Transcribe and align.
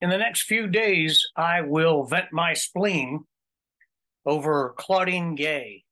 In 0.00 0.10
the 0.10 0.18
next 0.18 0.42
few 0.42 0.68
days, 0.68 1.28
I 1.36 1.62
will 1.62 2.04
vent 2.04 2.32
my 2.32 2.54
spleen 2.54 3.24
over 4.24 4.74
Claudine 4.78 5.34
Gay 5.34 5.84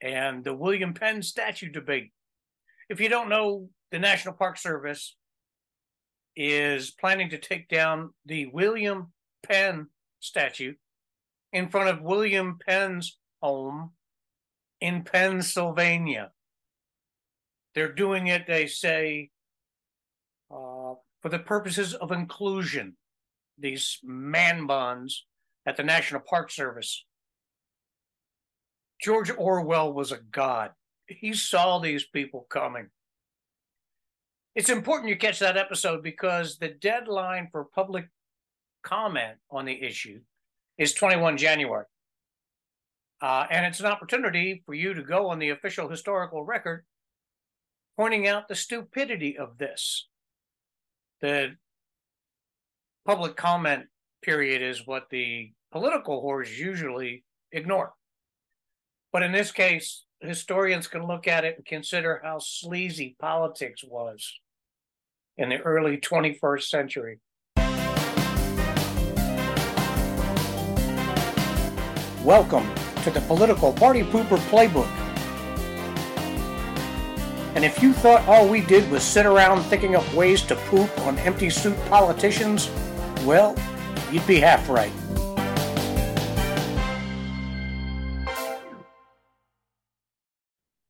and 0.00 0.42
the 0.42 0.54
William 0.54 0.94
Penn 0.94 1.22
statue 1.22 1.68
debate. 1.70 2.12
If 2.88 3.00
you 3.00 3.10
don't 3.10 3.28
know, 3.28 3.68
the 3.90 3.98
National 3.98 4.34
Park 4.34 4.56
Service 4.56 5.14
is 6.36 6.90
planning 6.90 7.28
to 7.30 7.38
take 7.38 7.68
down 7.68 8.14
the 8.24 8.46
William 8.46 9.12
Penn 9.42 9.88
statue 10.20 10.74
in 11.52 11.68
front 11.68 11.90
of 11.90 12.02
William 12.02 12.58
Penn's 12.66 13.18
home 13.42 13.90
in 14.80 15.02
Pennsylvania. 15.04 16.32
They're 17.74 17.92
doing 17.92 18.28
it, 18.28 18.46
they 18.46 18.66
say, 18.66 19.30
uh, 20.50 20.94
for 21.20 21.28
the 21.28 21.38
purposes 21.38 21.92
of 21.94 22.10
inclusion. 22.10 22.96
These 23.58 24.00
man 24.02 24.66
buns 24.66 25.24
at 25.66 25.76
the 25.76 25.82
National 25.82 26.20
Park 26.20 26.50
Service. 26.50 27.04
George 29.00 29.30
Orwell 29.36 29.92
was 29.92 30.12
a 30.12 30.18
god. 30.18 30.70
He 31.06 31.34
saw 31.34 31.78
these 31.78 32.04
people 32.04 32.46
coming. 32.48 32.88
It's 34.54 34.70
important 34.70 35.10
you 35.10 35.16
catch 35.16 35.40
that 35.40 35.56
episode 35.56 36.02
because 36.02 36.58
the 36.58 36.68
deadline 36.68 37.48
for 37.50 37.64
public 37.64 38.08
comment 38.82 39.36
on 39.50 39.64
the 39.64 39.82
issue 39.82 40.20
is 40.78 40.94
21 40.94 41.36
January. 41.36 41.86
Uh, 43.20 43.46
and 43.50 43.66
it's 43.66 43.80
an 43.80 43.86
opportunity 43.86 44.62
for 44.64 44.74
you 44.74 44.94
to 44.94 45.02
go 45.02 45.28
on 45.28 45.38
the 45.38 45.50
official 45.50 45.88
historical 45.88 46.44
record 46.44 46.84
pointing 47.96 48.26
out 48.26 48.48
the 48.48 48.54
stupidity 48.54 49.38
of 49.38 49.58
this. 49.58 50.08
The 51.20 51.56
public 53.04 53.36
comment 53.36 53.84
period 54.22 54.62
is 54.62 54.86
what 54.86 55.10
the 55.10 55.52
political 55.72 56.22
whores 56.22 56.56
usually 56.56 57.22
ignore. 57.52 57.92
But 59.12 59.22
in 59.22 59.30
this 59.30 59.52
case, 59.52 60.04
historians 60.20 60.86
can 60.86 61.06
look 61.06 61.28
at 61.28 61.44
it 61.44 61.56
and 61.56 61.66
consider 61.66 62.22
how 62.24 62.38
sleazy 62.38 63.14
politics 63.20 63.84
was 63.86 64.32
in 65.36 65.50
the 65.50 65.58
early 65.58 65.98
21st 65.98 66.62
century. 66.62 67.20
Welcome 72.24 72.74
to 73.02 73.10
the 73.10 73.22
Political 73.26 73.74
Party 73.74 74.02
Pooper 74.02 74.38
Playbook. 74.48 74.88
And 77.54 77.66
if 77.66 77.82
you 77.82 77.92
thought 77.92 78.26
all 78.26 78.48
we 78.48 78.62
did 78.62 78.90
was 78.90 79.02
sit 79.02 79.26
around 79.26 79.62
thinking 79.64 79.94
up 79.94 80.10
ways 80.14 80.40
to 80.44 80.56
poop 80.56 80.98
on 81.00 81.18
empty 81.18 81.50
suit 81.50 81.76
politicians, 81.90 82.70
well, 83.24 83.56
you'd 84.10 84.26
be 84.26 84.40
half 84.40 84.68
right. 84.68 84.92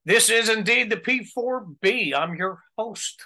This 0.03 0.29
is 0.29 0.49
indeed 0.49 0.91
the 0.91 0.97
P4B. 0.97 2.13
I'm 2.13 2.35
your 2.35 2.59
host, 2.77 3.23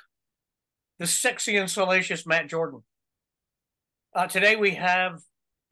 the 0.97 1.07
sexy 1.07 1.57
and 1.57 1.69
salacious 1.69 2.25
Matt 2.25 2.47
Jordan. 2.49 2.83
Uh, 4.15 4.27
today 4.27 4.55
we 4.55 4.71
have 4.75 5.19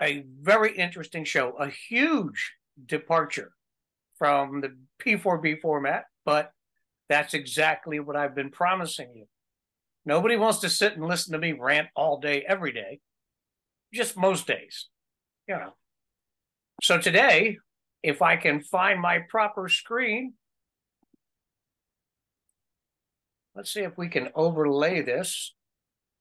a 0.02 0.26
very 0.42 0.76
interesting 0.76 1.24
show, 1.24 1.52
a 1.58 1.70
huge 1.70 2.54
departure 2.86 3.54
from 4.18 4.62
the 4.62 4.76
P4B 5.02 5.62
format, 5.62 6.06
but 6.26 6.52
that's 7.08 7.34
exactly 7.34 8.00
what 8.00 8.18
I've 8.18 8.36
been 8.36 8.52
promising 8.52 9.12
you. 9.16 9.28
Nobody 10.06 10.36
wants 10.36 10.60
to 10.60 10.70
sit 10.70 10.94
and 10.94 11.08
listen 11.08 11.34
to 11.34 11.40
me 11.40 11.54
rant 11.54 11.88
all 11.96 12.20
day, 12.20 12.44
every 12.48 12.74
day, 12.74 13.00
just 13.94 14.18
most 14.18 14.48
days, 14.48 14.88
you 15.48 15.56
know. 15.56 15.74
So 16.82 17.00
today, 17.00 17.58
if 18.04 18.22
I 18.22 18.36
can 18.36 18.62
find 18.62 19.02
my 19.02 19.20
proper 19.30 19.68
screen, 19.70 20.34
let's 23.56 23.72
see 23.72 23.82
if 23.82 23.98
we 23.98 24.10
can 24.10 24.30
overlay 24.36 25.02
this. 25.02 25.54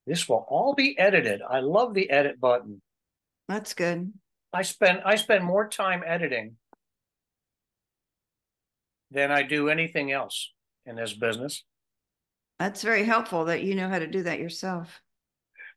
This 0.07 0.29
will 0.29 0.47
all 0.49 0.75
be 0.75 0.99
edited. 0.99 1.43
I 1.43 1.61
love 1.61 1.93
the 1.93 2.09
edit 2.11 2.41
button. 2.41 2.81
That's 3.49 3.75
good. 3.75 4.13
I 4.53 4.63
spend 4.63 5.03
I 5.05 5.17
spend 5.17 5.45
more 5.45 5.69
time 5.69 6.03
editing 6.07 6.57
than 9.11 9.31
I 9.31 9.43
do 9.43 9.69
anything 9.69 10.13
else 10.13 10.53
in 10.87 10.97
this 10.97 11.13
business. 11.13 11.65
That's 12.59 12.83
very 12.83 13.05
helpful 13.05 13.45
that 13.47 13.63
you 13.63 13.75
know 13.75 13.89
how 13.89 13.99
to 13.99 14.07
do 14.07 14.23
that 14.23 14.39
yourself. 14.39 15.03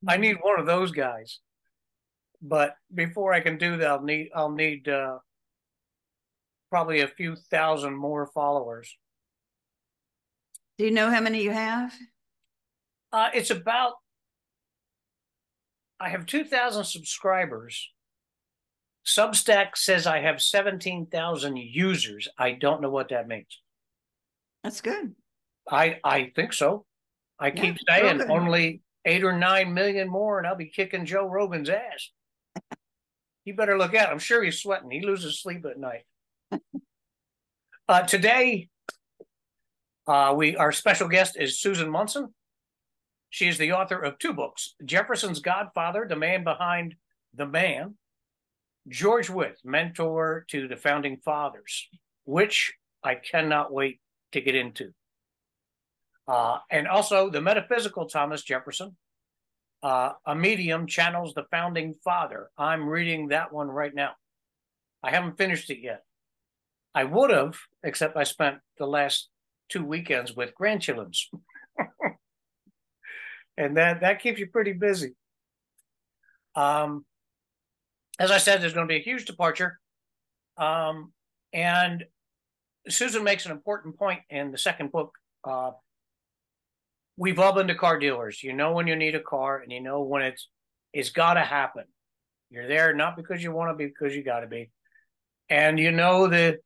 I 0.08 0.18
need 0.18 0.38
one 0.42 0.60
of 0.60 0.66
those 0.66 0.92
guys. 0.92 1.40
But 2.42 2.76
before 2.94 3.34
I 3.34 3.42
can 3.42 3.58
do 3.58 3.78
that, 3.78 3.88
I'll 3.88 4.02
need 4.02 4.30
I'll 4.34 4.52
need 4.52 4.88
uh, 4.88 5.20
probably 6.70 7.02
a 7.02 7.08
few 7.08 7.36
thousand 7.36 7.96
more 7.96 8.28
followers. 8.28 8.98
Do 10.78 10.86
you 10.86 10.92
know 10.92 11.10
how 11.10 11.20
many 11.20 11.44
you 11.44 11.52
have? 11.52 11.94
Uh, 13.12 13.30
it's 13.34 13.50
about 13.50 13.94
I 16.00 16.10
have 16.10 16.26
two 16.26 16.46
thousand 16.46 16.86
subscribers. 16.86 17.92
Substack 19.06 19.76
says 19.76 20.08
I 20.08 20.20
have 20.20 20.42
seventeen 20.42 21.08
thousand 21.08 21.58
users. 21.58 22.28
I 22.38 22.54
don't 22.54 22.82
know 22.82 22.90
what 22.90 23.10
that 23.10 23.28
means. 23.28 23.60
That's 24.64 24.82
good. 24.82 25.16
I 25.70 26.00
I 26.04 26.32
think 26.36 26.54
so. 26.54 26.86
I 27.40 27.48
Yeah, 27.48 27.62
keep 27.62 27.78
saying 27.88 28.22
only 28.30 28.82
eight 29.06 29.24
or 29.24 29.34
nine 29.34 29.74
million 29.74 30.08
more, 30.10 30.38
and 30.38 30.48
I'll 30.48 30.56
be 30.56 30.70
kicking 30.70 31.06
Joe 31.06 31.26
Rogan's 31.26 31.70
ass. 31.70 32.12
You 33.46 33.56
better 33.56 33.78
look 33.78 33.96
out. 33.96 34.12
I'm 34.12 34.20
sure 34.20 34.44
he's 34.44 34.62
sweating. 34.62 34.92
He 34.92 35.02
loses 35.02 35.42
sleep 35.42 35.66
at 35.66 35.80
night. 35.80 36.04
uh, 37.88 38.04
today, 38.04 38.70
uh, 40.08 40.34
we 40.36 40.56
our 40.56 40.72
special 40.72 41.08
guest 41.08 41.38
is 41.40 41.60
Susan 41.60 41.90
Munson. 41.90 42.34
She 43.30 43.48
is 43.48 43.58
the 43.58 43.74
author 43.74 44.00
of 44.00 44.18
two 44.18 44.34
books: 44.34 44.76
Jefferson's 44.86 45.40
Godfather, 45.40 46.06
the 46.08 46.16
man 46.16 46.44
behind 46.44 46.96
the 47.34 47.46
man, 47.46 47.96
George 48.88 49.30
Wythe, 49.30 49.58
mentor 49.64 50.46
to 50.50 50.68
the 50.68 50.78
founding 50.78 51.18
fathers, 51.18 51.88
which 52.26 52.74
I 53.04 53.16
cannot 53.16 53.72
wait 53.72 54.00
to 54.32 54.42
get 54.42 54.56
into. 54.56 54.94
Uh, 56.28 56.60
and 56.70 56.88
also 56.88 57.30
the 57.30 57.42
metaphysical 57.42 58.06
Thomas 58.06 58.44
Jefferson. 58.44 58.96
Uh, 59.82 60.12
a 60.26 60.36
medium 60.36 60.88
channels 60.88 61.34
the 61.34 61.46
founding 61.52 61.96
father. 62.04 62.50
I'm 62.58 62.88
reading 62.88 63.30
that 63.30 63.54
one 63.54 63.70
right 63.70 63.94
now. 63.94 64.12
I 65.02 65.12
haven't 65.12 65.38
finished 65.38 65.70
it 65.70 65.80
yet. 65.82 66.04
I 66.94 67.06
would 67.06 67.30
have, 67.30 67.56
except 67.84 68.18
I 68.18 68.24
spent 68.24 68.58
the 68.78 68.86
last 68.86 69.30
two 69.70 69.86
weekends 69.86 70.36
with 70.36 70.54
grandchildrens. 70.60 71.28
and 73.58 73.78
that, 73.78 74.02
that 74.02 74.22
keeps 74.22 74.40
you 74.40 74.48
pretty 74.48 74.74
busy. 74.74 75.16
Um, 76.56 77.06
as 78.20 78.32
I 78.32 78.38
said, 78.38 78.62
there's 78.62 78.74
going 78.74 78.88
to 78.88 78.92
be 78.92 79.00
a 79.00 79.04
huge 79.04 79.26
departure. 79.26 79.80
Um, 80.58 81.14
and 81.54 82.04
Susan 82.90 83.24
makes 83.24 83.46
an 83.46 83.52
important 83.52 83.98
point 83.98 84.22
in 84.30 84.52
the 84.52 84.58
second 84.58 84.92
book. 84.92 85.14
Uh, 85.44 85.72
we've 87.20 87.38
all 87.38 87.54
been 87.54 87.68
to 87.68 87.76
car 87.76 88.00
dealers. 88.00 88.42
You 88.42 88.54
know 88.54 88.72
when 88.72 88.88
you 88.88 88.96
need 88.96 89.14
a 89.14 89.20
car, 89.20 89.60
and 89.60 89.72
you 89.72 89.82
know 89.82 90.02
when 90.02 90.24
it's 90.24 90.48
it's 90.94 91.12
got 91.12 91.34
to 91.36 91.42
happen. 91.42 91.84
You're 92.50 92.68
there 92.68 92.96
not 92.96 93.16
because 93.16 93.44
you 93.44 93.52
want 93.52 93.70
to 93.70 93.76
be, 93.76 93.86
because 93.86 94.16
you 94.16 94.24
got 94.24 94.40
to 94.40 94.48
be, 94.48 94.72
and 95.50 95.78
you 95.78 95.92
know 95.92 96.28
that 96.28 96.60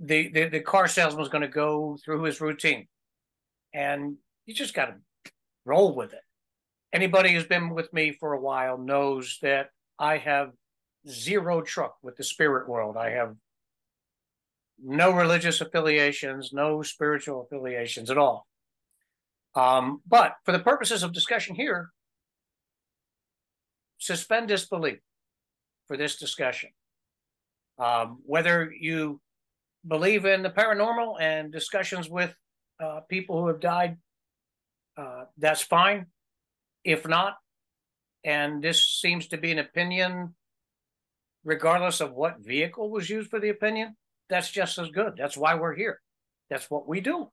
the 0.00 0.28
the, 0.28 0.48
the 0.48 0.60
car 0.60 0.88
salesman's 0.88 1.30
going 1.30 1.42
to 1.42 1.48
go 1.48 1.96
through 2.04 2.24
his 2.24 2.40
routine, 2.40 2.88
and 3.72 4.16
you 4.44 4.54
just 4.54 4.74
got 4.74 4.86
to 4.86 4.96
roll 5.64 5.94
with 5.94 6.12
it. 6.12 6.20
Anybody 6.92 7.32
who's 7.32 7.46
been 7.46 7.70
with 7.70 7.92
me 7.92 8.12
for 8.12 8.32
a 8.32 8.40
while 8.40 8.76
knows 8.76 9.38
that 9.42 9.68
I 9.98 10.18
have 10.18 10.50
zero 11.08 11.62
truck 11.62 11.96
with 12.02 12.16
the 12.16 12.24
spirit 12.24 12.68
world. 12.68 12.96
I 12.96 13.10
have 13.10 13.36
no 14.82 15.12
religious 15.12 15.60
affiliations, 15.60 16.52
no 16.52 16.82
spiritual 16.82 17.42
affiliations 17.42 18.10
at 18.10 18.18
all. 18.18 18.48
Um, 19.54 20.00
but 20.06 20.36
for 20.44 20.52
the 20.52 20.58
purposes 20.60 21.02
of 21.02 21.12
discussion 21.12 21.54
here, 21.56 21.90
suspend 23.98 24.48
disbelief 24.48 24.98
for 25.88 25.96
this 25.96 26.16
discussion. 26.16 26.70
Um, 27.78 28.20
whether 28.24 28.70
you 28.72 29.20
believe 29.86 30.24
in 30.24 30.42
the 30.42 30.50
paranormal 30.50 31.20
and 31.20 31.50
discussions 31.50 32.08
with 32.08 32.34
uh, 32.78 33.00
people 33.08 33.40
who 33.40 33.48
have 33.48 33.60
died, 33.60 33.96
uh, 34.96 35.24
that's 35.38 35.62
fine. 35.62 36.06
If 36.84 37.06
not, 37.06 37.36
and 38.24 38.62
this 38.62 38.86
seems 38.86 39.28
to 39.28 39.38
be 39.38 39.50
an 39.52 39.58
opinion, 39.58 40.34
regardless 41.44 42.00
of 42.00 42.12
what 42.12 42.40
vehicle 42.40 42.90
was 42.90 43.08
used 43.08 43.30
for 43.30 43.40
the 43.40 43.48
opinion, 43.48 43.96
that's 44.28 44.50
just 44.50 44.78
as 44.78 44.88
good. 44.90 45.14
That's 45.16 45.36
why 45.36 45.54
we're 45.54 45.74
here. 45.74 46.00
That's 46.50 46.70
what 46.70 46.86
we 46.86 47.00
do. 47.00 47.30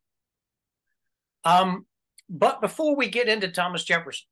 Um, 1.43 1.85
but 2.29 2.61
before 2.61 2.95
we 2.95 3.09
get 3.09 3.27
into 3.27 3.47
Thomas 3.47 3.83
Jefferson, 3.83 4.27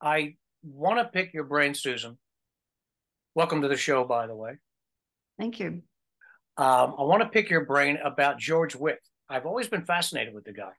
I 0.00 0.36
want 0.62 0.98
to 0.98 1.04
pick 1.04 1.34
your 1.34 1.44
brain, 1.44 1.74
Susan. 1.74 2.18
Welcome 3.34 3.62
to 3.62 3.68
the 3.68 3.76
show, 3.76 4.04
by 4.04 4.26
the 4.26 4.34
way. 4.34 4.58
Thank 5.38 5.60
you. 5.60 5.82
Um, 6.56 6.94
I 6.98 7.02
want 7.02 7.22
to 7.22 7.28
pick 7.28 7.50
your 7.50 7.64
brain 7.64 7.98
about 8.02 8.38
George 8.38 8.74
Wythe. 8.74 8.96
I've 9.28 9.46
always 9.46 9.68
been 9.68 9.84
fascinated 9.84 10.34
with 10.34 10.44
the 10.44 10.52
guy. 10.52 10.72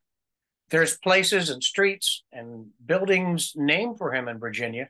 There's 0.70 0.98
places 0.98 1.50
and 1.50 1.64
streets 1.64 2.24
and 2.32 2.68
buildings 2.86 3.54
named 3.56 3.98
for 3.98 4.14
him 4.14 4.28
in 4.28 4.40
Virginia, 4.40 4.90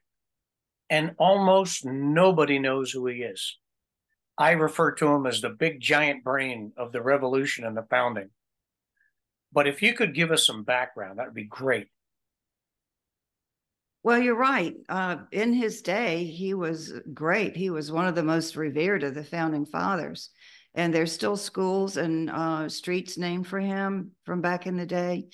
and 0.89 1.15
almost 1.19 1.85
nobody 1.85 2.59
knows 2.59 2.91
who 2.91 3.05
he 3.07 3.17
is. 3.17 3.57
I 4.37 4.51
refer 4.51 4.93
to 4.93 5.07
him 5.07 5.25
as 5.25 5.41
the 5.41 5.49
big 5.49 5.79
giant 5.79 6.23
brain 6.23 6.73
of 6.75 6.91
the 6.91 7.01
revolution 7.01 7.65
and 7.65 7.77
the 7.77 7.85
founding. 7.89 8.29
But 9.51 9.67
if 9.67 9.81
you 9.81 9.93
could 9.93 10.13
give 10.13 10.31
us 10.31 10.45
some 10.45 10.63
background, 10.63 11.19
that 11.19 11.25
would 11.25 11.35
be 11.35 11.45
great. 11.45 11.87
Well, 14.03 14.19
you're 14.19 14.35
right. 14.35 14.75
Uh, 14.87 15.17
in 15.31 15.53
his 15.53 15.81
day, 15.81 16.23
he 16.23 16.53
was 16.53 16.93
great. 17.13 17.57
He 17.57 17.69
was 17.69 17.91
one 17.91 18.07
of 18.07 18.15
the 18.15 18.23
most 18.23 18.55
revered 18.55 19.03
of 19.03 19.13
the 19.13 19.23
founding 19.23 19.65
fathers. 19.65 20.29
And 20.73 20.93
there's 20.93 21.11
still 21.11 21.35
schools 21.35 21.97
and 21.97 22.29
uh, 22.29 22.69
streets 22.69 23.17
named 23.17 23.47
for 23.47 23.59
him 23.59 24.11
from 24.25 24.41
back 24.41 24.67
in 24.67 24.77
the 24.77 24.85
day. 24.85 25.27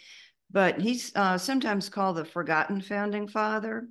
But 0.50 0.80
he's 0.80 1.12
uh, 1.16 1.38
sometimes 1.38 1.90
called 1.90 2.18
the 2.18 2.26
forgotten 2.26 2.82
founding 2.82 3.28
father 3.28 3.88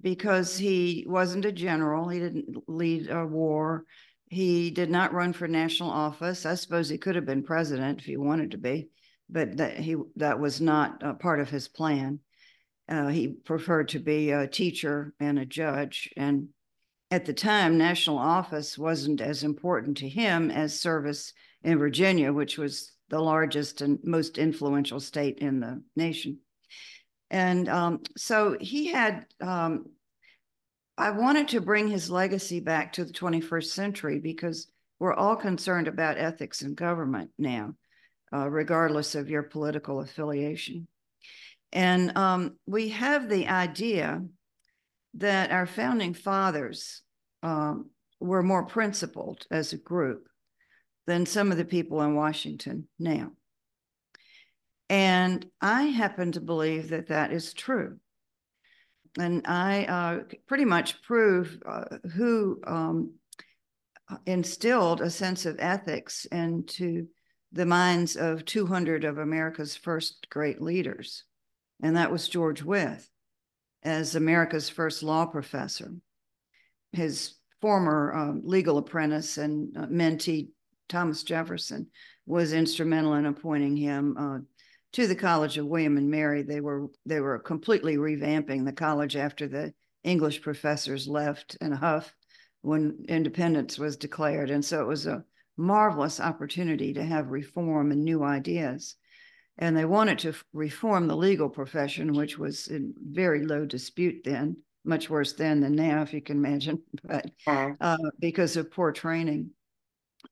because 0.00 0.56
he 0.56 1.04
wasn't 1.08 1.46
a 1.46 1.52
general. 1.52 2.08
He 2.08 2.20
didn't 2.20 2.68
lead 2.68 3.10
a 3.10 3.26
war. 3.26 3.84
He 4.28 4.70
did 4.70 4.90
not 4.90 5.14
run 5.14 5.32
for 5.32 5.48
national 5.48 5.90
office. 5.90 6.44
I 6.44 6.54
suppose 6.54 6.88
he 6.88 6.98
could 6.98 7.14
have 7.16 7.26
been 7.26 7.42
president 7.42 8.00
if 8.00 8.04
he 8.04 8.16
wanted 8.16 8.50
to 8.50 8.58
be, 8.58 8.90
but 9.28 9.56
that 9.56 9.78
he 9.78 9.96
that 10.16 10.38
was 10.38 10.60
not 10.60 11.20
part 11.20 11.40
of 11.40 11.50
his 11.50 11.68
plan. 11.68 12.20
Uh, 12.88 13.08
he 13.08 13.28
preferred 13.28 13.88
to 13.88 13.98
be 13.98 14.30
a 14.30 14.46
teacher 14.46 15.14
and 15.18 15.38
a 15.38 15.46
judge. 15.46 16.10
And 16.16 16.48
at 17.10 17.24
the 17.24 17.32
time, 17.32 17.78
national 17.78 18.18
office 18.18 18.76
wasn't 18.76 19.20
as 19.20 19.42
important 19.42 19.98
to 19.98 20.08
him 20.08 20.50
as 20.50 20.80
service 20.80 21.32
in 21.62 21.78
Virginia, 21.78 22.32
which 22.32 22.58
was 22.58 22.92
the 23.08 23.20
largest 23.20 23.80
and 23.80 23.98
most 24.02 24.38
influential 24.38 25.00
state 25.00 25.38
in 25.38 25.60
the 25.60 25.82
nation. 25.96 26.38
And 27.30 27.68
um, 27.68 28.00
so 28.16 28.56
he 28.60 28.88
had, 28.88 29.26
um, 29.40 29.86
I 30.96 31.10
wanted 31.10 31.48
to 31.48 31.60
bring 31.60 31.88
his 31.88 32.10
legacy 32.10 32.60
back 32.60 32.92
to 32.94 33.04
the 33.04 33.12
21st 33.12 33.64
century 33.64 34.18
because 34.20 34.66
we're 34.98 35.14
all 35.14 35.36
concerned 35.36 35.88
about 35.88 36.18
ethics 36.18 36.62
in 36.62 36.74
government 36.74 37.30
now, 37.38 37.74
uh, 38.34 38.48
regardless 38.48 39.14
of 39.14 39.30
your 39.30 39.42
political 39.42 40.00
affiliation. 40.00 40.88
And 41.72 42.16
um, 42.16 42.56
we 42.66 42.88
have 42.90 43.28
the 43.28 43.48
idea 43.48 44.22
that 45.14 45.50
our 45.50 45.66
founding 45.66 46.14
fathers 46.14 47.02
um, 47.42 47.90
were 48.20 48.42
more 48.42 48.66
principled 48.66 49.46
as 49.50 49.72
a 49.72 49.78
group 49.78 50.26
than 51.06 51.26
some 51.26 51.52
of 51.52 51.58
the 51.58 51.64
people 51.64 52.00
in 52.02 52.14
Washington 52.14 52.88
now. 52.98 53.32
And 54.88 55.46
I 55.60 55.84
happen 55.84 56.32
to 56.32 56.40
believe 56.40 56.90
that 56.90 57.08
that 57.08 57.32
is 57.32 57.52
true. 57.52 57.98
And 59.18 59.46
I 59.46 59.84
uh, 59.84 60.18
pretty 60.46 60.64
much 60.64 61.02
prove 61.02 61.58
uh, 61.66 61.98
who 62.14 62.60
um, 62.66 63.14
instilled 64.26 65.00
a 65.00 65.10
sense 65.10 65.46
of 65.46 65.56
ethics 65.60 66.24
into 66.26 67.06
the 67.54 67.66
minds 67.66 68.16
of 68.16 68.44
200 68.44 69.04
of 69.04 69.18
America's 69.18 69.76
first 69.76 70.28
great 70.28 70.60
leaders 70.60 71.24
and 71.82 71.96
that 71.96 72.10
was 72.10 72.28
George 72.28 72.62
Wythe 72.62 73.04
as 73.82 74.14
America's 74.14 74.68
first 74.68 75.02
law 75.02 75.26
professor. 75.26 75.92
His 76.92 77.34
former 77.60 78.14
um, 78.14 78.42
legal 78.44 78.78
apprentice 78.78 79.38
and 79.38 79.76
uh, 79.76 79.86
mentee, 79.86 80.48
Thomas 80.88 81.22
Jefferson, 81.22 81.88
was 82.26 82.52
instrumental 82.52 83.14
in 83.14 83.26
appointing 83.26 83.76
him 83.76 84.16
uh, 84.18 84.38
to 84.92 85.06
the 85.06 85.14
College 85.14 85.58
of 85.58 85.66
William 85.66 85.96
and 85.96 86.10
Mary. 86.10 86.42
They 86.42 86.60
were 86.60 86.86
they 87.04 87.20
were 87.20 87.38
completely 87.38 87.96
revamping 87.96 88.64
the 88.64 88.72
college 88.72 89.16
after 89.16 89.48
the 89.48 89.74
English 90.04 90.42
professors 90.42 91.08
left 91.08 91.56
in 91.60 91.72
a 91.72 91.76
huff 91.76 92.14
when 92.62 93.04
independence 93.08 93.78
was 93.78 93.96
declared, 93.96 94.50
and 94.50 94.64
so 94.64 94.80
it 94.80 94.86
was 94.86 95.06
a 95.06 95.24
marvelous 95.56 96.20
opportunity 96.20 96.94
to 96.94 97.04
have 97.04 97.30
reform 97.30 97.92
and 97.92 98.04
new 98.04 98.22
ideas 98.22 98.96
and 99.58 99.76
they 99.76 99.84
wanted 99.84 100.18
to 100.20 100.34
reform 100.52 101.06
the 101.06 101.16
legal 101.16 101.48
profession, 101.48 102.12
which 102.12 102.38
was 102.38 102.66
in 102.66 102.92
very 102.98 103.44
low 103.44 103.64
dispute 103.64 104.22
then, 104.24 104.56
much 104.84 105.08
worse 105.08 105.32
then 105.34 105.60
than 105.60 105.76
now, 105.76 106.02
if 106.02 106.12
you 106.12 106.20
can 106.20 106.38
imagine, 106.38 106.82
but 107.04 107.30
uh, 107.80 107.96
because 108.18 108.56
of 108.56 108.72
poor 108.72 108.90
training. 108.90 109.50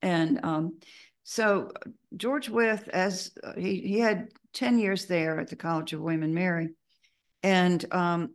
And 0.00 0.44
um, 0.44 0.78
so 1.22 1.70
George 2.16 2.48
Wythe, 2.48 2.88
as 2.88 3.32
uh, 3.44 3.52
he, 3.56 3.80
he 3.80 4.00
had 4.00 4.28
10 4.54 4.78
years 4.78 5.06
there 5.06 5.38
at 5.38 5.48
the 5.48 5.56
College 5.56 5.92
of 5.92 6.00
William 6.00 6.24
and 6.24 6.34
Mary. 6.34 6.70
And 7.44 7.84
um, 7.92 8.34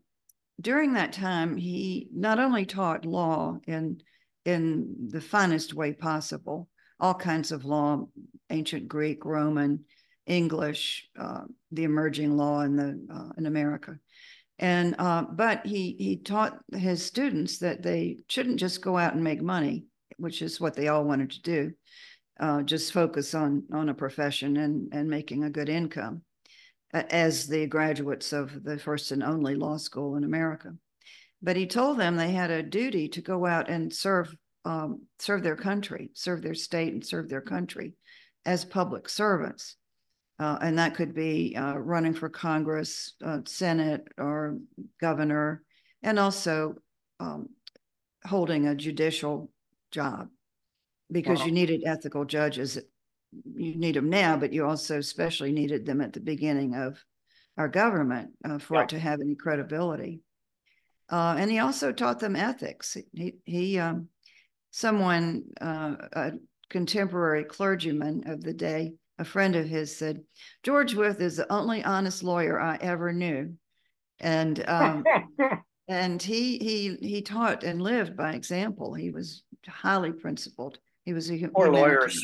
during 0.61 0.93
that 0.93 1.13
time, 1.13 1.57
he 1.57 2.07
not 2.13 2.39
only 2.39 2.65
taught 2.65 3.05
law 3.05 3.57
in, 3.67 4.01
in 4.45 5.09
the 5.09 5.21
finest 5.21 5.73
way 5.73 5.91
possible, 5.91 6.69
all 6.99 7.13
kinds 7.13 7.51
of 7.51 7.65
law, 7.65 8.05
ancient 8.49 8.87
Greek, 8.87 9.25
Roman, 9.25 9.85
English, 10.25 11.07
uh, 11.17 11.43
the 11.71 11.83
emerging 11.83 12.35
law 12.35 12.61
in 12.61 12.75
the 12.75 12.99
uh, 13.13 13.29
in 13.37 13.45
America, 13.45 13.97
and 14.59 14.95
uh, 14.99 15.23
but 15.23 15.65
he 15.65 15.95
he 15.97 16.17
taught 16.17 16.59
his 16.73 17.05
students 17.05 17.59
that 17.59 17.81
they 17.81 18.17
shouldn't 18.27 18.59
just 18.59 18.81
go 18.81 18.97
out 18.97 19.13
and 19.13 19.23
make 19.23 19.41
money, 19.41 19.85
which 20.17 20.41
is 20.41 20.59
what 20.59 20.75
they 20.75 20.87
all 20.87 21.05
wanted 21.05 21.31
to 21.31 21.41
do, 21.41 21.71
uh, 22.39 22.61
just 22.63 22.91
focus 22.91 23.33
on 23.33 23.63
on 23.71 23.89
a 23.89 23.93
profession 23.93 24.57
and 24.57 24.89
and 24.91 25.09
making 25.09 25.43
a 25.43 25.49
good 25.49 25.69
income, 25.69 26.23
as 26.93 27.47
the 27.47 27.67
graduates 27.67 28.33
of 28.33 28.63
the 28.63 28.77
first 28.77 29.11
and 29.11 29.23
only 29.23 29.55
law 29.55 29.77
school 29.77 30.15
in 30.15 30.23
America. 30.23 30.73
But 31.41 31.55
he 31.55 31.67
told 31.67 31.99
them 31.99 32.15
they 32.15 32.31
had 32.31 32.49
a 32.49 32.63
duty 32.63 33.09
to 33.09 33.21
go 33.21 33.45
out 33.45 33.69
and 33.69 33.93
serve 33.93 34.35
um, 34.65 35.03
serve 35.19 35.43
their 35.43 35.55
country, 35.55 36.09
serve 36.13 36.41
their 36.41 36.53
state, 36.53 36.93
and 36.93 37.05
serve 37.05 37.29
their 37.29 37.41
country 37.41 37.93
as 38.45 38.65
public 38.65 39.09
servants 39.09 39.75
uh, 40.39 40.57
and 40.61 40.77
that 40.77 40.95
could 40.95 41.15
be 41.15 41.55
uh, 41.55 41.73
running 41.77 42.13
for 42.13 42.29
Congress, 42.29 43.13
uh, 43.25 43.39
Senate, 43.45 44.07
or 44.17 44.57
governor, 45.01 45.63
and 46.03 46.19
also 46.19 46.75
um, 47.19 47.49
holding 48.23 48.67
a 48.67 48.75
judicial 48.75 49.49
job 49.91 50.27
because 51.11 51.43
you 51.43 51.51
needed 51.51 51.83
ethical 51.85 52.23
judges. 52.23 52.77
You 53.55 53.75
need 53.75 53.95
them 53.95 54.09
now, 54.09 54.37
but 54.37 54.53
you 54.53 54.65
also 54.65 54.99
especially 54.99 55.51
needed 55.51 55.85
them 55.85 56.01
at 56.01 56.13
the 56.13 56.19
beginning 56.19 56.75
of 56.75 57.03
our 57.57 57.67
government 57.67 58.31
uh, 58.45 58.59
for 58.59 58.75
yeah. 58.75 58.83
it 58.83 58.89
to 58.89 58.99
have 58.99 59.19
any 59.19 59.33
credibility. 59.33 60.21
Uh, 61.09 61.35
and 61.39 61.49
he 61.49 61.57
also 61.57 61.91
taught 61.91 62.19
them 62.19 62.35
ethics. 62.35 62.95
He, 63.13 63.35
he 63.43 63.79
um, 63.79 64.09
someone, 64.77 65.43
uh, 65.59 65.95
a 66.13 66.31
contemporary 66.69 67.43
clergyman 67.43 68.23
of 68.27 68.43
the 68.43 68.53
day, 68.53 68.93
a 69.17 69.25
friend 69.25 69.55
of 69.55 69.65
his 69.65 69.97
said, 69.97 70.21
George 70.61 70.93
Wythe 70.93 71.19
is 71.19 71.37
the 71.37 71.51
only 71.51 71.83
honest 71.83 72.23
lawyer 72.23 72.61
I 72.61 72.77
ever 72.79 73.11
knew. 73.11 73.55
And 74.19 74.63
um, 74.67 75.03
and 75.87 76.21
he 76.21 76.59
he 76.59 76.95
he 77.01 77.21
taught 77.23 77.63
and 77.63 77.81
lived 77.81 78.15
by 78.15 78.33
example. 78.33 78.93
He 78.93 79.09
was 79.09 79.43
highly 79.67 80.11
principled. 80.11 80.77
He 81.05 81.13
was 81.13 81.31
a 81.31 81.47
poor 81.47 81.71
lawyers. 81.71 82.23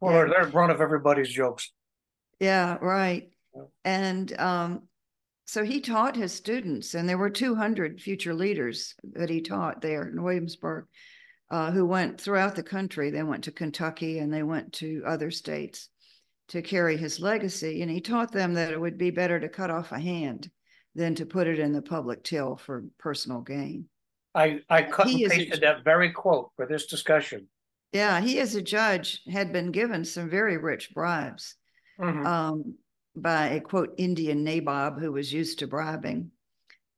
Poor, 0.00 0.28
yeah. 0.28 0.32
they're 0.32 0.50
one 0.50 0.70
of 0.70 0.80
everybody's 0.80 1.30
jokes. 1.30 1.72
Yeah, 2.38 2.76
right. 2.80 3.28
And 3.84 4.38
um, 4.38 4.82
so 5.46 5.64
he 5.64 5.80
taught 5.80 6.14
his 6.14 6.32
students, 6.32 6.94
and 6.94 7.08
there 7.08 7.18
were 7.18 7.30
200 7.30 8.00
future 8.00 8.34
leaders 8.34 8.94
that 9.14 9.30
he 9.30 9.40
taught 9.40 9.80
there 9.80 10.08
in 10.08 10.22
Williamsburg, 10.22 10.84
uh, 11.50 11.70
who 11.70 11.86
went 11.86 12.20
throughout 12.20 12.56
the 12.56 12.62
country. 12.62 13.10
They 13.10 13.22
went 13.22 13.44
to 13.44 13.52
Kentucky 13.52 14.18
and 14.18 14.32
they 14.32 14.42
went 14.42 14.72
to 14.74 15.02
other 15.06 15.30
states 15.30 15.88
to 16.48 16.62
carry 16.62 16.96
his 16.96 17.20
legacy. 17.20 17.82
And 17.82 17.90
he 17.90 18.00
taught 18.00 18.32
them 18.32 18.54
that 18.54 18.72
it 18.72 18.80
would 18.80 18.98
be 18.98 19.10
better 19.10 19.38
to 19.40 19.48
cut 19.48 19.70
off 19.70 19.92
a 19.92 19.98
hand 19.98 20.50
than 20.94 21.14
to 21.16 21.26
put 21.26 21.46
it 21.46 21.58
in 21.58 21.72
the 21.72 21.82
public 21.82 22.22
till 22.24 22.56
for 22.56 22.84
personal 22.98 23.40
gain. 23.40 23.88
I, 24.34 24.60
I 24.68 24.82
cut 24.82 25.08
he 25.08 25.24
and 25.24 25.32
pasted 25.32 25.62
that 25.62 25.84
very 25.84 26.12
quote 26.12 26.50
for 26.56 26.66
this 26.66 26.86
discussion. 26.86 27.48
Yeah, 27.92 28.20
he 28.20 28.38
as 28.40 28.54
a 28.54 28.62
judge 28.62 29.22
had 29.30 29.52
been 29.52 29.70
given 29.70 30.04
some 30.04 30.28
very 30.28 30.58
rich 30.58 30.92
bribes 30.92 31.54
mm-hmm. 31.98 32.26
um, 32.26 32.74
by 33.14 33.48
a 33.48 33.60
quote 33.60 33.94
Indian 33.96 34.44
nabob 34.44 35.00
who 35.00 35.12
was 35.12 35.32
used 35.32 35.60
to 35.60 35.66
bribing. 35.66 36.30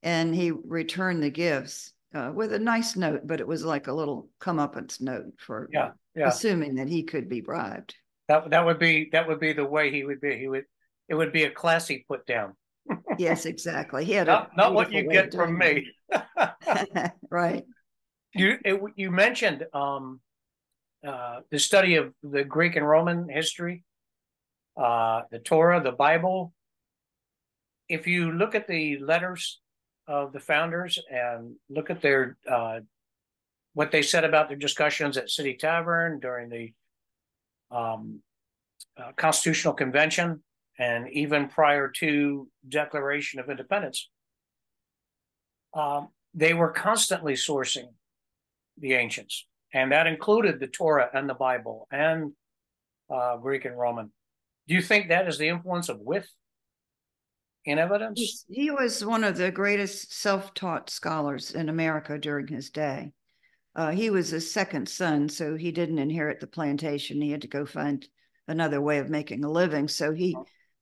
And 0.02 0.35
he 0.35 0.50
returned 0.50 1.23
the 1.23 1.31
gifts 1.31 1.93
uh, 2.15 2.33
with 2.35 2.53
a 2.53 2.59
nice 2.59 2.97
note, 2.97 3.23
but 3.25 3.41
it 3.41 3.47
was 3.47 3.65
like 3.65 3.87
a 3.87 3.93
little 3.93 4.29
comeuppance 4.41 5.00
note 5.00 5.33
for 5.38 5.69
yeah, 5.73 5.91
yeah. 6.15 6.29
assuming 6.29 6.77
that 6.77 6.88
he 6.88 7.03
could 7.03 7.29
be 7.29 7.41
bribed. 7.41 7.95
That 8.29 8.50
that 8.50 8.65
would 8.65 8.79
be 8.79 9.09
that 9.12 9.27
would 9.29 9.41
be 9.41 9.53
the 9.53 9.65
way 9.65 9.91
he 9.91 10.05
would 10.05 10.21
be. 10.21 10.38
He 10.38 10.49
would 10.49 10.65
it 11.09 11.15
would 11.15 11.33
be 11.33 11.45
a 11.45 11.50
classy 11.50 12.05
put 12.09 12.27
down. 12.27 12.55
Yes, 13.19 13.47
exactly. 13.47 14.05
He 14.05 14.12
had 14.12 14.27
not, 14.27 14.50
a 14.53 14.57
not 14.57 14.75
what 14.75 14.93
you 14.93 15.09
beautiful 15.09 15.09
way 15.09 15.17
of 15.19 15.31
get 15.31 15.35
from 15.35 15.59
me. 15.59 17.11
right. 17.31 17.65
You 18.35 18.59
it, 18.65 18.81
you 18.97 19.11
mentioned 19.11 19.67
um, 19.73 20.21
uh, 21.07 21.41
the 21.50 21.59
study 21.59 21.97
of 21.97 22.15
the 22.23 22.45
Greek 22.45 22.77
and 22.77 22.87
Roman 22.87 23.29
history, 23.29 23.85
uh, 24.77 25.23
the 25.31 25.38
Torah, 25.38 25.83
the 25.83 25.93
Bible. 25.93 26.53
If 27.88 28.07
you 28.07 28.33
look 28.33 28.55
at 28.55 28.69
the 28.69 28.99
letters 28.99 29.61
of 30.09 30.33
the 30.33 30.41
founders 30.41 30.99
and 31.11 31.55
look 31.69 31.91
at 31.91 32.00
their 32.00 32.37
uh, 32.50 32.81
what 33.75 33.93
they 33.93 34.03
said 34.03 34.25
about 34.25 34.49
their 34.49 34.57
discussions 34.57 35.17
at 35.17 35.31
City 35.31 35.55
Tavern 35.55 36.19
during 36.19 36.49
the 36.49 36.73
um, 37.71 38.21
uh, 38.97 39.12
Constitutional 39.17 39.75
Convention 39.75 40.43
and 40.79 41.09
even 41.11 41.49
prior 41.49 41.88
to 41.88 42.49
Declaration 42.69 43.38
of 43.38 43.50
Independence, 43.50 44.09
um, 45.75 46.09
they 46.35 46.55
were 46.55 46.71
constantly 46.71 47.35
sourcing 47.35 47.88
the 48.79 48.95
ancients, 48.95 49.47
and 49.75 49.93
that 49.93 50.07
included 50.07 50.59
the 50.59 50.67
Torah 50.67 51.11
and 51.12 51.29
the 51.29 51.35
Bible 51.35 51.87
and 51.93 52.33
uh, 53.15 53.37
Greek 53.37 53.65
and 53.65 53.79
Roman. 53.79 54.11
Do 54.67 54.75
you 54.75 54.83
think 54.83 55.09
that 55.09 55.29
is 55.29 55.38
the 55.38 55.49
influence 55.49 55.88
of 55.88 56.00
Wythe 56.00 56.25
in 57.65 57.79
evidence? 57.79 58.45
He 58.49 58.71
was 58.71 59.05
one 59.05 59.25
of 59.25 59.37
the 59.37 59.50
greatest 59.50 60.12
self-taught 60.12 60.91
scholars 60.91 61.53
in 61.53 61.69
America 61.69 62.19
during 62.19 62.47
his 62.47 62.71
day. 62.71 63.12
Uh, 63.77 63.91
he 63.91 64.11
was 64.11 64.33
a 64.33 64.41
second 64.41 64.88
son, 64.88 65.29
so 65.29 65.55
he 65.55 65.71
didn't 65.71 65.99
inherit 65.99 66.41
the 66.41 66.47
plantation. 66.47 67.21
He 67.21 67.31
had 67.31 67.43
to 67.43 67.49
go 67.49 67.65
find 67.65 68.07
another 68.49 68.81
way 68.81 68.99
of 68.99 69.11
making 69.11 69.45
a 69.45 69.50
living. 69.50 69.87
So 69.88 70.12
he 70.12 70.37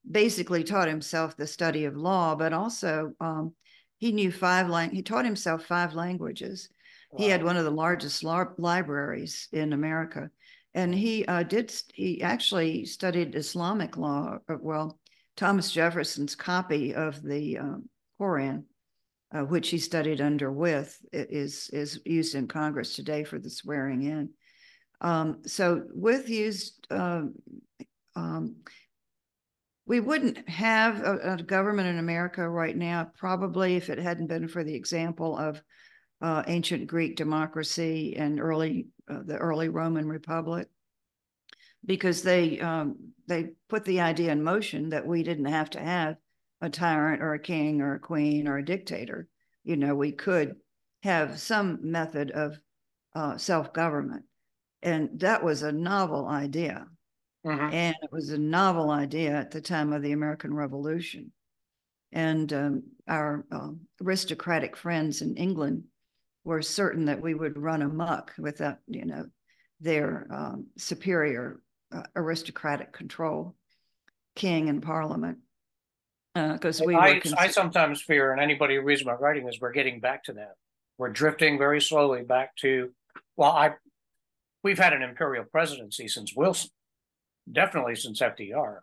basically 0.09 0.63
taught 0.63 0.87
himself 0.87 1.35
the 1.35 1.45
study 1.45 1.85
of 1.85 1.95
law, 1.95 2.33
but 2.33 2.53
also 2.53 3.13
um, 3.19 3.53
he 3.97 4.11
knew 4.11 4.31
five 4.31 4.69
lang. 4.69 4.91
He 4.91 5.03
taught 5.03 5.25
himself 5.25 5.65
five 5.65 5.93
languages. 5.93 6.69
Wow. 7.11 7.23
He 7.23 7.29
had 7.29 7.43
one 7.43 7.57
of 7.57 7.65
the 7.65 7.71
largest 7.71 8.23
libraries 8.23 9.47
in 9.51 9.73
America, 9.73 10.29
and 10.73 10.93
he 10.93 11.25
uh, 11.25 11.43
did. 11.43 11.73
He 11.93 12.21
actually 12.21 12.85
studied 12.85 13.35
Islamic 13.35 13.97
law. 13.97 14.39
Uh, 14.49 14.55
well, 14.59 14.99
Thomas 15.37 15.71
Jefferson's 15.71 16.35
copy 16.35 16.93
of 16.93 17.21
the 17.21 17.59
um, 17.59 17.89
Koran, 18.17 18.65
uh, 19.31 19.41
which 19.41 19.69
he 19.69 19.77
studied 19.77 20.19
under 20.19 20.51
Wythe, 20.51 20.91
is 21.13 21.69
is 21.71 22.01
used 22.05 22.35
in 22.35 22.47
Congress 22.47 22.95
today 22.95 23.23
for 23.23 23.39
the 23.39 23.49
swearing 23.49 24.01
in. 24.01 24.29
Um, 24.99 25.43
so 25.45 25.83
Wythe 25.93 26.27
used. 26.27 26.85
Um, 26.89 27.35
um, 28.15 28.55
we 29.85 30.01
wouldn't 30.01 30.49
have 30.49 31.01
a, 31.01 31.35
a, 31.35 31.37
government 31.37 31.87
in 31.87 31.97
America 31.97 32.49
right 32.49 32.75
now, 32.75 33.09
probably 33.15 33.77
if 33.77 33.89
it 33.89 33.99
hadn't 33.99 34.27
been 34.27 34.49
for 34.49 34.63
the 34.63 34.75
example 34.75 35.37
of 35.37 35.61
uh, 36.19 36.43
ancient 36.47 36.87
Greek 36.87 37.15
democracy 37.15 38.15
and 38.17 38.39
early 38.39 38.87
uh, 39.09 39.21
the 39.23 39.37
early 39.37 39.69
Roman 39.69 40.07
Republic, 40.07 40.67
because 41.87 42.21
they 42.21 42.59
um, 42.59 42.97
they 43.27 43.51
put 43.69 43.85
the 43.85 44.01
idea 44.01 44.31
in 44.31 44.43
motion 44.43 44.89
that 44.89 45.07
we 45.07 45.23
didn't 45.23 45.45
have 45.45 45.69
to 45.71 45.79
have 45.79 46.17
a 46.61 46.69
tyrant 46.69 47.21
or 47.23 47.33
a 47.33 47.39
king 47.39 47.81
or 47.81 47.95
a 47.95 47.99
queen 47.99 48.47
or 48.47 48.57
a 48.57 48.65
dictator. 48.65 49.27
You 49.63 49.77
know, 49.77 49.95
we 49.95 50.11
could 50.11 50.55
have 51.03 51.39
some 51.39 51.79
method 51.81 52.31
of 52.31 52.59
uh, 53.15 53.37
self 53.37 53.73
government, 53.73 54.25
and 54.83 55.19
that 55.21 55.43
was 55.43 55.63
a 55.63 55.71
novel 55.71 56.27
idea. 56.27 56.85
Mm-hmm. 57.45 57.73
And 57.73 57.95
it 58.01 58.11
was 58.11 58.29
a 58.29 58.37
novel 58.37 58.91
idea 58.91 59.31
at 59.31 59.51
the 59.51 59.61
time 59.61 59.93
of 59.93 60.01
the 60.01 60.11
American 60.11 60.53
Revolution. 60.53 61.31
And 62.11 62.51
um, 62.51 62.83
our 63.07 63.45
uh, 63.51 63.69
aristocratic 64.03 64.75
friends 64.75 65.21
in 65.21 65.35
England 65.37 65.83
were 66.43 66.61
certain 66.61 67.05
that 67.05 67.21
we 67.21 67.35
would 67.35 67.57
run 67.57 67.81
amok 67.83 68.33
without, 68.37 68.77
you 68.87 69.05
know, 69.05 69.25
their 69.79 70.27
um, 70.29 70.67
superior 70.77 71.61
uh, 71.91 72.03
aristocratic 72.15 72.91
control, 72.91 73.55
king 74.35 74.69
and 74.69 74.81
parliament. 74.81 75.39
Because 76.33 76.81
uh, 76.81 76.85
we 76.85 76.95
I, 76.95 77.21
I 77.37 77.47
sometimes 77.47 78.01
fear, 78.01 78.31
and 78.31 78.41
anybody 78.41 78.75
who 78.75 78.81
reads 78.81 79.03
my 79.03 79.13
writing 79.13 79.47
is 79.47 79.59
we're 79.59 79.71
getting 79.71 79.99
back 79.99 80.23
to 80.25 80.33
that. 80.33 80.55
We're 80.97 81.09
drifting 81.09 81.57
very 81.57 81.81
slowly 81.81 82.23
back 82.23 82.55
to, 82.57 82.91
well, 83.35 83.51
I, 83.51 83.73
we've 84.63 84.77
had 84.77 84.93
an 84.93 85.01
imperial 85.01 85.45
presidency 85.45 86.07
since 86.07 86.35
Wilson, 86.35 86.69
definitely 87.51 87.95
since 87.95 88.21
FDR. 88.21 88.79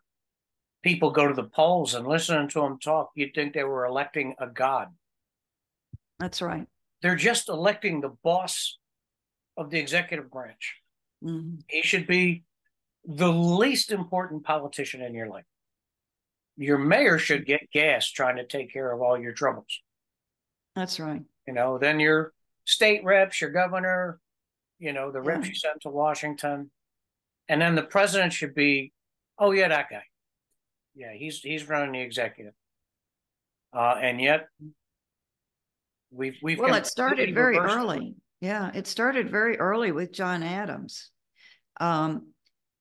People 0.82 1.11
go 1.11 1.28
to 1.28 1.34
the 1.34 1.44
polls 1.44 1.94
and 1.94 2.06
listen 2.06 2.49
to 2.49 2.61
them 2.61 2.78
talk. 2.78 3.11
You'd 3.14 3.34
think 3.34 3.54
they 3.54 3.64
were 3.64 3.87
electing 3.87 4.34
a 4.38 4.46
god. 4.46 4.88
That's 6.18 6.42
right. 6.42 6.66
They're 7.02 7.16
just 7.16 7.49
electing 7.49 8.00
the 8.00 8.14
boss 8.23 8.78
of 9.56 9.70
the 9.70 9.78
executive 9.78 10.30
branch. 10.30 10.76
Mm-hmm. 11.25 11.56
He 11.68 11.82
should 11.82 12.06
be 12.06 12.44
the 13.04 13.30
least 13.30 13.90
important 13.90 14.44
politician 14.44 15.02
in 15.02 15.14
your 15.14 15.28
life. 15.28 15.44
Your 16.56 16.78
mayor 16.78 17.18
should 17.18 17.46
get 17.46 17.70
gas 17.73 18.11
trying 18.11 18.37
to 18.37 18.46
take 18.46 18.73
care 18.73 18.92
of 18.92 19.02
all 19.02 19.18
your 19.18 19.32
troubles. 19.32 19.80
That's 20.76 21.00
right. 21.00 21.23
You 21.46 21.54
know, 21.54 21.78
then 21.78 22.00
your 22.00 22.32
state 22.64 23.04
reps, 23.04 23.40
your 23.40 23.50
governor, 23.50 24.20
you 24.78 24.92
know, 24.92 25.11
the 25.11 25.23
yeah. 25.23 25.28
reps 25.28 25.49
you 25.49 25.54
sent 25.54 25.80
to 25.82 25.88
Washington. 25.88 26.70
And 27.49 27.61
then 27.61 27.75
the 27.75 27.82
president 27.82 28.32
should 28.32 28.54
be, 28.54 28.92
oh 29.38 29.50
yeah, 29.50 29.68
that 29.68 29.90
guy. 29.90 30.04
Yeah, 30.94 31.12
he's 31.12 31.40
he's 31.40 31.68
running 31.68 31.92
the 31.92 32.00
executive. 32.00 32.54
Uh, 33.73 33.96
and 34.00 34.20
yet 34.20 34.46
We've 36.14 36.38
we've 36.42 36.58
well, 36.58 36.75
it 36.75 36.87
started 36.87 37.34
very 37.34 37.58
early. 37.58 38.14
Yeah, 38.40 38.70
it 38.73 38.87
started 38.87 39.30
very 39.30 39.58
early 39.58 39.90
with 39.90 40.12
John 40.12 40.42
Adams. 40.42 41.11
Um, 41.80 42.28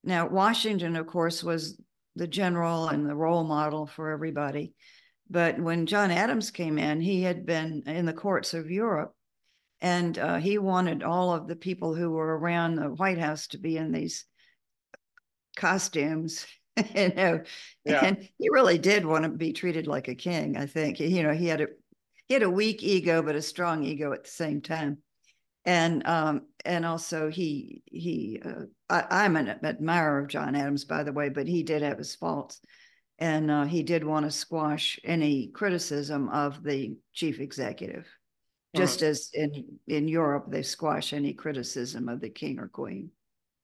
now, 0.03 0.27
Washington, 0.27 0.95
of 0.95 1.07
course, 1.07 1.43
was 1.43 1.79
the 2.15 2.27
general 2.27 2.89
and 2.89 3.10
the 3.10 3.15
role 3.15 3.43
model 3.43 3.88
for 3.88 4.12
everybody. 4.12 4.74
But 5.29 5.60
when 5.60 5.86
John 5.86 6.12
Adams 6.12 6.51
came 6.51 6.77
in, 6.77 7.00
he 7.00 7.22
had 7.22 7.45
been 7.45 7.83
in 7.86 8.05
the 8.05 8.13
courts 8.13 8.53
of 8.53 8.69
Europe, 8.69 9.15
and 9.81 10.17
uh, 10.19 10.38
he 10.38 10.57
wanted 10.57 11.03
all 11.03 11.33
of 11.33 11.48
the 11.48 11.55
people 11.55 11.95
who 11.95 12.12
were 12.12 12.38
around 12.38 12.75
the 12.75 12.89
White 12.89 13.17
House 13.17 13.48
to 13.48 13.57
be 13.57 13.77
in 13.77 13.91
these 13.91 14.25
costumes. 15.55 16.45
you 16.95 17.13
know, 17.13 17.41
yeah. 17.86 18.03
and 18.03 18.29
he 18.38 18.50
really 18.50 18.77
did 18.77 19.05
want 19.05 19.24
to 19.24 19.29
be 19.29 19.53
treated 19.53 19.88
like 19.88 20.07
a 20.07 20.15
king. 20.15 20.57
I 20.57 20.65
think 20.65 21.00
you 21.00 21.24
know 21.24 21.33
he 21.33 21.48
had 21.48 21.62
a 21.62 21.67
he 22.27 22.33
had 22.33 22.43
a 22.43 22.50
weak 22.50 22.81
ego 22.81 23.22
but 23.22 23.36
a 23.36 23.41
strong 23.41 23.83
ego 23.83 24.12
at 24.12 24.24
the 24.24 24.29
same 24.29 24.60
time 24.60 24.98
and 25.65 26.05
um 26.08 26.41
and 26.65 26.86
also 26.86 27.29
he 27.29 27.82
he 27.86 28.41
uh, 28.43 28.65
I, 28.89 29.25
am 29.25 29.36
an 29.36 29.60
admirer 29.63 30.20
of 30.20 30.27
john 30.27 30.55
adams 30.55 30.86
by 30.86 31.03
the 31.03 31.13
way 31.13 31.29
but 31.29 31.48
he 31.48 31.63
did 31.63 31.82
have 31.82 31.98
his 31.98 32.15
faults. 32.15 32.60
And 33.20 33.51
uh, 33.51 33.65
he 33.65 33.84
did 33.84 34.03
want 34.03 34.25
to 34.25 34.32
squash 34.32 35.00
any 35.03 35.48
criticism 35.48 36.29
of 36.29 36.63
the 36.63 36.98
chief 37.13 37.39
executive. 37.39 38.08
Just 38.75 39.03
as 39.03 39.29
in 39.34 39.79
in 39.88 40.08
europe 40.08 40.46
they 40.50 40.63
squash 40.63 41.13
any 41.13 41.34
criticism 41.34 42.10
of 42.10 42.20
the 42.20 42.29
king 42.29 42.60
or 42.60 42.67
queen. 42.67 43.12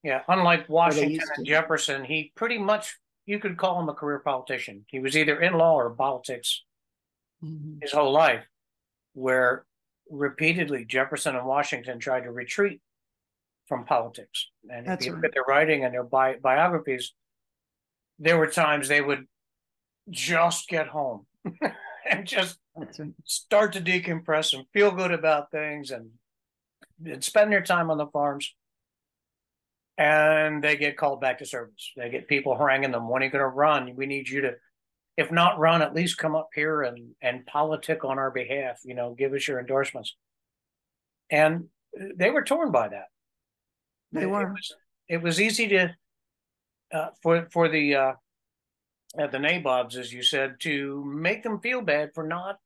Yeah 0.03 0.21
unlike 0.27 0.69
washington 0.69 1.27
and 1.35 1.45
jefferson 1.45 2.05
he 2.05 2.31
pretty 2.35 2.59
much 2.59 2.95
you 3.25 3.39
could 3.39 3.57
call 3.57 3.79
him 3.79 3.89
a 3.89 3.93
career 3.93 4.19
politician. 4.19 4.85
He 4.87 4.99
was 4.99 5.15
either 5.15 5.39
in 5.39 5.53
law 5.53 5.75
or 5.75 5.91
politics 5.91 6.63
mm-hmm. 7.43 7.79
his 7.81 7.91
whole 7.91 8.11
life 8.11 8.43
where 9.13 9.65
repeatedly 10.09 10.85
Jefferson 10.85 11.35
and 11.35 11.45
Washington 11.45 11.99
tried 11.99 12.21
to 12.23 12.31
retreat 12.31 12.81
from 13.67 13.85
politics. 13.85 14.47
And 14.69 14.85
That's 14.85 15.05
if 15.05 15.07
you 15.07 15.13
right. 15.13 15.23
look 15.23 15.29
at 15.29 15.33
their 15.33 15.43
writing 15.47 15.85
and 15.85 15.93
their 15.93 16.03
bi- 16.03 16.37
biographies, 16.41 17.13
there 18.17 18.37
were 18.37 18.47
times 18.47 18.87
they 18.87 19.01
would 19.01 19.27
just 20.09 20.67
get 20.67 20.87
home 20.87 21.25
and 22.09 22.25
just 22.25 22.57
right. 22.75 22.89
start 23.23 23.73
to 23.73 23.81
decompress 23.81 24.53
and 24.53 24.65
feel 24.73 24.91
good 24.91 25.11
about 25.11 25.51
things 25.51 25.91
and, 25.91 26.09
and 27.05 27.23
spend 27.23 27.51
their 27.51 27.61
time 27.61 27.91
on 27.91 27.97
the 27.97 28.07
farms. 28.07 28.53
And 29.97 30.63
they 30.63 30.77
get 30.77 30.97
called 30.97 31.19
back 31.21 31.39
to 31.39 31.45
service. 31.45 31.91
They 31.97 32.09
get 32.09 32.27
people 32.27 32.55
haranguing 32.55 32.91
them. 32.91 33.09
When 33.09 33.21
are 33.21 33.25
you 33.25 33.31
going 33.31 33.41
to 33.41 33.47
run? 33.47 33.95
We 33.95 34.05
need 34.05 34.29
you 34.29 34.41
to 34.41 34.53
if 35.19 35.33
not 35.33 35.59
run, 35.59 35.81
at 35.81 35.93
least 35.93 36.17
come 36.17 36.33
up 36.33 36.47
here 36.55 36.81
and 36.81 37.13
and 37.21 37.45
politic 37.45 38.05
on 38.05 38.17
our 38.17 38.31
behalf. 38.31 38.79
You 38.85 38.95
know, 38.95 39.13
give 39.13 39.33
us 39.33 39.45
your 39.45 39.59
endorsements. 39.59 40.15
And 41.29 41.65
they 42.15 42.29
were 42.29 42.43
torn 42.43 42.71
by 42.71 42.87
that. 42.87 43.07
They 44.13 44.25
were. 44.25 44.43
It 44.43 44.51
was, 44.51 44.75
it 45.09 45.21
was 45.21 45.41
easy 45.41 45.67
to 45.67 45.93
uh, 46.93 47.09
for 47.21 47.49
for 47.51 47.67
the 47.67 47.95
uh, 47.95 48.13
uh, 49.19 49.27
the 49.27 49.39
nabobs, 49.39 49.97
as 49.97 50.13
you 50.13 50.23
said, 50.23 50.55
to 50.61 51.03
make 51.03 51.43
them 51.43 51.59
feel 51.59 51.81
bad 51.81 52.11
for 52.15 52.25
not 52.25 52.57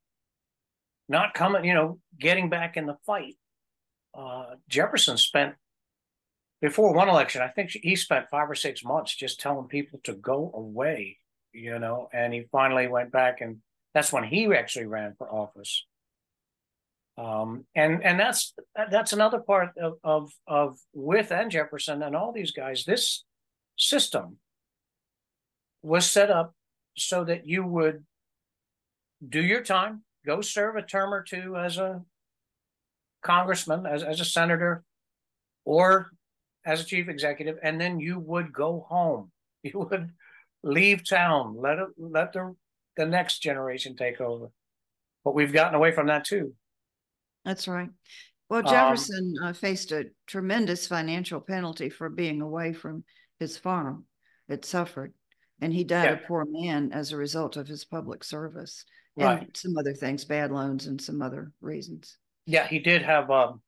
not 1.10 1.34
coming. 1.34 1.66
You 1.66 1.74
know, 1.74 2.00
getting 2.20 2.52
back 2.52 2.78
in 2.78 2.86
the 2.86 2.98
fight. 3.04 3.36
Uh, 4.16 4.58
Jefferson 4.70 5.18
spent 5.18 5.56
before 6.62 6.94
one 6.94 7.10
election. 7.10 7.42
I 7.42 7.48
think 7.48 7.72
he 7.72 7.96
spent 7.96 8.30
five 8.30 8.48
or 8.48 8.54
six 8.54 8.84
months 8.84 9.16
just 9.16 9.40
telling 9.40 9.68
people 9.68 10.00
to 10.04 10.14
go 10.14 10.52
away 10.54 11.18
you 11.54 11.80
know, 11.80 12.10
and 12.14 12.34
he 12.34 12.46
finally 12.52 12.88
went 12.88 13.12
back 13.12 13.42
and 13.42 13.58
That's 13.94 14.12
when 14.12 14.24
he 14.24 14.46
actually 14.54 14.88
ran 14.88 15.14
for 15.18 15.32
office. 15.32 15.86
Um, 17.16 17.66
and 17.76 18.04
and 18.04 18.20
that's 18.20 18.56
that's 18.90 19.14
another 19.14 19.40
part 19.40 19.78
of 19.78 20.00
of 20.04 20.32
of 20.48 20.80
Wythe 20.94 21.32
and 21.32 21.52
Jefferson 21.52 22.02
and 22.02 22.16
all 22.16 22.32
these 22.32 22.52
guys. 22.52 22.86
This 22.86 23.24
system 23.78 24.38
was 25.84 26.10
set 26.10 26.32
up 26.32 26.56
so 26.98 27.24
that 27.24 27.46
you 27.46 27.64
would 27.66 28.04
do 29.28 29.44
your 29.44 29.62
time, 29.62 30.04
go 30.26 30.42
serve 30.42 30.76
a 30.76 30.82
term 30.82 31.14
or 31.14 31.22
two 31.22 31.56
as 31.56 31.78
a 31.78 32.02
congressman, 33.24 33.86
as, 33.86 34.04
as 34.04 34.20
a 34.20 34.26
senator, 34.26 34.84
or 35.66 36.12
as 36.66 36.82
a 36.82 36.86
chief 36.86 37.10
executive, 37.10 37.58
and 37.62 37.80
then 37.80 38.00
you 38.00 38.20
would 38.20 38.52
go 38.54 38.86
home. 38.90 39.32
You 39.66 39.88
would 39.90 40.10
leave 40.64 41.08
town, 41.08 41.56
let 41.58 41.78
it 41.80 41.90
let 41.98 42.34
the 42.34 42.56
the 42.96 43.06
next 43.06 43.40
generation 43.40 43.96
take 43.96 44.22
over. 44.22 44.48
But 45.24 45.36
we've 45.36 45.54
gotten 45.54 45.76
away 45.76 45.92
from 45.92 46.08
that 46.08 46.26
too. 46.26 46.54
That's 47.46 47.68
right. 47.68 47.90
Well, 48.50 48.60
Um, 48.60 48.74
Jefferson 48.74 49.36
uh, 49.44 49.54
faced 49.54 49.92
a 49.92 50.06
tremendous 50.28 50.88
financial 50.88 51.42
penalty 51.42 51.90
for 51.90 52.10
being 52.10 52.42
away 52.42 52.74
from 52.74 53.04
his 53.40 53.58
farm. 53.58 54.06
It 54.48 54.66
suffered, 54.66 55.14
and 55.62 55.74
he 55.74 55.84
died 55.84 56.12
a 56.14 56.18
poor 56.28 56.46
man 56.48 56.92
as 56.92 57.12
a 57.12 57.18
result 57.18 57.58
of 57.58 57.68
his 57.68 57.86
public 57.86 58.24
service 58.24 58.86
Right. 59.16 59.42
and 59.44 59.56
some 59.58 59.78
other 59.78 59.94
things, 59.94 60.26
bad 60.26 60.52
loans 60.52 60.88
and 60.88 61.00
some 61.02 61.22
other 61.22 61.52
reasons. 61.62 62.18
Yeah, 62.46 62.68
he 62.68 62.80
did 62.80 63.02
have 63.04 63.30
um 63.32 63.62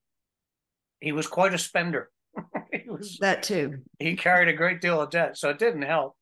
he 1.00 1.12
was 1.12 1.28
quite 1.28 1.54
a 1.54 1.58
spender. 1.58 2.12
he 2.72 2.90
was 2.90 3.18
That 3.20 3.44
too. 3.44 3.80
he 4.00 4.16
carried 4.16 4.50
a 4.50 4.54
great 4.54 4.82
deal 4.82 5.02
of 5.02 5.10
debt, 5.10 5.38
so 5.38 5.50
it 5.50 5.60
didn't 5.60 5.84
help. 5.84 6.16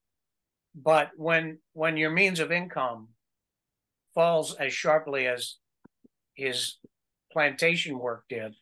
But 0.75 1.11
when 1.15 1.59
when 1.73 1.97
your 1.97 2.09
means 2.11 2.39
of 2.39 2.51
income 2.51 3.09
falls 4.15 4.55
as 4.55 4.73
sharply 4.73 5.27
as 5.27 5.55
his 6.35 6.77
plantation 7.31 7.99
work 7.99 8.25
did, 8.29 8.55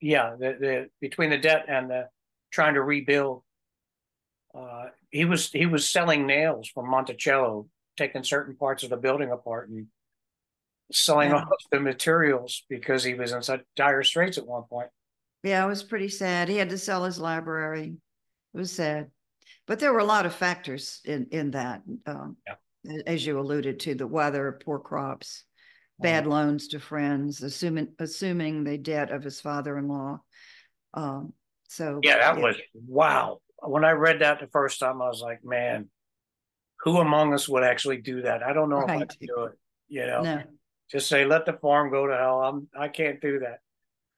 yeah, 0.00 0.34
the, 0.38 0.56
the 0.60 0.86
between 1.00 1.30
the 1.30 1.38
debt 1.38 1.64
and 1.68 1.90
the 1.90 2.08
trying 2.52 2.74
to 2.74 2.82
rebuild, 2.82 3.42
uh, 4.54 4.86
he 5.10 5.24
was 5.24 5.50
he 5.50 5.66
was 5.66 5.88
selling 5.90 6.26
nails 6.26 6.68
from 6.68 6.88
Monticello, 6.88 7.66
taking 7.96 8.22
certain 8.22 8.56
parts 8.56 8.82
of 8.82 8.90
the 8.90 8.96
building 8.96 9.30
apart 9.30 9.68
and 9.68 9.86
selling 10.92 11.30
Yeah. 11.30 11.36
off 11.36 11.48
the 11.70 11.80
materials 11.80 12.64
because 12.68 13.02
he 13.02 13.14
was 13.14 13.32
in 13.32 13.42
such 13.42 13.62
dire 13.76 14.02
straits 14.02 14.38
at 14.38 14.46
one 14.46 14.64
point. 14.64 14.90
Yeah, 15.42 15.64
it 15.64 15.68
was 15.68 15.82
pretty 15.82 16.08
sad. 16.08 16.48
He 16.48 16.56
had 16.56 16.70
to 16.70 16.78
sell 16.78 17.04
his 17.04 17.18
library. 17.18 17.96
It 18.54 18.56
was 18.56 18.70
sad. 18.70 19.10
But 19.66 19.78
there 19.78 19.92
were 19.92 20.00
a 20.00 20.04
lot 20.04 20.26
of 20.26 20.34
factors 20.34 21.00
in, 21.04 21.28
in 21.30 21.52
that. 21.52 21.82
Um, 22.06 22.36
Yeah. 22.46 22.56
As 23.06 23.24
you 23.24 23.38
alluded 23.38 23.78
to, 23.80 23.94
the 23.94 24.08
weather, 24.08 24.58
poor 24.64 24.80
crops, 24.80 25.44
bad 26.00 26.26
loans 26.26 26.66
to 26.68 26.80
friends, 26.80 27.40
assuming, 27.40 27.94
assuming 28.00 28.64
the 28.64 28.76
debt 28.76 29.12
of 29.12 29.22
his 29.22 29.40
father-in-law. 29.40 30.20
Um, 30.94 31.32
so. 31.68 32.00
Yeah, 32.02 32.18
that 32.18 32.42
was 32.42 32.56
wow. 32.74 33.38
When 33.62 33.84
I 33.84 33.92
read 33.92 34.20
that 34.20 34.40
the 34.40 34.48
first 34.48 34.80
time, 34.80 35.00
I 35.00 35.06
was 35.06 35.20
like, 35.20 35.44
man, 35.44 35.90
who 36.80 36.98
among 36.98 37.32
us 37.34 37.48
would 37.48 37.62
actually 37.62 37.98
do 37.98 38.22
that? 38.22 38.42
I 38.42 38.52
don't 38.52 38.68
know 38.68 38.78
if 38.78 38.88
I 38.90 38.96
Right. 38.96 39.08
could 39.08 39.28
do 39.28 39.44
it. 39.44 39.58
You 39.86 40.06
know, 40.06 40.22
No, 40.22 40.42
just 40.90 41.08
say 41.08 41.24
let 41.24 41.46
the 41.46 41.52
farm 41.52 41.90
go 41.90 42.08
to 42.08 42.16
hell. 42.16 42.40
I'm 42.40 42.68
I 42.76 42.88
can't 42.88 43.20
do 43.20 43.38
that. 43.40 43.60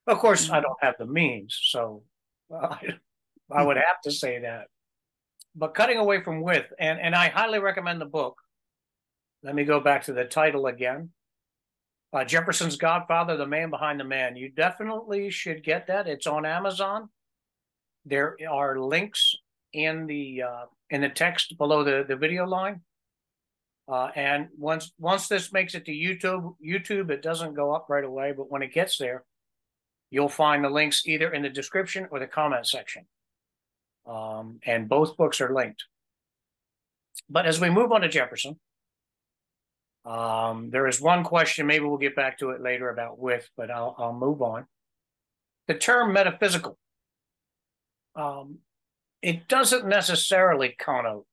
Of 0.06 0.18
course, 0.18 0.48
I 0.48 0.60
Mhm. 0.60 0.62
don't 0.62 0.82
have 0.82 0.94
the 0.98 1.06
means, 1.06 1.58
so 1.62 2.02
I, 2.50 2.94
I 3.50 3.62
would 3.62 3.76
have 3.76 4.00
to 4.04 4.10
say 4.10 4.38
that. 4.38 4.68
But 5.56 5.75
cutting 5.75 5.99
away 5.99 6.23
from 6.23 6.40
Wythe, 6.40 6.73
and 6.78 7.00
and 7.00 7.14
I 7.14 7.28
highly 7.28 7.61
recommend 7.61 8.00
the 8.00 8.06
book. 8.06 8.40
Let 9.42 9.54
me 9.54 9.64
go 9.64 9.80
back 9.80 10.04
to 10.04 10.12
the 10.12 10.25
title 10.25 10.66
again. 10.66 11.11
Uh, 12.12 12.25
Jefferson's 12.25 12.76
Godfather, 12.76 13.37
the 13.37 13.46
man 13.46 13.70
behind 13.70 13.99
the 13.99 14.04
man. 14.04 14.37
You 14.37 14.49
definitely 14.49 15.30
should 15.30 15.64
get 15.64 15.88
that. 15.88 16.06
It's 16.06 16.26
on 16.26 16.46
Amazon. 16.46 17.08
There 18.05 18.37
are 18.48 18.78
links 18.78 19.35
in 19.72 20.07
the 20.07 20.42
uh, 20.42 20.64
in 20.90 21.00
the 21.00 21.09
text 21.09 21.59
below 21.59 21.85
the 21.85 22.05
the 22.07 22.16
video 22.16 22.46
line. 22.46 22.81
Uh, 23.87 24.11
and 24.14 24.48
once 24.57 24.92
once 24.98 25.28
this 25.28 25.52
makes 25.52 25.74
it 25.74 25.85
to 25.85 25.92
YouTube, 25.92 26.55
YouTube 26.64 27.11
it 27.11 27.20
doesn't 27.20 27.55
go 27.55 27.74
up 27.74 27.87
right 27.88 28.05
away, 28.05 28.33
but 28.33 28.50
when 28.50 28.62
it 28.62 28.72
gets 28.72 28.96
there, 28.96 29.24
you'll 30.11 30.28
find 30.28 30.64
the 30.64 30.70
links 30.70 31.02
either 31.07 31.33
in 31.33 31.42
the 31.42 31.50
description 31.50 32.09
or 32.11 32.18
the 32.18 32.26
comment 32.26 32.66
section. 32.66 33.05
Um, 34.06 34.60
and 34.64 34.88
both 34.88 35.16
books 35.16 35.40
are 35.40 35.54
linked. 35.54 35.84
But 37.28 37.46
as 37.46 37.60
we 37.60 37.70
move 37.70 37.92
on 37.92 38.02
to 38.02 38.08
Jefferson, 38.08 38.58
um, 40.04 40.70
there 40.70 40.86
is 40.86 41.00
one 41.00 41.24
question. 41.24 41.66
Maybe 41.66 41.84
we'll 41.84 41.96
get 41.96 42.16
back 42.16 42.38
to 42.38 42.50
it 42.50 42.60
later 42.60 42.90
about 42.90 43.18
Wythe, 43.18 43.44
but 43.56 43.70
I'll 43.70 43.94
I'll 43.98 44.12
move 44.12 44.42
on. 44.42 44.66
The 45.66 45.74
term 45.74 46.12
metaphysical. 46.12 46.78
Um, 48.14 48.58
it 49.22 49.48
doesn't 49.48 49.86
necessarily 49.86 50.76
connote 50.78 51.26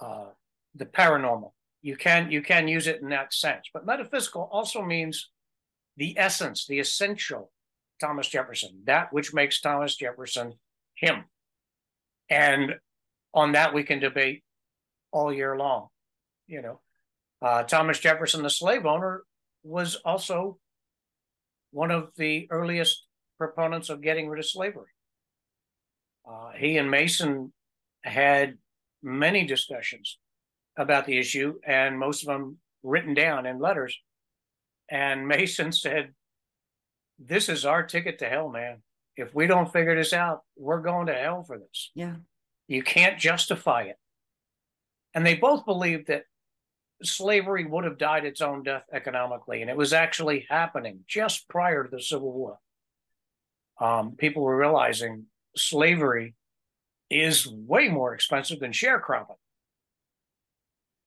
uh, 0.00 0.30
the 0.74 0.86
paranormal. 0.86 1.52
You 1.82 1.96
can 1.96 2.30
you 2.30 2.40
can 2.40 2.68
use 2.68 2.86
it 2.86 3.02
in 3.02 3.10
that 3.10 3.34
sense, 3.34 3.68
but 3.74 3.84
metaphysical 3.84 4.48
also 4.50 4.82
means 4.82 5.30
the 5.96 6.18
essence, 6.18 6.66
the 6.66 6.78
essential 6.78 7.52
Thomas 8.00 8.28
Jefferson, 8.28 8.80
that 8.84 9.12
which 9.12 9.34
makes 9.34 9.60
Thomas 9.60 9.94
Jefferson 9.96 10.54
him. 11.02 11.24
And 12.30 12.76
on 13.34 13.52
that 13.52 13.74
we 13.74 13.82
can 13.82 13.98
debate 13.98 14.42
all 15.10 15.32
year 15.32 15.56
long. 15.56 15.88
You 16.46 16.62
know, 16.62 16.80
uh, 17.42 17.64
Thomas 17.64 17.98
Jefferson, 17.98 18.42
the 18.42 18.50
slave 18.50 18.86
owner, 18.86 19.22
was 19.62 19.96
also 20.04 20.58
one 21.70 21.90
of 21.90 22.10
the 22.16 22.46
earliest 22.50 23.04
proponents 23.38 23.90
of 23.90 24.00
getting 24.00 24.28
rid 24.28 24.38
of 24.38 24.46
slavery. 24.46 24.86
Uh, 26.28 26.52
he 26.56 26.78
and 26.78 26.90
Mason 26.90 27.52
had 28.04 28.58
many 29.02 29.44
discussions 29.44 30.18
about 30.76 31.06
the 31.06 31.18
issue, 31.18 31.54
and 31.66 31.98
most 31.98 32.22
of 32.22 32.28
them 32.28 32.58
written 32.82 33.14
down 33.14 33.46
in 33.46 33.58
letters. 33.58 33.98
And 34.88 35.26
Mason 35.28 35.72
said, 35.72 36.12
This 37.18 37.48
is 37.48 37.64
our 37.64 37.82
ticket 37.84 38.18
to 38.20 38.28
hell, 38.28 38.48
man. 38.48 38.82
If 39.16 39.34
we 39.34 39.46
don't 39.46 39.72
figure 39.72 39.94
this 39.94 40.12
out, 40.12 40.42
we're 40.56 40.80
going 40.80 41.06
to 41.06 41.14
hell 41.14 41.42
for 41.42 41.58
this. 41.58 41.90
yeah, 41.94 42.16
You 42.68 42.82
can't 42.82 43.18
justify 43.18 43.82
it. 43.82 43.96
And 45.14 45.26
they 45.26 45.34
both 45.34 45.66
believed 45.66 46.06
that 46.08 46.24
slavery 47.02 47.66
would 47.66 47.84
have 47.84 47.98
died 47.98 48.24
its 48.24 48.40
own 48.40 48.62
death 48.62 48.84
economically, 48.92 49.60
and 49.60 49.70
it 49.70 49.76
was 49.76 49.92
actually 49.92 50.46
happening 50.48 51.00
just 51.06 51.48
prior 51.48 51.84
to 51.84 51.90
the 51.90 52.00
Civil 52.02 52.32
War. 52.32 52.58
Um, 53.80 54.12
people 54.16 54.42
were 54.42 54.56
realizing 54.56 55.26
slavery 55.56 56.34
is 57.10 57.46
way 57.46 57.88
more 57.88 58.14
expensive 58.14 58.60
than 58.60 58.72
sharecropping. 58.72 59.36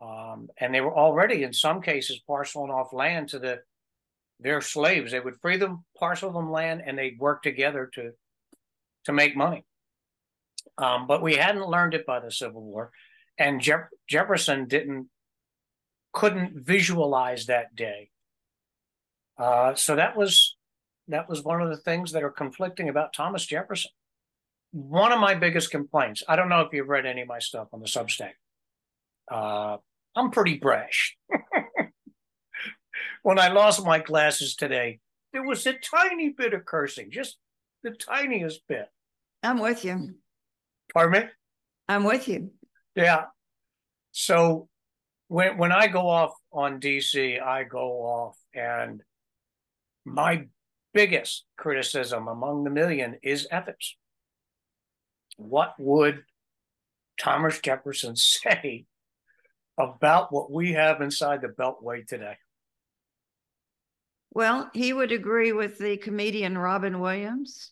Um, 0.02 0.50
and 0.60 0.74
they 0.74 0.82
were 0.82 0.94
already, 0.94 1.44
in 1.44 1.54
some 1.54 1.82
cases, 1.82 2.20
parceling 2.28 2.70
off 2.70 2.94
land 2.94 3.30
to 3.30 3.40
the 3.40 3.62
their 4.40 4.62
slaves. 4.62 5.12
They 5.12 5.20
would 5.20 5.40
free 5.42 5.58
them, 5.58 5.86
parcel 5.98 6.32
them 6.32 6.52
land, 6.52 6.82
and 6.86 6.98
they'd 6.98 7.20
work 7.20 7.44
together 7.44 7.90
to 7.96 8.12
to 9.06 9.14
make 9.14 9.36
money. 9.36 9.64
Um, 10.78 11.08
but 11.08 11.22
we 11.22 11.36
hadn't 11.36 11.68
learned 11.68 11.94
it 11.94 12.06
by 12.06 12.20
the 12.20 12.32
Civil 12.32 12.64
War, 12.64 12.92
and 13.38 13.62
Jeff- 13.62 13.90
Jefferson 14.10 14.68
didn't 14.68 15.10
couldn't 16.12 16.66
visualize 16.66 17.46
that 17.46 17.76
day. 17.76 18.10
Uh, 19.38 19.76
so 19.76 19.96
that 19.96 20.16
was 20.16 20.56
that 21.08 21.30
was 21.30 21.44
one 21.44 21.62
of 21.62 21.70
the 21.70 21.78
things 21.78 22.14
that 22.14 22.24
are 22.24 22.32
conflicting 22.32 22.90
about 22.90 23.14
Thomas 23.14 23.46
Jefferson. 23.46 23.92
One 24.72 25.12
of 25.12 25.20
my 25.20 25.36
biggest 25.36 25.72
complaints. 25.72 26.24
I 26.28 26.36
don't 26.36 26.50
know 26.50 26.62
if 26.62 26.74
you've 26.74 26.90
read 26.90 27.06
any 27.06 27.22
of 27.22 27.28
my 27.28 27.40
stuff 27.40 27.68
on 27.72 27.80
the 27.80 27.86
Substack. 27.86 28.34
Uh, 29.32 29.78
I'm 30.16 30.32
pretty 30.32 30.58
brash. 30.58 31.16
when 33.26 33.40
I 33.40 33.48
lost 33.48 33.84
my 33.84 33.98
glasses 33.98 34.56
today, 34.56 35.00
there 35.34 35.42
was 35.42 35.66
a 35.66 35.74
tiny 35.74 36.30
bit 36.30 36.54
of 36.54 36.64
cursing, 36.64 37.10
just 37.10 37.38
the 37.82 37.90
tiniest 37.90 38.62
bit. 38.68 38.88
I'm 39.42 39.58
with 39.58 39.84
you. 39.84 40.14
Pardon 40.94 41.24
me? 41.24 41.30
I'm 41.90 42.04
with 42.04 42.28
you. 42.28 42.52
Yeah. 42.96 43.24
So 44.12 44.70
when 45.28 45.58
when 45.58 45.72
I 45.72 45.88
go 45.88 46.08
off 46.08 46.34
on 46.54 46.80
DC, 46.80 47.42
I 47.42 47.64
go 47.64 48.04
off 48.04 48.38
and 48.54 49.02
my 50.06 50.46
biggest 50.94 51.46
criticism 51.58 52.28
among 52.28 52.64
the 52.64 52.70
million 52.70 53.18
is 53.24 53.48
ethics. 53.50 53.96
What 55.38 55.74
would 55.80 56.26
Thomas 57.20 57.60
Jefferson 57.60 58.16
say 58.16 58.86
about 59.80 60.32
what 60.32 60.52
we 60.52 60.74
have 60.74 61.02
inside 61.02 61.42
the 61.42 61.48
Beltway 61.48 62.06
today? 62.06 62.36
Well, 64.36 64.70
he 64.74 64.92
would 64.92 65.14
agree 65.14 65.54
with 65.54 65.80
the 65.80 65.96
comedian 65.96 66.58
Robin 66.58 67.00
Williams. 67.00 67.72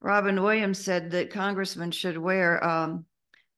Robin 0.00 0.42
Williams 0.42 0.82
said 0.82 1.10
that 1.10 1.30
congressmen 1.30 1.90
should 1.90 2.16
wear 2.16 2.64
um, 2.64 3.04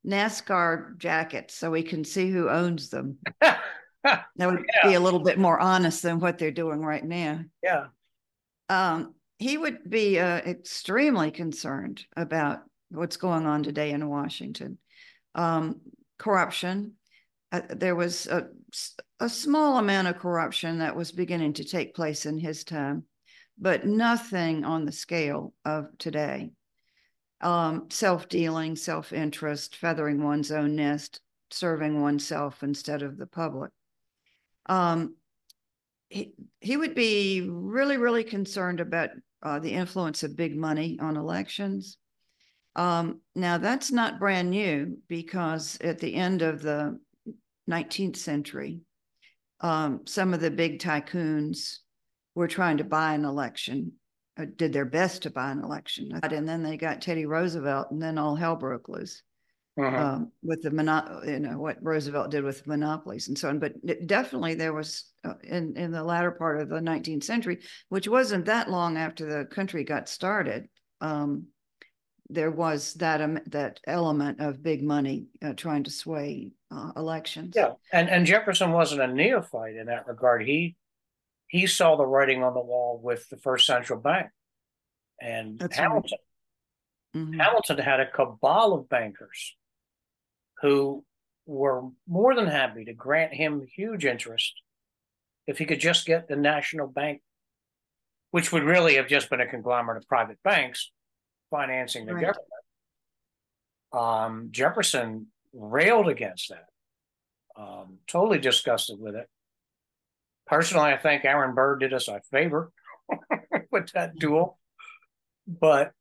NASCAR 0.05 0.99
jackets 0.99 1.55
so 1.55 1.71
we 1.71 1.85
can 1.85 2.05
see 2.05 2.31
who 2.31 2.51
owns 2.51 2.91
them. 2.91 3.19
That 4.05 4.51
would 4.51 4.67
be 4.83 4.95
a 4.95 5.01
little 5.01 5.21
bit 5.21 5.39
more 5.39 5.61
honest 5.61 6.03
than 6.03 6.19
what 6.19 6.37
they're 6.37 6.51
doing 6.51 6.81
right 6.81 7.05
now. 7.05 7.45
Yeah. 7.63 7.87
Um, 8.69 9.15
he 9.39 9.57
would 9.57 9.89
be 9.89 10.19
uh, 10.19 10.39
extremely 10.39 11.31
concerned 11.31 12.05
about 12.17 12.63
what's 12.91 13.17
going 13.17 13.47
on 13.47 13.63
today 13.63 13.93
in 13.93 14.09
Washington. 14.09 14.79
Um, 15.37 15.83
corruption. 16.19 16.95
Uh, 17.53 17.61
there 17.71 17.95
was 17.95 18.27
a, 18.27 18.49
a 19.21 19.29
small 19.29 19.79
amount 19.79 20.09
of 20.09 20.19
corruption 20.19 20.79
that 20.79 20.97
was 20.97 21.13
beginning 21.13 21.55
to 21.55 21.65
take 21.65 21.95
place 21.95 22.27
in 22.27 22.39
his 22.39 22.65
time, 22.65 23.05
but 23.59 23.87
nothing 23.87 24.65
on 24.65 24.85
the 24.85 24.93
scale 24.93 25.55
of 25.65 25.87
today. 25.99 26.51
Um, 27.41 27.91
self 27.91 28.29
dealing, 28.29 28.77
self 28.77 29.13
interest, 29.13 29.77
feathering 29.77 30.23
one's 30.23 30.53
own 30.53 30.77
nest, 30.77 31.21
serving 31.51 32.01
oneself 32.01 32.63
instead 32.63 33.03
of 33.03 33.17
the 33.17 33.27
public. 33.27 33.71
Um, 34.67 35.17
he, 36.09 36.35
he 36.61 36.77
would 36.77 36.95
be 36.95 37.49
really, 37.51 37.97
really 37.97 38.25
concerned 38.25 38.81
about 38.81 39.11
uh, 39.43 39.59
the 39.59 39.73
influence 39.73 40.23
of 40.23 40.37
big 40.37 40.57
money 40.57 40.99
on 41.01 41.17
elections. 41.17 41.97
Um, 42.77 43.21
now, 43.35 43.59
that's 43.59 43.91
not 43.91 44.19
brand 44.21 44.51
new 44.51 44.99
because 45.09 45.79
at 45.81 45.99
the 45.99 46.15
end 46.15 46.43
of 46.43 46.63
the 46.63 46.99
19th 47.69 48.17
century, 48.17 48.81
um, 49.61 50.01
some 50.07 50.35
of 50.35 50.41
the 50.41 50.51
big 50.51 50.81
tycoons 50.81 51.79
were 52.35 52.49
trying 52.49 52.79
to 52.79 52.85
buy 52.85 53.15
an 53.15 53.25
election, 53.25 53.93
uh, 54.39 54.47
did 54.57 54.73
their 54.73 54.85
best 54.87 55.23
to 55.23 55.31
buy 55.31 55.51
an 55.51 55.63
election. 55.63 56.11
And 56.23 56.49
then 56.49 56.63
they 56.63 56.77
got 56.77 57.03
Teddy 57.03 57.27
Roosevelt, 57.27 57.91
and 57.91 58.03
then 58.03 58.19
all 58.19 58.35
hell 58.35 58.57
broke 58.57 58.89
loose. 58.89 59.23
Mhm. 59.79 59.99
Um, 59.99 60.33
with 60.43 60.61
the 60.61 60.71
mono, 60.71 61.23
you 61.25 61.39
know, 61.41 61.59
what 61.59 61.83
Roosevelt 61.83 62.31
did 62.31 62.45
with 62.45 62.67
monopolies 62.67 63.29
and 63.29 63.39
so 63.39 63.49
on. 63.49 63.59
But 63.59 63.73
it- 63.83 64.07
definitely 64.07 64.55
there 64.55 64.75
was 64.75 65.11
uh, 65.25 65.35
in, 65.43 65.77
in 65.79 65.93
the 65.93 66.05
latter 66.05 66.31
part 66.31 66.61
of 66.61 66.69
the 66.69 66.81
nineteenth 66.81 67.25
century, 67.25 67.61
which 67.89 68.07
wasn't 68.07 68.45
that 68.47 68.69
long 68.69 68.99
after 68.99 69.25
the 69.25 69.47
country 69.47 69.85
got 69.85 70.11
started. 70.11 70.69
Um, 71.01 71.47
there 72.29 72.51
was 72.51 72.95
that, 72.95 73.21
um, 73.23 73.39
that 73.47 73.81
element 73.87 74.41
of 74.41 74.63
big 74.63 74.83
money, 74.83 75.29
uh, 75.43 75.55
trying 75.55 75.85
to 75.85 75.91
sway, 75.91 76.53
uh, 76.73 76.93
elections. 76.97 77.55
Yeah, 77.57 77.73
and 77.93 78.09
and 78.09 78.27
Jefferson 78.27 78.73
wasn't 78.73 79.03
a 79.03 79.07
neophyte 79.07 79.77
in 79.77 79.87
that 79.87 80.07
regard. 80.07 80.43
He 80.47 80.77
he 81.49 81.67
saw 81.67 81.97
the 81.97 82.07
writing 82.07 82.43
on 82.43 82.55
the 82.55 82.61
wall 82.61 82.99
with 83.03 83.29
the 83.29 83.37
First 83.37 83.67
Central 83.67 84.01
Bank, 84.01 84.29
and 85.21 85.59
That's 85.59 85.77
right. 85.79 85.83
Hamilton. 85.85 86.19
Mhm. 87.15 87.41
Hamilton 87.43 87.79
had 87.79 88.01
a 88.01 88.11
cabal 88.11 88.73
of 88.73 88.89
bankers 88.89 89.55
who 90.63 91.05
were 91.45 91.83
more 92.09 92.35
than 92.35 92.47
happy 92.47 92.85
to 92.87 92.95
grant 92.95 93.35
him 93.35 93.67
huge 93.67 94.05
interest 94.07 94.63
if 95.47 95.59
he 95.59 95.67
could 95.67 95.81
just 95.81 96.07
get 96.07 96.29
the 96.29 96.37
national 96.37 96.87
bank, 96.87 97.21
which 98.31 98.51
would 98.53 98.63
really 98.63 98.95
have 98.95 99.09
just 99.09 99.29
been 99.29 99.41
a 99.41 99.47
conglomerate 99.47 99.99
of 99.99 100.09
private 100.09 100.43
banks 100.43 100.91
financing 101.51 102.07
the 102.07 102.15
Right. 102.15 102.27
government. 102.27 102.49
Um, 103.93 104.49
Jefferson 104.53 105.27
railed 105.53 106.09
against 106.09 106.51
that, 106.51 106.67
um, 107.61 107.99
totally 108.07 108.39
disgusted 108.39 108.99
with 108.99 109.15
it. 109.15 109.29
Personally, 110.47 110.93
I 110.93 110.97
think 110.99 111.25
Aaron 111.25 111.55
Burr 111.55 111.77
did 111.79 111.93
us 111.95 112.09
a 112.09 112.21
favor 112.31 112.73
with 113.71 113.93
that 113.93 114.17
duel, 114.17 114.59
but 115.47 115.93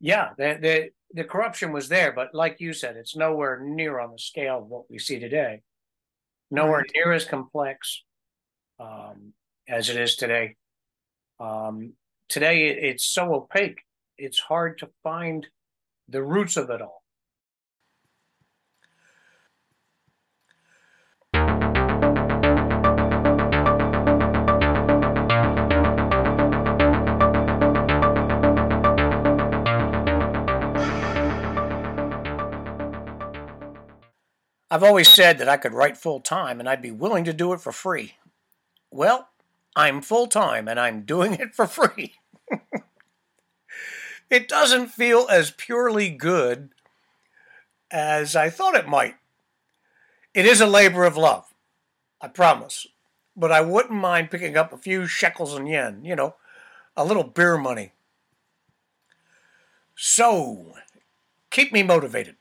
yeah, 0.00 0.30
the, 0.36 0.58
the 0.60 0.90
the 1.12 1.24
corruption 1.24 1.72
was 1.72 1.88
there, 1.88 2.12
but 2.12 2.34
like 2.34 2.60
you 2.60 2.72
said, 2.72 2.96
it's 2.96 3.16
nowhere 3.16 3.60
near 3.62 4.00
on 4.00 4.10
the 4.12 4.18
scale 4.18 4.58
of 4.58 4.66
what 4.66 4.90
we 4.90 4.98
see 4.98 5.18
today. 5.18 5.62
Nowhere 6.50 6.78
Right. 6.80 6.90
near 6.94 7.12
as 7.12 7.24
complex 7.24 8.02
um, 8.78 9.32
as 9.68 9.88
it 9.88 9.96
is 9.96 10.16
today. 10.16 10.56
Um, 11.40 11.92
today, 12.28 12.68
it, 12.68 12.78
it's 12.84 13.04
so 13.04 13.34
opaque; 13.34 13.82
it's 14.18 14.38
hard 14.40 14.78
to 14.78 14.90
find 15.02 15.46
the 16.08 16.22
roots 16.22 16.56
of 16.56 16.70
it 16.70 16.82
all. 16.82 17.02
I've 34.70 34.82
always 34.82 35.08
said 35.08 35.38
that 35.38 35.48
I 35.48 35.56
could 35.56 35.72
write 35.72 35.96
full 35.96 36.20
time 36.20 36.58
and 36.58 36.68
I'd 36.68 36.82
be 36.82 36.90
willing 36.90 37.24
to 37.24 37.32
do 37.32 37.52
it 37.52 37.60
for 37.60 37.72
free. 37.72 38.14
Well, 38.90 39.28
I'm 39.76 40.02
full 40.02 40.26
time 40.26 40.66
and 40.66 40.80
I'm 40.80 41.02
doing 41.02 41.34
it 41.34 41.54
for 41.54 41.66
free. 41.66 42.14
it 44.30 44.48
doesn't 44.48 44.88
feel 44.88 45.26
as 45.30 45.52
purely 45.52 46.10
good 46.10 46.70
as 47.90 48.34
I 48.34 48.50
thought 48.50 48.74
it 48.74 48.88
might. 48.88 49.14
It 50.34 50.46
is 50.46 50.60
a 50.60 50.66
labor 50.66 51.04
of 51.04 51.16
love, 51.16 51.54
I 52.20 52.28
promise. 52.28 52.86
But 53.36 53.52
I 53.52 53.60
wouldn't 53.60 53.94
mind 53.94 54.30
picking 54.30 54.56
up 54.56 54.72
a 54.72 54.78
few 54.78 55.06
shekels 55.06 55.54
and 55.54 55.68
yen, 55.68 56.04
you 56.04 56.16
know, 56.16 56.34
a 56.96 57.04
little 57.04 57.24
beer 57.24 57.56
money. 57.58 57.92
So, 59.94 60.74
keep 61.50 61.72
me 61.72 61.82
motivated. 61.82 62.35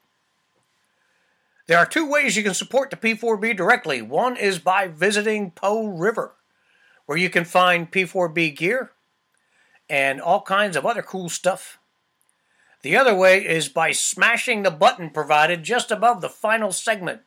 There 1.68 1.80
are 1.80 1.86
two 1.86 2.08
ways 2.08 2.38
you 2.38 2.44
can 2.44 2.54
support 2.54 2.92
the 2.92 2.96
P4B 2.96 3.58
directly. 3.58 4.02
One 4.02 4.38
is 4.38 4.60
by 4.60 4.88
visiting 4.88 5.52
Po 5.52 5.88
River, 5.88 6.34
where 7.06 7.18
you 7.18 7.30
can 7.30 7.44
find 7.44 7.92
P4B 7.92 8.56
gear 8.56 8.92
and 9.90 10.22
all 10.22 10.42
kinds 10.42 10.76
of 10.76 10.86
other 10.86 11.02
cool 11.02 11.30
stuff. 11.30 11.80
The 12.84 12.96
other 12.96 13.16
way 13.16 13.44
is 13.44 13.68
by 13.68 13.92
smashing 13.92 14.62
the 14.62 14.70
button 14.70 15.10
provided 15.10 15.64
just 15.64 15.90
above 15.90 16.22
the 16.22 16.30
final 16.30 16.72
segment. 16.72 17.22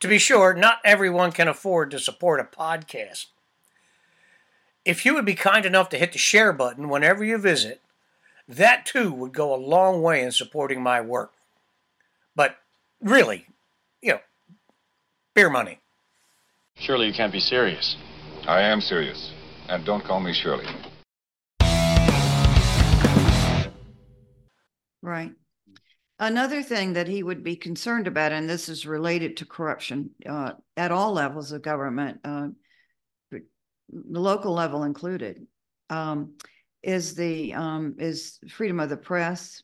To 0.00 0.08
be 0.08 0.18
sure, 0.18 0.54
not 0.54 0.78
everyone 0.84 1.30
can 1.30 1.46
afford 1.46 1.90
to 1.90 1.98
support 1.98 2.40
a 2.40 2.44
podcast. 2.44 3.26
If 4.84 5.04
you 5.04 5.14
would 5.14 5.26
be 5.26 5.34
kind 5.34 5.66
enough 5.66 5.90
to 5.90 5.98
hit 5.98 6.12
the 6.12 6.18
share 6.18 6.54
button 6.54 6.88
whenever 6.88 7.22
you 7.22 7.36
visit, 7.36 7.82
that 8.48 8.86
too 8.86 9.12
would 9.12 9.32
go 9.32 9.54
a 9.54 9.56
long 9.56 10.00
way 10.00 10.22
in 10.22 10.32
supporting 10.32 10.82
my 10.82 11.00
work. 11.00 11.32
But 12.34 12.56
really, 13.00 13.46
you 14.00 14.12
know, 14.12 14.20
beer 15.34 15.50
money. 15.50 15.78
Surely 16.76 17.06
you 17.06 17.12
can't 17.12 17.32
be 17.32 17.40
serious. 17.40 17.96
I 18.46 18.62
am 18.62 18.80
serious. 18.80 19.32
And 19.68 19.84
don't 19.84 20.04
call 20.04 20.20
me 20.20 20.32
Shirley. 20.32 20.66
Right. 25.02 25.32
Another 26.18 26.62
thing 26.62 26.92
that 26.92 27.08
he 27.08 27.22
would 27.22 27.42
be 27.42 27.56
concerned 27.56 28.06
about, 28.06 28.30
and 28.32 28.48
this 28.48 28.68
is 28.68 28.86
related 28.86 29.36
to 29.38 29.44
corruption 29.44 30.10
uh, 30.28 30.52
at 30.76 30.92
all 30.92 31.12
levels 31.12 31.50
of 31.50 31.62
government, 31.62 32.20
uh, 32.24 32.48
the 33.30 34.20
local 34.20 34.52
level 34.52 34.84
included, 34.84 35.46
um, 35.90 36.34
is 36.82 37.14
the 37.14 37.52
um, 37.54 37.96
is 37.98 38.38
freedom 38.48 38.78
of 38.80 38.88
the 38.88 38.96
press, 38.96 39.62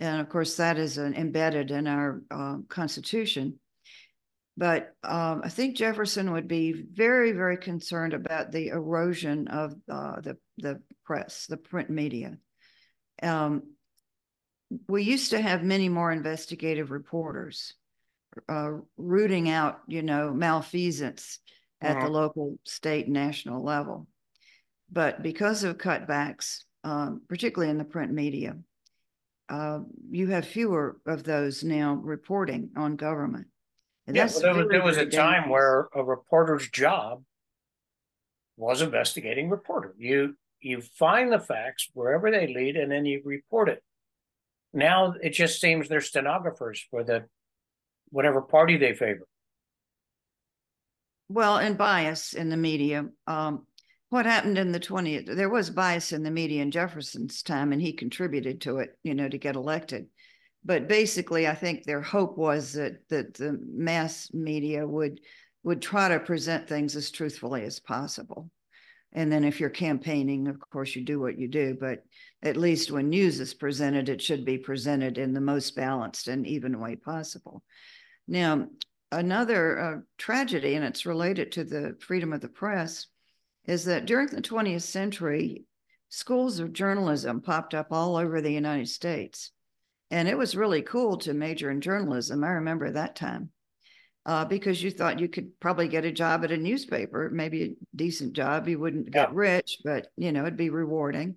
and 0.00 0.20
of 0.20 0.28
course 0.28 0.56
that 0.56 0.78
is 0.78 0.98
an, 0.98 1.14
embedded 1.14 1.70
in 1.70 1.86
our 1.86 2.22
uh, 2.30 2.56
Constitution. 2.68 3.58
But 4.56 4.92
um, 5.04 5.42
I 5.44 5.50
think 5.50 5.76
Jefferson 5.76 6.32
would 6.32 6.48
be 6.48 6.72
very, 6.72 7.30
very 7.30 7.56
concerned 7.56 8.12
about 8.12 8.50
the 8.50 8.68
erosion 8.68 9.46
of 9.48 9.74
uh, 9.88 10.20
the 10.20 10.36
the 10.56 10.82
press, 11.04 11.46
the 11.46 11.56
print 11.56 11.90
media. 11.90 12.38
Um, 13.22 13.62
we 14.88 15.04
used 15.04 15.30
to 15.30 15.40
have 15.40 15.62
many 15.62 15.88
more 15.88 16.10
investigative 16.10 16.90
reporters 16.90 17.74
uh, 18.48 18.72
rooting 18.96 19.48
out, 19.48 19.80
you 19.86 20.02
know, 20.02 20.32
malfeasance 20.32 21.38
at 21.80 22.00
the 22.00 22.08
local, 22.08 22.58
state, 22.64 23.08
national 23.08 23.62
level. 23.62 24.08
But 24.90 25.22
because 25.22 25.64
of 25.64 25.78
cutbacks, 25.78 26.64
um, 26.84 27.22
particularly 27.28 27.70
in 27.70 27.78
the 27.78 27.84
print 27.84 28.12
media, 28.12 28.56
uh, 29.48 29.80
you 30.10 30.28
have 30.28 30.46
fewer 30.46 30.98
of 31.06 31.24
those 31.24 31.64
now 31.64 31.94
reporting 31.94 32.70
on 32.76 32.96
government. 32.96 33.46
And 34.06 34.16
Yeah, 34.16 34.28
well, 34.32 34.40
there, 34.40 34.54
was, 34.54 34.66
there 34.70 34.82
was 34.82 34.96
a 34.96 35.06
time 35.06 35.48
where 35.48 35.88
a 35.94 36.02
reporter's 36.02 36.68
job 36.68 37.22
was 38.56 38.82
investigating 38.82 39.48
reporter. 39.48 39.94
You 39.98 40.34
you 40.60 40.80
find 40.80 41.32
the 41.32 41.38
facts 41.38 41.88
wherever 41.94 42.30
they 42.30 42.52
lead, 42.52 42.76
and 42.76 42.90
then 42.90 43.06
you 43.06 43.22
report 43.24 43.68
it. 43.68 43.82
Now 44.72 45.14
it 45.22 45.30
just 45.30 45.60
seems 45.60 45.88
they're 45.88 46.00
stenographers 46.00 46.84
for 46.90 47.04
the 47.04 47.26
whatever 48.10 48.42
party 48.42 48.76
they 48.76 48.94
favor. 48.94 49.26
Well, 51.28 51.58
and 51.58 51.76
bias 51.76 52.32
in 52.32 52.48
the 52.48 52.56
media. 52.56 53.06
Um, 53.26 53.66
what 54.10 54.26
happened 54.26 54.56
in 54.56 54.72
the 54.72 54.80
20th, 54.80 55.34
there 55.34 55.50
was 55.50 55.70
bias 55.70 56.12
in 56.12 56.22
the 56.22 56.30
media 56.30 56.62
in 56.62 56.70
Jefferson's 56.70 57.42
time, 57.42 57.72
and 57.72 57.82
he 57.82 57.92
contributed 57.92 58.62
to 58.62 58.78
it, 58.78 58.96
you 59.02 59.14
know, 59.14 59.28
to 59.28 59.38
get 59.38 59.56
elected. 59.56 60.06
but 60.64 60.88
basically, 60.88 61.46
I 61.46 61.54
think 61.54 61.84
their 61.84 62.02
hope 62.02 62.36
was 62.36 62.72
that, 62.72 63.08
that 63.10 63.34
the 63.34 63.58
mass 63.72 64.32
media 64.32 64.86
would, 64.86 65.20
would 65.62 65.80
try 65.80 66.08
to 66.08 66.20
present 66.20 66.68
things 66.68 66.96
as 66.96 67.10
truthfully 67.10 67.64
as 67.64 67.80
possible. 67.80 68.50
And 69.12 69.32
then 69.32 69.44
if 69.44 69.60
you're 69.60 69.70
campaigning, 69.70 70.48
of 70.48 70.60
course, 70.60 70.94
you 70.94 71.04
do 71.04 71.18
what 71.18 71.38
you 71.38 71.48
do, 71.48 71.76
but 71.80 72.04
at 72.42 72.56
least 72.56 72.90
when 72.90 73.08
news 73.08 73.40
is 73.40 73.54
presented, 73.54 74.08
it 74.08 74.20
should 74.20 74.44
be 74.44 74.58
presented 74.58 75.16
in 75.16 75.32
the 75.32 75.40
most 75.40 75.74
balanced 75.74 76.28
and 76.28 76.46
even 76.46 76.80
way 76.80 76.96
possible. 76.96 77.62
Now, 78.26 78.68
another 79.10 79.78
uh, 79.78 79.96
tragedy, 80.18 80.74
and 80.74 80.84
it's 80.84 81.06
related 81.06 81.52
to 81.52 81.64
the 81.64 81.96
freedom 82.00 82.32
of 82.32 82.42
the 82.42 82.48
press, 82.48 83.06
is 83.68 83.84
that 83.84 84.06
during 84.06 84.28
the 84.28 84.40
20th 84.40 84.82
century, 84.82 85.64
schools 86.08 86.58
of 86.58 86.72
journalism 86.72 87.42
popped 87.42 87.74
up 87.74 87.88
all 87.90 88.16
over 88.16 88.40
the 88.40 88.50
United 88.50 88.88
States. 88.88 89.52
And 90.10 90.26
it 90.26 90.38
was 90.38 90.56
really 90.56 90.80
cool 90.80 91.18
to 91.18 91.34
major 91.34 91.70
in 91.70 91.82
journalism. 91.82 92.42
I 92.42 92.48
remember 92.48 92.90
that 92.90 93.14
time 93.14 93.50
uh, 94.24 94.46
because 94.46 94.82
you 94.82 94.90
thought 94.90 95.20
you 95.20 95.28
could 95.28 95.60
probably 95.60 95.86
get 95.86 96.06
a 96.06 96.10
job 96.10 96.44
at 96.44 96.50
a 96.50 96.56
newspaper, 96.56 97.28
maybe 97.30 97.62
a 97.62 97.74
decent 97.94 98.32
job. 98.32 98.68
You 98.68 98.78
wouldn't 98.78 99.10
get 99.10 99.34
rich, 99.34 99.80
but 99.84 100.06
you 100.16 100.32
know, 100.32 100.42
it'd 100.42 100.56
be 100.56 100.70
rewarding. 100.70 101.36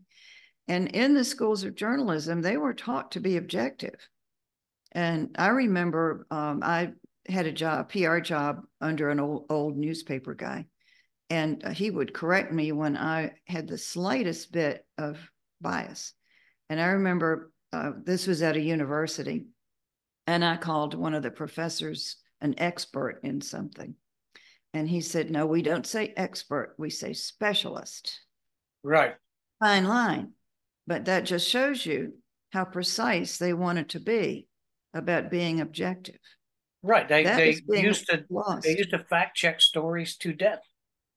And 0.69 0.87
in 0.87 1.13
the 1.13 1.25
schools 1.25 1.65
of 1.65 1.75
journalism, 1.75 2.41
they 2.41 2.55
were 2.55 2.73
taught 2.73 3.11
to 3.11 3.19
be 3.19 3.35
objective. 3.35 4.07
And 4.93 5.35
I 5.37 5.49
remember 5.49 6.27
um, 6.31 6.61
I 6.63 6.91
had 7.27 7.45
a 7.45 7.51
job, 7.51 7.91
PR 7.91 8.19
job 8.19 8.61
under 8.79 9.09
an 9.09 9.19
old, 9.19 9.47
old 9.49 9.75
newspaper 9.75 10.33
guy. 10.33 10.67
And 11.31 11.63
uh, 11.63 11.69
he 11.69 11.89
would 11.89 12.13
correct 12.13 12.51
me 12.51 12.73
when 12.73 12.97
I 12.97 13.31
had 13.47 13.65
the 13.65 13.77
slightest 13.77 14.51
bit 14.51 14.85
of 14.97 15.17
bias. 15.61 16.13
And 16.69 16.79
I 16.79 16.87
remember 16.87 17.53
uh, 17.71 17.91
this 18.03 18.27
was 18.27 18.41
at 18.41 18.57
a 18.57 18.61
university, 18.61 19.45
and 20.27 20.43
I 20.43 20.57
called 20.57 20.93
one 20.93 21.13
of 21.13 21.23
the 21.23 21.31
professors 21.31 22.17
an 22.41 22.55
expert 22.57 23.21
in 23.23 23.39
something. 23.39 23.95
And 24.73 24.89
he 24.89 24.99
said, 24.99 25.31
No, 25.31 25.45
we 25.45 25.61
don't 25.61 25.87
say 25.87 26.13
expert, 26.17 26.75
we 26.77 26.89
say 26.89 27.13
specialist. 27.13 28.19
Right. 28.83 29.13
Fine 29.61 29.87
line. 29.87 30.31
But 30.85 31.05
that 31.05 31.23
just 31.23 31.47
shows 31.47 31.85
you 31.85 32.15
how 32.51 32.65
precise 32.65 33.37
they 33.37 33.53
wanted 33.53 33.87
to 33.91 34.01
be 34.01 34.49
about 34.93 35.31
being 35.31 35.61
objective. 35.61 36.19
Right. 36.83 37.07
They 37.07 37.23
That 37.23 37.37
they 37.37 37.81
used 37.81 38.07
to 38.07 38.25
Lost. 38.29 38.63
they 38.63 38.75
used 38.75 38.89
to 38.89 38.99
fact 38.99 39.37
check 39.37 39.61
stories 39.61 40.17
to 40.17 40.33
death. 40.33 40.59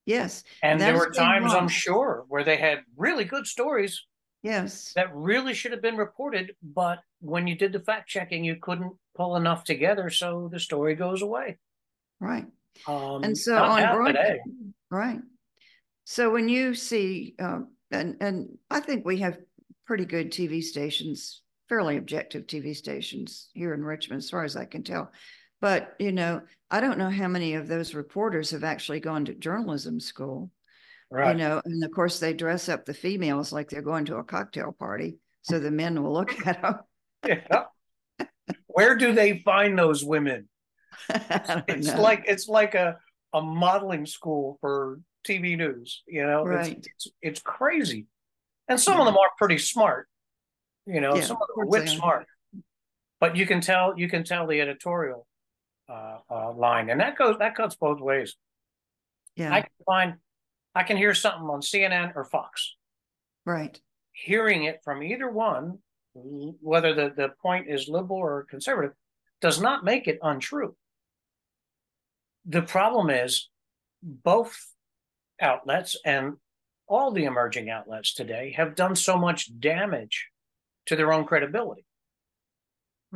Yes, 0.06 0.44
And 0.62 0.80
there 0.80 0.96
were 0.96 1.10
times 1.10 1.54
I'm 1.54 1.68
sure 1.68 2.24
where 2.28 2.44
they 2.44 2.56
had 2.56 2.80
really 2.96 3.24
good 3.24 3.46
stories 3.46 4.04
yes, 4.42 4.92
that 4.94 5.14
really 5.14 5.54
should 5.54 5.72
have 5.72 5.82
been 5.82 5.96
reported, 5.96 6.54
but 6.62 6.98
when 7.20 7.46
you 7.46 7.56
did 7.56 7.72
the 7.72 7.80
fact 7.80 8.08
checking, 8.08 8.44
you 8.44 8.56
couldn't 8.56 8.92
pull 9.16 9.36
enough 9.36 9.64
together, 9.64 10.10
so 10.10 10.48
the 10.52 10.60
story 10.60 10.94
goes 10.94 11.22
away. 11.22 11.58
right. 12.20 12.46
Um, 12.86 13.24
And 13.24 13.38
so 13.38 13.56
on 13.56 13.94
broadcast, 13.94 14.40
right. 14.90 15.20
So 16.04 16.30
when 16.30 16.48
you 16.48 16.74
see, 16.74 17.34
um, 17.38 17.68
and 17.90 18.16
and 18.20 18.58
I 18.70 18.80
think 18.80 19.06
we 19.06 19.18
have 19.18 19.38
pretty 19.86 20.04
good 20.04 20.30
TV 20.30 20.62
stations, 20.62 21.42
fairly 21.68 21.96
objective 21.96 22.46
TV 22.46 22.74
stations 22.76 23.48
here 23.54 23.72
in 23.74 23.82
Richmond, 23.82 24.18
as 24.18 24.30
far 24.30 24.44
as 24.44 24.56
I 24.56 24.64
can 24.66 24.82
tell. 24.82 25.10
But 25.60 25.94
you 25.98 26.12
know, 26.12 26.42
I 26.70 26.80
don't 26.80 26.98
know 26.98 27.10
how 27.10 27.28
many 27.28 27.54
of 27.54 27.68
those 27.68 27.94
reporters 27.94 28.50
have 28.50 28.64
actually 28.64 29.00
gone 29.00 29.24
to 29.26 29.34
journalism 29.34 30.00
school. 30.00 30.50
Right. 31.10 31.32
You 31.32 31.38
know, 31.42 31.62
and 31.64 31.84
of 31.84 31.90
course 31.92 32.18
they 32.18 32.32
dress 32.34 32.68
up 32.68 32.84
the 32.84 32.94
females 32.94 33.52
like 33.52 33.68
they're 33.70 33.82
going 33.82 34.06
to 34.06 34.16
a 34.16 34.24
cocktail 34.24 34.72
party, 34.78 35.18
so 35.42 35.58
the 35.58 35.70
men 35.70 36.02
will 36.02 36.12
look 36.12 36.46
at 36.46 36.60
them. 36.62 36.78
Yeah. 37.26 37.64
Where 38.66 38.96
do 38.96 39.12
they 39.12 39.38
find 39.38 39.78
those 39.78 40.04
women? 40.04 40.48
It's 41.68 41.88
know. 41.88 42.00
like 42.00 42.24
it's 42.26 42.48
like 42.48 42.74
a 42.74 42.96
a 43.32 43.42
modeling 43.42 44.06
school 44.06 44.58
for 44.60 45.00
TV 45.26 45.56
news. 45.56 46.02
You 46.06 46.26
know, 46.26 46.46
it's, 46.46 46.68
Right. 46.68 46.86
it's 46.86 47.08
it's 47.22 47.40
crazy, 47.42 48.06
and 48.68 48.80
some 48.80 48.98
of 49.00 49.06
them 49.06 49.16
are 49.16 49.30
pretty 49.38 49.58
smart. 49.58 50.08
You 50.86 51.00
know, 51.00 51.14
Yeah, 51.14 51.22
some 51.22 51.36
of 51.40 51.48
them 51.48 51.60
are 51.60 51.66
course 51.66 51.70
wit 51.70 51.86
they 51.86 51.92
are. 51.92 51.96
smart, 51.96 52.26
but 53.20 53.36
you 53.36 53.46
can 53.46 53.60
tell 53.60 53.94
you 53.98 54.08
can 54.08 54.24
tell 54.24 54.46
the 54.46 54.60
editorial 54.60 55.26
uh, 55.88 56.18
uh, 56.30 56.52
line, 56.52 56.90
and 56.90 57.00
that 57.00 57.16
goes 57.16 57.36
that 57.38 57.54
cuts 57.54 57.76
both 57.76 58.00
ways. 58.00 58.36
Yeah, 59.36 59.52
I 59.52 59.60
can 59.60 59.70
find, 59.84 60.14
I 60.74 60.82
can 60.84 60.96
hear 60.96 61.14
something 61.14 61.48
on 61.48 61.60
CNN 61.60 62.14
or 62.14 62.24
Fox. 62.24 62.76
right. 63.44 63.80
Hearing 64.12 64.62
it 64.62 64.80
from 64.84 65.02
either 65.02 65.28
one, 65.28 65.78
whether 66.14 66.94
the, 66.94 67.12
the 67.16 67.30
point 67.42 67.68
is 67.68 67.88
liberal 67.88 68.20
or 68.20 68.46
conservative, 68.48 68.92
does 69.40 69.60
not 69.60 69.84
make 69.84 70.06
it 70.06 70.20
untrue. 70.22 70.76
The 72.46 72.62
problem 72.62 73.10
is 73.10 73.48
both 74.02 74.56
outlets 75.40 75.96
and 76.04 76.34
all 76.86 77.10
the 77.10 77.24
emerging 77.24 77.70
outlets 77.70 78.14
today 78.14 78.54
have 78.56 78.76
done 78.76 78.94
so 78.94 79.16
much 79.16 79.58
damage 79.58 80.28
to 80.86 80.96
their 80.96 81.12
own 81.12 81.24
credibility. 81.24 81.84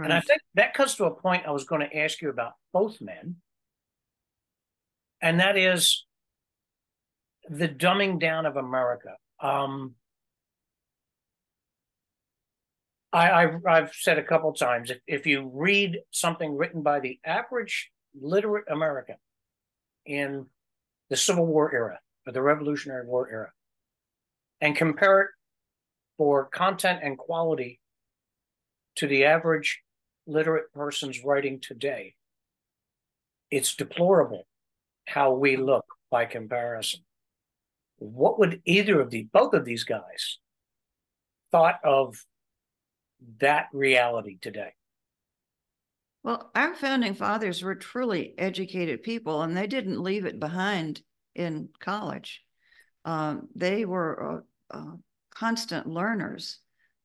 And 0.04 0.12
I 0.12 0.20
think 0.20 0.40
that 0.54 0.74
comes 0.74 0.94
to 0.96 1.06
a 1.06 1.11
point 1.11 1.44
I 1.46 1.50
was 1.50 1.64
going 1.64 1.80
to 1.80 1.96
ask 1.96 2.22
you 2.22 2.30
about 2.30 2.52
both 2.72 3.00
men. 3.00 3.37
And 5.20 5.40
that 5.40 5.56
is 5.56 6.06
the 7.48 7.68
dumbing 7.68 8.20
down 8.20 8.46
of 8.46 8.56
America. 8.56 9.16
Um, 9.40 9.94
I, 13.12 13.30
I've, 13.30 13.66
I've 13.66 13.92
said 13.92 14.18
a 14.18 14.22
couple 14.22 14.52
times 14.52 14.90
if, 14.90 14.98
if 15.06 15.26
you 15.26 15.50
read 15.52 15.98
something 16.11 16.56
written 16.56 16.82
by 16.82 17.00
the 17.00 17.18
average 17.24 17.90
literate 18.20 18.66
American 18.70 19.16
in 20.06 20.46
the 21.11 21.16
Civil 21.16 21.46
War 21.46 21.74
era 21.74 21.98
or 22.26 22.32
the 22.32 22.42
Revolutionary 22.42 23.06
War 23.06 23.28
era 23.30 23.50
and 24.61 24.76
compare 24.76 25.22
it 25.22 25.30
for 26.18 26.44
content 26.46 27.00
and 27.02 27.16
quality 27.16 27.80
to 28.96 29.06
the 29.06 29.24
average 29.24 29.80
literate 30.28 30.72
person's 30.72 31.24
writing 31.24 31.60
today, 31.60 32.14
it's 33.50 33.74
deplorable 33.74 34.46
how 35.06 35.32
we 35.32 35.56
look 35.56 35.86
by 36.10 36.26
comparison. 36.26 37.00
What 37.96 38.38
would 38.38 38.60
either 38.64 39.00
of 39.00 39.10
the 39.10 39.26
both 39.32 39.54
of 39.54 39.64
these 39.64 39.84
guys 39.84 40.38
thought 41.50 41.80
of 41.82 42.24
that 43.40 43.66
reality 43.72 44.38
today? 44.40 44.74
Well, 46.22 46.50
our 46.54 46.74
founding 46.74 47.14
fathers 47.14 47.62
were 47.62 47.74
truly 47.74 48.34
educated 48.38 49.02
people, 49.02 49.42
and 49.42 49.56
they 49.56 49.66
didn't 49.66 50.02
leave 50.02 50.26
it 50.26 50.38
behind 50.38 51.00
in 51.34 51.70
college. 51.80 52.42
Um, 53.04 53.48
they 53.54 53.84
were 53.84 54.44
uh, 54.72 54.76
uh, 54.76 54.96
constant 55.34 55.86
learners. 55.86 56.58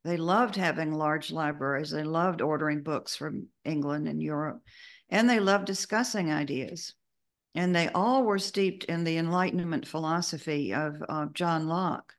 They 0.04 0.18
loved 0.18 0.56
having 0.56 0.94
large 0.94 1.32
libraries. 1.32 1.92
They 1.92 2.04
loved 2.04 2.42
ordering 2.42 2.84
books 2.84 3.16
from 3.16 3.48
England 3.63 4.08
and 4.08 4.22
Europe, 4.22 4.62
and 5.10 5.30
they 5.30 5.39
loved 5.39 5.66
discussing 5.66 6.32
ideas. 6.32 6.94
And 7.56 7.76
they 7.76 7.89
all 7.89 8.24
were 8.24 8.39
steeped 8.39 8.86
in 8.86 9.04
the 9.04 9.18
Enlightenment 9.18 9.88
philosophy 9.88 10.74
of 10.74 11.02
uh, 11.08 11.28
John 11.34 11.68
Locke. 11.68 12.13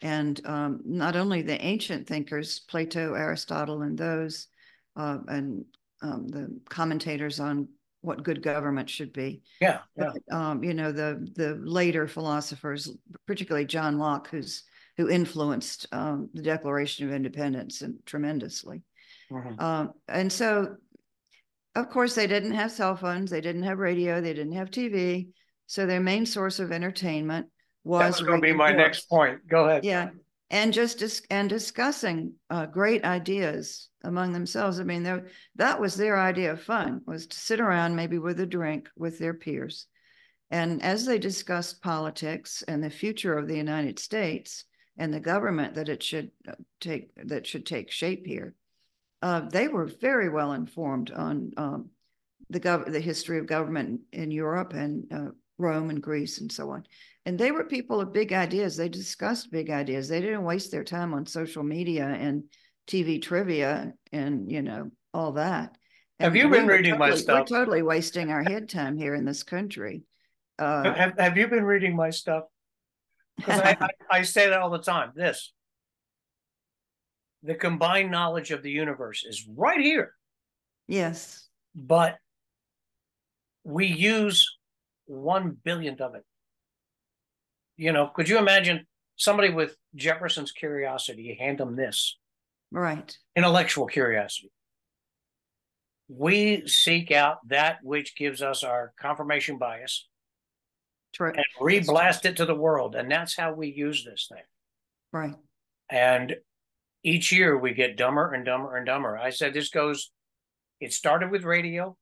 And 0.00 0.40
um, 0.44 0.80
not 0.84 1.14
only 1.14 1.42
the 1.42 1.64
ancient 1.64 2.08
thinkers, 2.08 2.58
Plato, 2.68 3.14
Aristotle, 3.14 3.82
and 3.82 3.96
those, 3.96 4.48
uh, 4.96 5.18
and 5.28 5.64
um, 6.02 6.26
the 6.26 6.60
commentators 6.68 7.38
on 7.38 7.68
what 8.00 8.24
good 8.24 8.42
government 8.42 8.90
should 8.90 9.12
be. 9.12 9.42
Yeah, 9.60 9.78
yeah. 9.96 10.10
But, 10.28 10.36
um, 10.36 10.64
you 10.64 10.74
know, 10.74 10.90
the 10.90 11.24
the 11.36 11.54
later 11.62 12.08
philosophers, 12.08 12.90
particularly 13.28 13.64
John 13.66 13.98
Locke, 13.98 14.28
who's 14.28 14.64
who 14.96 15.08
influenced 15.08 15.86
um, 15.92 16.28
the 16.34 16.42
Declaration 16.42 17.06
of 17.06 17.14
Independence 17.14 17.82
and 17.82 17.98
tremendously. 18.04 18.82
Mhm. 19.30 19.60
Um, 19.60 19.92
and 20.08 20.32
so, 20.32 20.76
of 21.74 21.88
course, 21.88 22.14
they 22.14 22.26
didn't 22.26 22.52
have 22.52 22.70
cell 22.70 22.96
phones, 22.96 23.30
they 23.30 23.40
didn't 23.40 23.62
have 23.62 23.78
radio, 23.78 24.20
they 24.20 24.34
didn't 24.34 24.52
have 24.52 24.70
TV. 24.70 25.28
So 25.66 25.86
their 25.86 26.00
main 26.00 26.26
source 26.26 26.58
of 26.58 26.70
entertainment 26.70 27.46
was 27.84 28.20
going 28.20 28.40
to 28.40 28.46
be 28.46 28.52
my 28.52 28.72
next 28.72 29.08
point. 29.08 29.46
Go 29.48 29.64
ahead. 29.64 29.84
Yeah, 29.84 30.10
and 30.50 30.72
just 30.72 30.98
dis- 30.98 31.22
and 31.30 31.48
discussing 31.48 32.34
uh, 32.50 32.66
great 32.66 33.04
ideas 33.04 33.88
among 34.04 34.32
themselves. 34.32 34.78
I 34.78 34.84
mean, 34.84 35.02
that 35.56 35.80
was 35.80 35.94
their 35.94 36.18
idea 36.18 36.52
of 36.52 36.62
fun 36.62 37.00
was 37.06 37.26
to 37.28 37.36
sit 37.36 37.60
around 37.60 37.96
maybe 37.96 38.18
with 38.18 38.38
a 38.40 38.46
drink 38.46 38.90
with 38.96 39.18
their 39.18 39.34
peers, 39.34 39.86
and 40.50 40.82
as 40.82 41.06
they 41.06 41.18
discussed 41.18 41.82
politics 41.82 42.62
and 42.68 42.84
the 42.84 42.90
future 42.90 43.38
of 43.38 43.48
the 43.48 43.56
United 43.56 43.98
States 43.98 44.64
and 44.96 45.12
the 45.12 45.20
government 45.20 45.74
that 45.74 45.88
it 45.88 46.02
should 46.02 46.30
uh, 46.46 46.52
take 46.80 47.10
that 47.26 47.46
should 47.46 47.66
take 47.66 47.90
shape 47.90 48.26
here, 48.26 48.54
uh, 49.22 49.40
they 49.40 49.68
were 49.68 49.86
very 49.86 50.28
well 50.28 50.52
informed 50.52 51.10
on 51.10 51.52
um, 51.56 51.90
the 52.50 52.60
gov- 52.60 52.90
the 52.90 53.00
history 53.00 53.38
of 53.38 53.46
government 53.46 54.00
in 54.12 54.30
Europe 54.30 54.74
and 54.74 55.12
uh, 55.12 55.30
Rome 55.58 55.90
and 55.90 56.02
Greece 56.02 56.40
and 56.40 56.50
so 56.50 56.70
on. 56.70 56.84
And 57.24 57.38
they 57.38 57.52
were 57.52 57.64
people 57.64 58.00
of 58.00 58.12
big 58.12 58.32
ideas. 58.32 58.76
They 58.76 58.88
discussed 58.88 59.52
big 59.52 59.70
ideas. 59.70 60.08
They 60.08 60.20
didn't 60.20 60.42
waste 60.44 60.72
their 60.72 60.84
time 60.84 61.14
on 61.14 61.24
social 61.26 61.62
media 61.62 62.06
and 62.06 62.44
TV 62.88 63.22
trivia 63.22 63.94
and, 64.10 64.50
you 64.50 64.62
know, 64.62 64.90
all 65.14 65.32
that. 65.32 65.76
Have 66.18 66.36
you 66.36 66.48
been 66.48 66.66
reading 66.66 66.98
my 66.98 67.14
stuff? 67.14 67.48
We're 67.50 67.58
totally 67.58 67.82
wasting 67.82 68.30
our 68.30 68.42
head 68.42 68.68
time 68.68 68.96
here 68.96 69.14
in 69.14 69.24
this 69.24 69.42
country. 69.42 70.02
Uh, 70.58 70.92
Have, 70.94 71.18
have 71.18 71.36
you 71.36 71.48
been 71.48 71.64
reading 71.64 71.96
my 71.96 72.10
stuff? 72.10 72.44
Because 73.44 73.60
I, 73.60 73.76
I, 73.80 73.88
I 74.18 74.22
say 74.22 74.48
that 74.48 74.60
all 74.60 74.70
the 74.70 74.78
time. 74.78 75.12
This. 75.14 75.52
The 77.42 77.54
combined 77.54 78.10
knowledge 78.10 78.52
of 78.52 78.62
the 78.62 78.70
universe 78.70 79.24
is 79.24 79.44
right 79.48 79.80
here, 79.80 80.14
yes, 80.86 81.48
but 81.74 82.16
we 83.64 83.86
use 83.86 84.56
one 85.06 85.56
billionth 85.64 86.00
of 86.00 86.14
it. 86.14 86.24
You 87.76 87.92
know, 87.92 88.06
could 88.14 88.28
you 88.28 88.38
imagine 88.38 88.86
somebody 89.16 89.50
with 89.50 89.76
Jefferson's 89.96 90.52
curiosity? 90.52 91.22
You 91.22 91.36
hand 91.36 91.58
them 91.58 91.74
this 91.74 92.16
right. 92.70 93.12
intellectual 93.34 93.86
curiosity. 93.86 94.52
We 96.06 96.66
seek 96.66 97.10
out 97.10 97.38
that 97.48 97.78
which 97.82 98.14
gives 98.14 98.40
us 98.40 98.62
our 98.62 98.92
confirmation 99.00 99.58
bias 99.58 100.06
True. 101.12 101.32
and 101.34 101.44
reblast 101.60 102.24
it 102.24 102.36
to 102.38 102.46
the 102.46 102.54
world. 102.54 102.94
And 102.94 103.10
that's 103.10 103.36
how 103.36 103.52
we 103.52 103.68
use 103.68 104.04
this 104.04 104.28
thing. 104.30 104.44
Right. 105.12 105.34
And 105.90 106.36
each 107.02 107.32
year 107.32 107.56
we 107.58 107.74
get 107.74 107.96
dumber 107.96 108.32
and 108.32 108.44
dumber 108.44 108.76
and 108.76 108.86
dumber. 108.86 109.18
I 109.18 109.30
said 109.30 109.52
this 109.52 109.68
goes, 109.68 110.10
it 110.80 110.92
started 110.92 111.30
with 111.30 111.44
radio. 111.44 111.96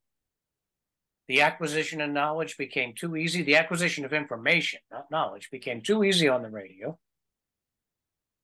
The 1.29 1.43
acquisition 1.43 2.01
of 2.01 2.11
knowledge 2.11 2.57
became 2.57 2.93
too 2.95 3.17
easy. 3.17 3.43
The 3.43 3.57
acquisition 3.57 4.05
of 4.05 4.13
information, 4.13 4.81
not 4.91 5.11
knowledge, 5.11 5.49
became 5.51 5.81
too 5.81 6.03
easy 6.03 6.29
on 6.29 6.43
the 6.43 6.51
radio. 6.51 6.99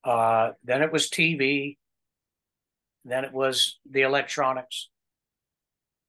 Uh, 0.03 0.51
then 0.63 0.81
it 0.81 0.91
was 0.91 1.09
TV. 1.09 1.77
Then 3.03 3.25
it 3.25 3.33
was 3.33 3.79
the 3.89 4.01
electronics. 4.01 4.89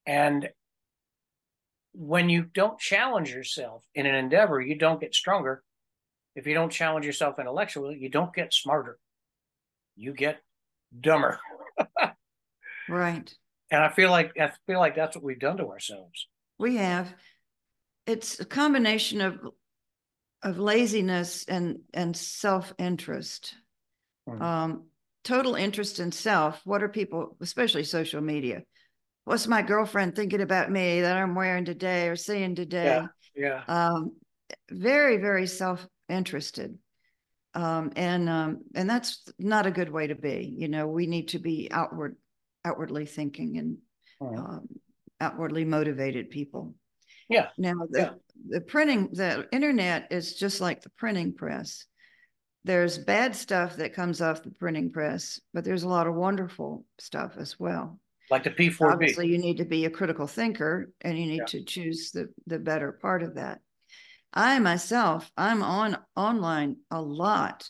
And 0.07 0.51
when 1.99 2.29
you 2.29 2.45
don't 2.45 2.79
challenge 2.79 3.33
yourself 3.33 3.83
in 3.93 4.07
an 4.07 4.15
endeavor, 4.15 4.61
you 4.61 4.77
don't 4.77 5.01
get 5.01 5.17
stronger. 5.17 5.65
If 6.37 6.47
you 6.47 6.55
don't 6.55 6.71
challenge 6.71 7.05
yourself 7.05 7.41
intellectually, 7.41 7.99
you 7.99 8.09
don't 8.09 8.33
get 8.33 8.55
smarter. 8.55 9.01
You 9.97 10.13
get 10.13 10.39
dumber. 10.99 11.41
Right. 12.89 13.31
And 13.71 13.83
I 13.83 13.91
feel 13.91 14.11
like 14.11 14.39
I 14.41 14.53
feel 14.67 14.79
like 14.79 14.95
that's 14.95 15.15
what 15.15 15.25
we've 15.25 15.39
done 15.39 15.59
to 15.59 15.67
ourselves. 15.67 16.27
We 16.59 16.77
have. 16.77 17.13
It's 18.07 18.41
a 18.41 18.47
combination 18.47 19.21
of 19.21 19.41
of 20.43 20.59
laziness 20.59 21.45
and 21.47 21.81
and 21.93 22.17
self-interest. 22.17 23.55
Mhm. 24.27 24.41
Um, 24.41 24.87
total 25.25 25.55
interest 25.55 26.01
in 26.01 26.13
self. 26.13 26.63
What 26.65 26.83
are 26.83 26.89
people, 26.89 27.37
especially 27.43 27.85
social 27.85 28.23
media? 28.23 28.63
What's 29.29 29.47
my 29.47 29.61
girlfriend 29.61 30.17
thinking 30.17 30.41
about 30.41 30.71
me 30.71 31.03
that 31.03 31.15
I'm 31.15 31.35
wearing 31.35 31.67
today 31.67 32.09
or 32.09 32.17
seeing 32.17 32.55
today? 32.55 33.03
Yeah. 33.37 33.63
yeah. 33.69 33.89
Um, 33.91 34.17
very, 34.71 35.19
very 35.19 35.47
self-interested. 35.47 36.79
Um, 37.53 37.93
and 37.95 38.27
um, 38.31 38.63
and 38.75 38.89
that's 38.89 39.23
not 39.39 39.67
a 39.67 39.71
good 39.71 39.93
way 39.93 40.07
to 40.07 40.15
be. 40.15 40.55
You 40.57 40.69
know, 40.69 40.87
we 40.87 41.07
need 41.07 41.29
to 41.29 41.39
be 41.39 41.69
outward, 41.71 42.17
outwardly 42.65 43.05
thinking 43.05 43.59
and 43.59 43.77
Mhm. 44.23 44.39
um, 44.39 44.69
outwardly 45.21 45.67
motivated 45.67 46.31
people. 46.31 46.75
Yeah, 47.29 47.49
Now, 47.59 47.75
the, 47.91 48.01
yeah. 48.01 48.11
the 48.49 48.63
printing, 48.63 49.11
the 49.13 49.47
internet 49.53 50.09
is 50.11 50.37
just 50.37 50.63
like 50.63 50.81
the 50.81 50.91
printing 50.97 51.35
press. 51.35 51.85
There's 52.65 52.97
bad 52.97 53.37
stuff 53.37 53.77
that 53.77 53.93
comes 53.93 54.23
off 54.23 54.43
the 54.43 54.53
printing 54.53 54.91
press, 54.91 55.39
but 55.53 55.65
there's 55.65 55.83
a 55.83 55.89
lot 55.89 56.07
of 56.07 56.15
wonderful 56.15 56.87
stuff 56.99 57.37
as 57.37 57.61
well. 57.61 58.01
Like 58.31 58.45
the 58.45 58.51
P4B. 58.51 58.93
Obviously, 58.93 59.29
you 59.29 59.39
need 59.39 59.57
to 59.59 59.65
be 59.65 59.85
a 59.85 59.91
critical 59.91 60.27
thinker 60.27 60.91
and 61.01 61.19
you 61.19 61.27
need 61.27 61.39
Yeah. 61.39 61.45
to 61.47 61.65
choose 61.65 62.11
the, 62.11 62.29
the 62.47 62.59
better 62.59 62.93
part 62.93 63.23
of 63.23 63.37
that. 63.37 63.61
I 64.33 64.59
myself, 64.59 65.31
I'm 65.37 65.63
on 65.63 65.97
online 66.15 66.77
a 66.91 67.01
lot, 67.01 67.69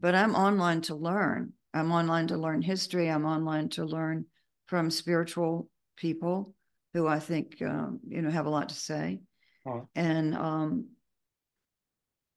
but 0.00 0.14
I'm 0.14 0.34
online 0.34 0.80
to 0.82 0.94
learn. 0.94 1.52
I'm 1.74 1.92
online 1.92 2.28
to 2.28 2.38
learn 2.38 2.62
history. 2.62 3.10
I'm 3.10 3.26
online 3.26 3.68
to 3.70 3.84
learn 3.84 4.24
from 4.66 4.90
spiritual 4.90 5.68
people 5.96 6.54
who 6.94 7.06
I 7.06 7.18
think, 7.18 7.60
um, 7.60 8.00
you 8.08 8.22
know, 8.22 8.30
have 8.30 8.46
a 8.46 8.50
lot 8.50 8.70
to 8.70 8.74
say. 8.74 9.20
Huh. 9.66 9.80
And 9.94 10.34
um, 10.34 10.86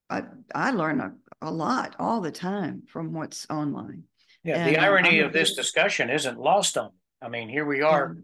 I, 0.10 0.24
I 0.54 0.72
learn 0.72 1.00
a, 1.00 1.14
a 1.42 1.52
lot 1.52 1.96
all 1.98 2.20
the 2.20 2.32
time 2.32 2.84
from 2.88 3.14
what's 3.14 3.48
online. 3.50 4.04
Yeah, 4.44 4.66
the 4.66 4.72
and, 4.76 4.78
uh, 4.78 4.82
irony 4.82 5.20
I'm 5.22 5.28
of 5.28 5.34
this 5.34 5.52
big- 5.52 5.58
discussion 5.58 6.10
isn't 6.10 6.38
lost 6.38 6.78
on 6.78 6.88
me. 6.88 6.92
I 7.22 7.30
mean, 7.30 7.50
here 7.50 7.66
we 7.66 7.82
are, 7.82 8.18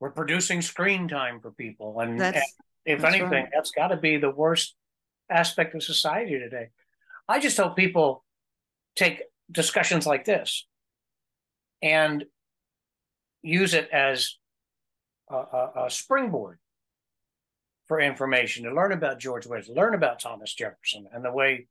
we're 0.00 0.10
producing 0.10 0.62
screen 0.62 1.08
time 1.08 1.40
for 1.40 1.50
people. 1.50 1.98
And, 2.00 2.20
and 2.20 2.36
if 2.84 3.00
that's 3.00 3.14
anything, 3.14 3.30
right. 3.30 3.48
that's 3.52 3.70
got 3.70 3.88
to 3.88 3.96
be 3.96 4.18
the 4.18 4.30
worst 4.30 4.74
aspect 5.30 5.74
of 5.74 5.82
society 5.82 6.38
today. 6.38 6.68
I 7.28 7.40
just 7.40 7.56
hope 7.56 7.76
people 7.76 8.24
take 8.94 9.22
discussions 9.50 10.06
like 10.06 10.24
this 10.24 10.66
and 11.82 12.24
use 13.42 13.74
it 13.74 13.88
as 13.90 14.36
a, 15.30 15.36
a, 15.36 15.72
a 15.86 15.90
springboard 15.90 16.58
for 17.88 18.00
information 18.00 18.64
to 18.64 18.74
learn 18.74 18.92
about 18.92 19.20
George 19.20 19.46
Washington, 19.46 19.74
learn 19.74 19.94
about 19.94 20.20
Thomas 20.20 20.52
Jefferson 20.54 21.06
and 21.12 21.24
the 21.24 21.32
way 21.32 21.68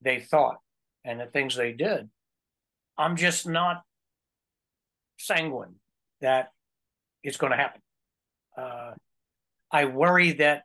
they 0.00 0.20
thought 0.20 0.58
and 1.04 1.20
the 1.20 1.26
things 1.26 1.56
they 1.56 1.72
did. 1.72 2.08
I'm 2.96 3.16
just 3.16 3.46
not 3.46 3.82
sanguine 5.20 5.76
that 6.20 6.48
it's 7.22 7.36
going 7.36 7.52
to 7.52 7.56
happen. 7.58 7.80
Uh, 8.56 8.92
I 9.70 9.84
worry 9.84 10.32
that 10.32 10.64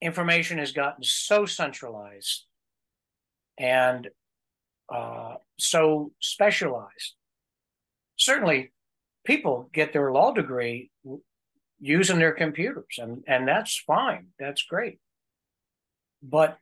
information 0.00 0.58
has 0.58 0.72
gotten 0.72 1.02
so 1.02 1.46
centralized 1.46 2.44
and 3.58 4.08
uh, 4.92 5.34
so 5.58 6.12
specialized. 6.20 7.14
Certainly, 8.16 8.72
people 9.24 9.70
get 9.72 9.92
their 9.92 10.12
law 10.12 10.32
degree 10.32 10.90
using 11.80 12.18
their 12.18 12.32
computers, 12.32 12.98
and 12.98 13.24
and 13.26 13.48
that's 13.48 13.82
fine. 13.86 14.28
That's 14.38 14.62
great. 14.62 14.98
But 16.22 16.58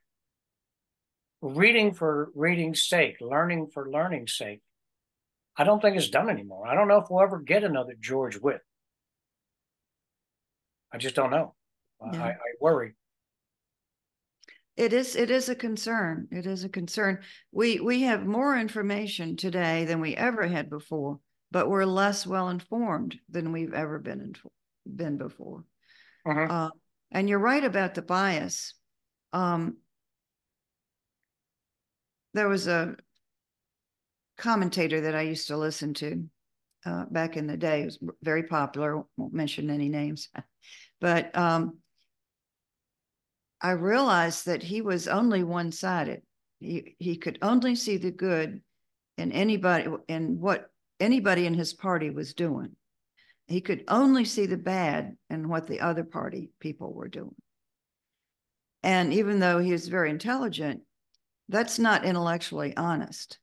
reading 1.40 1.92
for 1.92 2.30
reading's 2.34 2.84
sake, 2.84 3.16
learning 3.20 3.68
for 3.74 3.90
learning's 3.90 4.34
sake, 4.34 4.62
I 5.56 5.64
don't 5.64 5.80
think 5.80 5.96
it's 5.96 6.08
done 6.08 6.30
anymore. 6.30 6.66
I 6.66 6.74
don't 6.74 6.88
know 6.88 6.98
if 6.98 7.06
we'll 7.10 7.22
ever 7.22 7.40
get 7.40 7.64
another 7.64 7.94
George 8.00 8.38
Wythe. 8.40 8.60
I 10.92 10.98
just 10.98 11.14
don't 11.14 11.30
know. 11.30 11.54
I-. 12.00 12.16
I, 12.16 12.28
I 12.30 12.36
worry. 12.60 12.94
It 14.76 14.94
is, 14.94 15.16
it 15.16 15.30
is 15.30 15.50
a 15.50 15.54
concern. 15.54 16.28
It 16.30 16.46
is 16.46 16.64
a 16.64 16.68
concern. 16.68 17.20
We, 17.50 17.80
we 17.80 18.02
have 18.02 18.24
more 18.24 18.56
information 18.56 19.36
today 19.36 19.84
than 19.84 20.00
we 20.00 20.16
ever 20.16 20.46
had 20.46 20.70
before, 20.70 21.20
but 21.50 21.68
we're 21.68 21.84
less 21.84 22.26
well 22.26 22.48
informed 22.48 23.18
than 23.28 23.52
we've 23.52 23.74
ever 23.74 23.98
been 23.98 24.20
in, 24.20 24.34
been 24.96 25.18
before. 25.18 25.64
Mhm. 26.26 26.50
Uh, 26.50 26.70
and 27.10 27.28
you're 27.28 27.38
right 27.38 27.62
about 27.62 27.94
the 27.94 28.00
bias. 28.00 28.74
Um, 29.34 29.76
there 32.32 32.48
was 32.48 32.66
a 32.66 32.96
commentator 34.42 35.02
that 35.02 35.14
I 35.14 35.22
used 35.22 35.46
to 35.48 35.56
listen 35.56 35.94
to 35.94 36.24
uh, 36.84 37.04
back 37.10 37.36
in 37.36 37.46
the 37.46 37.56
day. 37.56 37.82
It 37.82 37.84
was 37.86 37.98
very 38.22 38.42
popular. 38.42 39.02
Won't 39.16 39.32
mention 39.32 39.70
any 39.70 39.88
names, 39.88 40.28
but 41.00 41.36
um, 41.38 41.78
I 43.60 43.70
realized 43.70 44.46
that 44.46 44.62
he 44.62 44.82
was 44.82 45.06
only 45.06 45.44
one-sided. 45.44 46.22
He 46.58 46.96
he 46.98 47.16
could 47.16 47.38
only 47.40 47.76
see 47.76 47.96
the 47.96 48.10
good 48.10 48.60
in 49.16 49.32
anybody 49.32 49.88
in 50.08 50.40
what 50.40 50.66
anybody 50.98 51.46
in 51.46 51.54
his 51.54 51.72
party 51.72 52.10
was 52.10 52.34
doing. 52.34 52.74
He 53.46 53.60
could 53.60 53.84
only 53.86 54.24
see 54.24 54.46
the 54.46 54.56
bad 54.56 55.16
in 55.30 55.48
what 55.48 55.66
the 55.66 55.80
other 55.80 56.04
party 56.04 56.50
people 56.58 56.92
were 56.92 57.08
doing. 57.08 57.34
And 58.82 59.12
even 59.12 59.38
though 59.38 59.58
he 59.58 59.72
was 59.72 59.88
very 59.88 60.10
intelligent, 60.10 60.82
that's 61.48 61.78
not 61.78 62.04
intellectually 62.04 62.76
honest. 62.76 63.38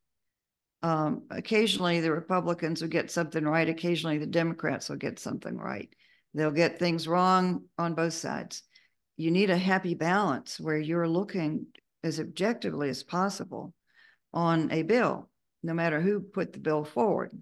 Um, 0.82 1.24
occasionally, 1.30 2.00
the 2.00 2.12
Republicans 2.12 2.82
will 2.82 2.90
get 2.90 3.12
something 3.12 3.44
right. 3.44 3.68
Occasionally, 3.68 4.18
the 4.18 4.26
Democrats 4.26 4.90
will 4.90 4.98
get 4.98 5.20
something 5.20 5.58
right. 5.58 5.90
They'll 6.34 6.52
get 6.52 6.80
things 6.80 7.08
wrong 7.08 7.66
on 7.78 7.96
both 7.96 8.14
sides. 8.14 8.64
You 9.18 9.32
need 9.32 9.50
a 9.50 9.58
happy 9.58 9.94
balance 9.94 10.60
where 10.60 10.78
you're 10.78 11.08
looking 11.08 11.68
as 12.04 12.20
objectively 12.20 12.90
as 12.90 13.04
possible 13.04 13.74
on 14.34 14.72
a 14.72 14.84
bill, 14.84 15.30
no 15.64 15.74
matter 15.74 16.00
who 16.00 16.22
put 16.22 16.54
the 16.54 16.60
bill 16.60 16.86
forward. 16.86 17.34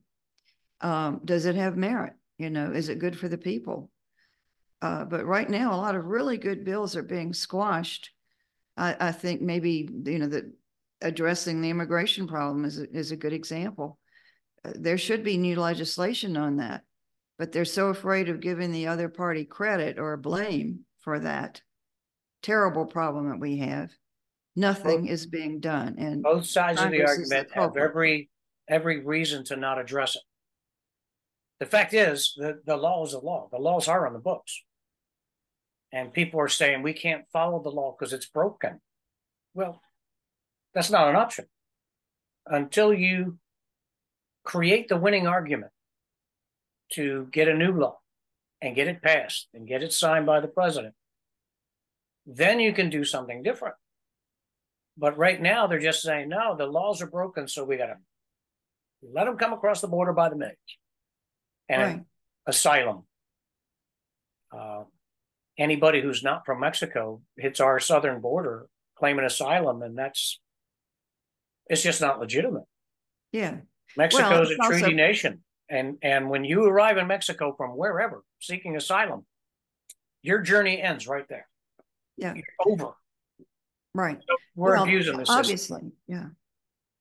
Um, 0.81 1.21
does 1.23 1.45
it 1.45 1.55
have 1.55 1.77
merit? 1.77 2.13
You 2.39 2.49
know, 2.49 2.71
is 2.71 2.89
it 2.89 2.99
good 2.99 3.17
for 3.17 3.27
the 3.27 3.37
people? 3.37 3.91
Uh, 4.81 5.05
but 5.05 5.25
right 5.25 5.49
now, 5.49 5.73
a 5.73 5.77
lot 5.77 5.95
of 5.95 6.05
really 6.05 6.37
good 6.37 6.63
bills 6.63 6.95
are 6.95 7.03
being 7.03 7.33
squashed. 7.33 8.11
I, 8.75 8.95
I 8.99 9.11
think 9.11 9.41
maybe, 9.41 9.89
you 10.05 10.19
know, 10.19 10.27
that 10.27 10.45
addressing 11.01 11.61
the 11.61 11.69
immigration 11.69 12.27
problem 12.27 12.65
is, 12.65 12.79
a- 12.79 12.91
is 12.95 13.11
a 13.11 13.17
good 13.17 13.33
example. 13.33 13.99
uh, 14.65 14.71
there 14.75 14.97
should 14.97 15.23
be 15.23 15.37
new 15.37 15.59
legislation 15.59 16.35
on 16.35 16.57
that. 16.57 16.81
But 17.37 17.51
they're 17.51 17.65
so 17.65 17.89
afraid 17.89 18.29
of 18.29 18.39
giving 18.39 18.71
the 18.71 18.87
other 18.87 19.09
party 19.09 19.45
credit 19.45 19.99
or 19.99 20.17
blame 20.17 20.85
for 21.01 21.19
that 21.19 21.61
terrible 22.41 22.85
problem 22.87 23.29
that 23.29 23.39
we 23.39 23.57
have. 23.57 23.91
Nothing 24.55 25.05
is 25.07 25.27
being 25.27 25.59
done 25.59 25.95
and 25.99 26.23
Both 26.23 26.47
sides 26.47 26.81
of 26.81 26.89
the 26.89 26.97
Congress 26.97 27.19
is 27.19 27.29
the 27.29 27.35
argument 27.35 27.53
have 27.53 27.77
every, 27.77 28.29
every 28.67 29.05
reason 29.05 29.43
to 29.45 29.55
not 29.55 29.77
address 29.77 30.15
it. 30.15 30.23
The 31.59 31.67
fact 31.67 31.93
is, 31.93 32.33
the, 32.35 32.59
the 32.65 32.75
law 32.75 33.05
is 33.05 33.11
the 33.11 33.19
law. 33.19 33.47
The 33.51 33.59
laws 33.59 33.87
are 33.87 34.07
on 34.07 34.13
the 34.13 34.19
books. 34.19 34.63
And 35.91 36.11
people 36.11 36.39
are 36.39 36.49
saying 36.49 36.81
we 36.81 36.93
can't 36.93 37.25
follow 37.31 37.61
the 37.61 37.69
law 37.69 37.95
because 37.97 38.13
it's 38.13 38.27
broken. 38.27 38.81
Well, 39.53 39.79
that's 40.77 40.91
not 40.91 41.09
an 41.09 41.15
option. 41.15 41.45
Until 42.45 42.93
you 42.93 43.39
create 44.43 44.87
the 44.87 44.95
winning 44.95 45.25
argument 45.25 45.71
to 46.93 47.27
get 47.31 47.47
a 47.47 47.55
new 47.55 47.71
law 47.71 47.97
and 48.61 48.75
get 48.75 48.87
it 48.87 49.01
passed 49.01 49.47
and 49.55 49.67
get 49.67 49.81
it 49.81 49.91
signed 49.91 50.27
by 50.27 50.39
the 50.39 50.47
president, 50.47 50.93
then 52.27 52.59
you 52.59 52.73
can 52.73 52.91
do 52.91 53.03
something 53.03 53.41
different. 53.41 53.73
But 54.95 55.17
right 55.17 55.41
now, 55.41 55.65
they're 55.65 55.79
just 55.79 56.03
saying, 56.03 56.29
no, 56.29 56.55
the 56.55 56.67
laws 56.67 57.01
are 57.01 57.07
broken, 57.07 57.47
so 57.47 57.63
we 57.63 57.77
got 57.77 57.87
to 57.87 57.97
let 59.01 59.25
them 59.25 59.35
come 59.35 59.53
across 59.53 59.81
the 59.81 59.87
border 59.87 60.13
by 60.13 60.29
the 60.29 60.35
millions. 60.35 60.77
And 61.67 61.81
Right. 61.81 62.05
asylum. 62.45 63.07
Uh, 64.55 64.83
anybody 65.57 66.01
who's 66.01 66.21
not 66.21 66.45
from 66.45 66.59
Mexico 66.59 67.23
hits 67.35 67.59
our 67.59 67.79
southern 67.79 68.21
border 68.21 68.67
claiming 68.95 69.25
asylum, 69.25 69.81
and 69.81 69.97
that's 69.97 70.39
it's 71.69 71.81
just 71.83 72.01
not 72.01 72.19
legitimate. 72.19 72.63
yeah, 73.31 73.57
Mexico 73.95 74.41
is 74.41 74.51
a 74.51 74.57
also- 74.61 74.79
treaty 74.79 74.95
nation, 74.95 75.43
and 75.69 75.97
and 76.01 76.29
when 76.29 76.43
you 76.45 76.65
arrive 76.65 76.97
in 76.97 77.07
Mexico 77.07 77.53
from 77.55 77.71
wherever 77.71 78.23
seeking 78.39 78.75
asylum, 78.75 79.25
your 80.21 80.41
journey 80.41 80.81
ends 80.81 81.07
right 81.07 81.27
there. 81.29 81.47
Yeah. 82.17 82.33
You're 82.33 82.43
over. 82.65 82.93
right. 83.93 84.19
We're 84.55 84.71
Well, 84.73 84.83
abusing 84.83 85.17
system. 85.19 85.35
Obviously, 85.37 85.81
yeah. 86.07 86.25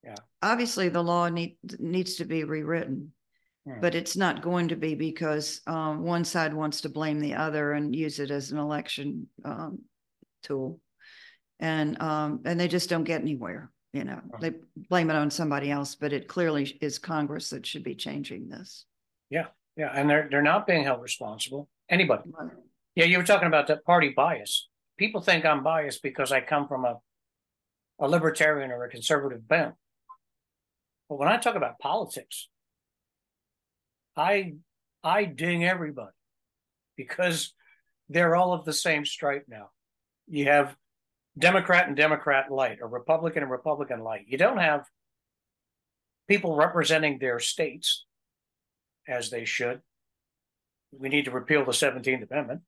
Yeah. 0.05 0.15
Obviously, 0.43 0.89
the 0.89 1.03
law 1.03 1.29
need, 1.29 1.57
needs 1.79 2.17
to 2.17 2.25
be 2.25 2.45
rewritten. 2.45 3.13
Hmm. 3.67 3.81
But 3.81 3.95
it's 3.95 4.17
not 4.17 4.43
going 4.43 4.69
to 4.69 4.77
be 4.77 4.95
because 4.95 5.61
um, 5.67 6.05
one 6.05 6.25
side 6.25 6.55
wants 6.55 6.83
to 6.83 6.89
blame 6.89 7.19
the 7.19 7.35
other 7.35 7.73
and 7.73 7.97
use 7.97 8.21
it 8.21 8.31
as 8.31 8.53
an 8.53 8.59
election 8.59 9.27
um, 9.45 9.81
tool. 10.43 10.81
And 11.59 12.01
um, 12.01 12.43
and 12.45 12.61
they 12.61 12.69
just 12.69 12.91
don't 12.91 13.05
get 13.05 13.23
anywhere, 13.23 13.71
you 13.93 14.05
know, 14.05 14.21
they 14.41 14.53
blame 14.91 15.11
it 15.11 15.17
on 15.17 15.31
somebody 15.31 15.71
else, 15.71 15.95
but 15.95 16.13
it 16.13 16.29
clearly 16.29 16.77
is 16.81 16.99
Congress 16.99 17.51
that 17.51 17.65
should 17.65 17.85
be 17.85 17.95
changing 17.95 18.49
this. 18.49 18.85
Yeah, 19.31 19.47
yeah, 19.77 19.91
and 19.95 20.09
they're 20.09 20.29
they're 20.31 20.43
not 20.43 20.67
being 20.67 20.85
held 20.85 21.03
responsible. 21.03 21.69
Anybody. 21.89 22.25
Yeah, 22.95 23.05
you 23.05 23.19
were 23.19 23.25
talking 23.25 23.49
about 23.49 23.67
the 23.67 23.77
party 23.77 24.13
bias. 24.15 24.69
People 24.99 25.21
think 25.21 25.45
I'm 25.45 25.63
biased 25.63 26.03
because 26.03 26.33
I 26.33 26.41
come 26.41 26.69
from 26.69 26.85
a 26.85 26.97
a 27.99 28.09
libertarian 28.09 28.71
or 28.71 28.85
a 28.85 28.91
conservative 28.91 29.47
bent. 29.47 29.75
But 31.09 31.19
when 31.19 31.29
I 31.29 31.39
talk 31.39 31.55
about 31.55 31.79
politics, 31.79 32.49
I 34.17 34.55
I 35.03 35.25
ding 35.25 35.65
everybody 35.65 36.13
because 36.97 37.55
they're 38.09 38.37
all 38.37 38.53
of 38.53 38.65
the 38.65 38.73
same 38.73 39.05
stripe 39.05 39.45
now. 39.49 39.71
You 40.27 40.47
have 40.47 40.77
Democrat 41.39 41.87
and 41.87 41.97
Democrat 41.97 42.51
light, 42.51 42.79
or 42.81 42.89
Republican 42.89 43.43
and 43.43 43.53
Republican 43.53 44.01
light. 44.01 44.25
You 44.27 44.39
don't 44.39 44.59
have 44.59 44.87
people 46.29 46.57
representing 46.57 47.19
their 47.19 47.39
states 47.39 48.05
as 49.07 49.31
they 49.31 49.45
should. 49.45 49.81
We 50.93 51.09
need 51.09 51.27
to 51.27 51.31
repeal 51.31 51.65
the 51.65 51.73
17th 51.73 52.31
Amendment 52.31 52.63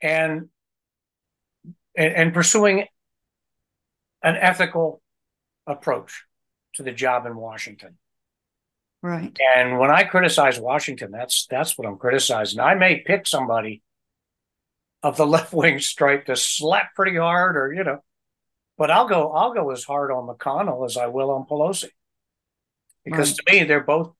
and 0.00 0.48
and, 1.94 2.14
and 2.14 2.34
pursuing 2.34 2.86
an 4.22 4.36
ethical 4.36 5.02
approach 5.66 6.24
to 6.74 6.82
the 6.82 6.92
job 6.92 7.26
in 7.26 7.36
Washington. 7.36 7.98
Right, 9.02 9.36
And 9.56 9.78
when 9.78 9.90
I 9.90 10.04
criticize 10.04 10.60
Washington, 10.60 11.10
that's 11.10 11.46
that's 11.50 11.76
what 11.76 11.88
I'm 11.88 11.98
criticizing. 11.98 12.60
I 12.60 12.76
may 12.76 13.00
pick 13.00 13.26
somebody 13.26 13.82
of 15.02 15.16
the 15.16 15.26
left 15.34 15.52
wing 15.52 15.78
stripe 15.80 16.26
to 16.26 16.36
slap 16.36 16.94
pretty 16.94 17.16
hard, 17.16 17.56
or 17.56 17.72
you 17.72 17.84
know, 17.84 18.02
but 18.78 18.90
I'll 18.90 19.08
go 19.08 19.32
I'll 19.32 19.54
go 19.54 19.70
as 19.72 19.84
hard 19.84 20.10
on 20.12 20.28
McConnell 20.28 20.86
as 20.86 20.96
I 20.96 21.06
will 21.08 21.30
on 21.32 21.46
Pelosi, 21.46 21.90
because 23.04 23.34
to 23.34 23.42
me 23.50 23.64
they're 23.64 23.80
both 23.82 24.12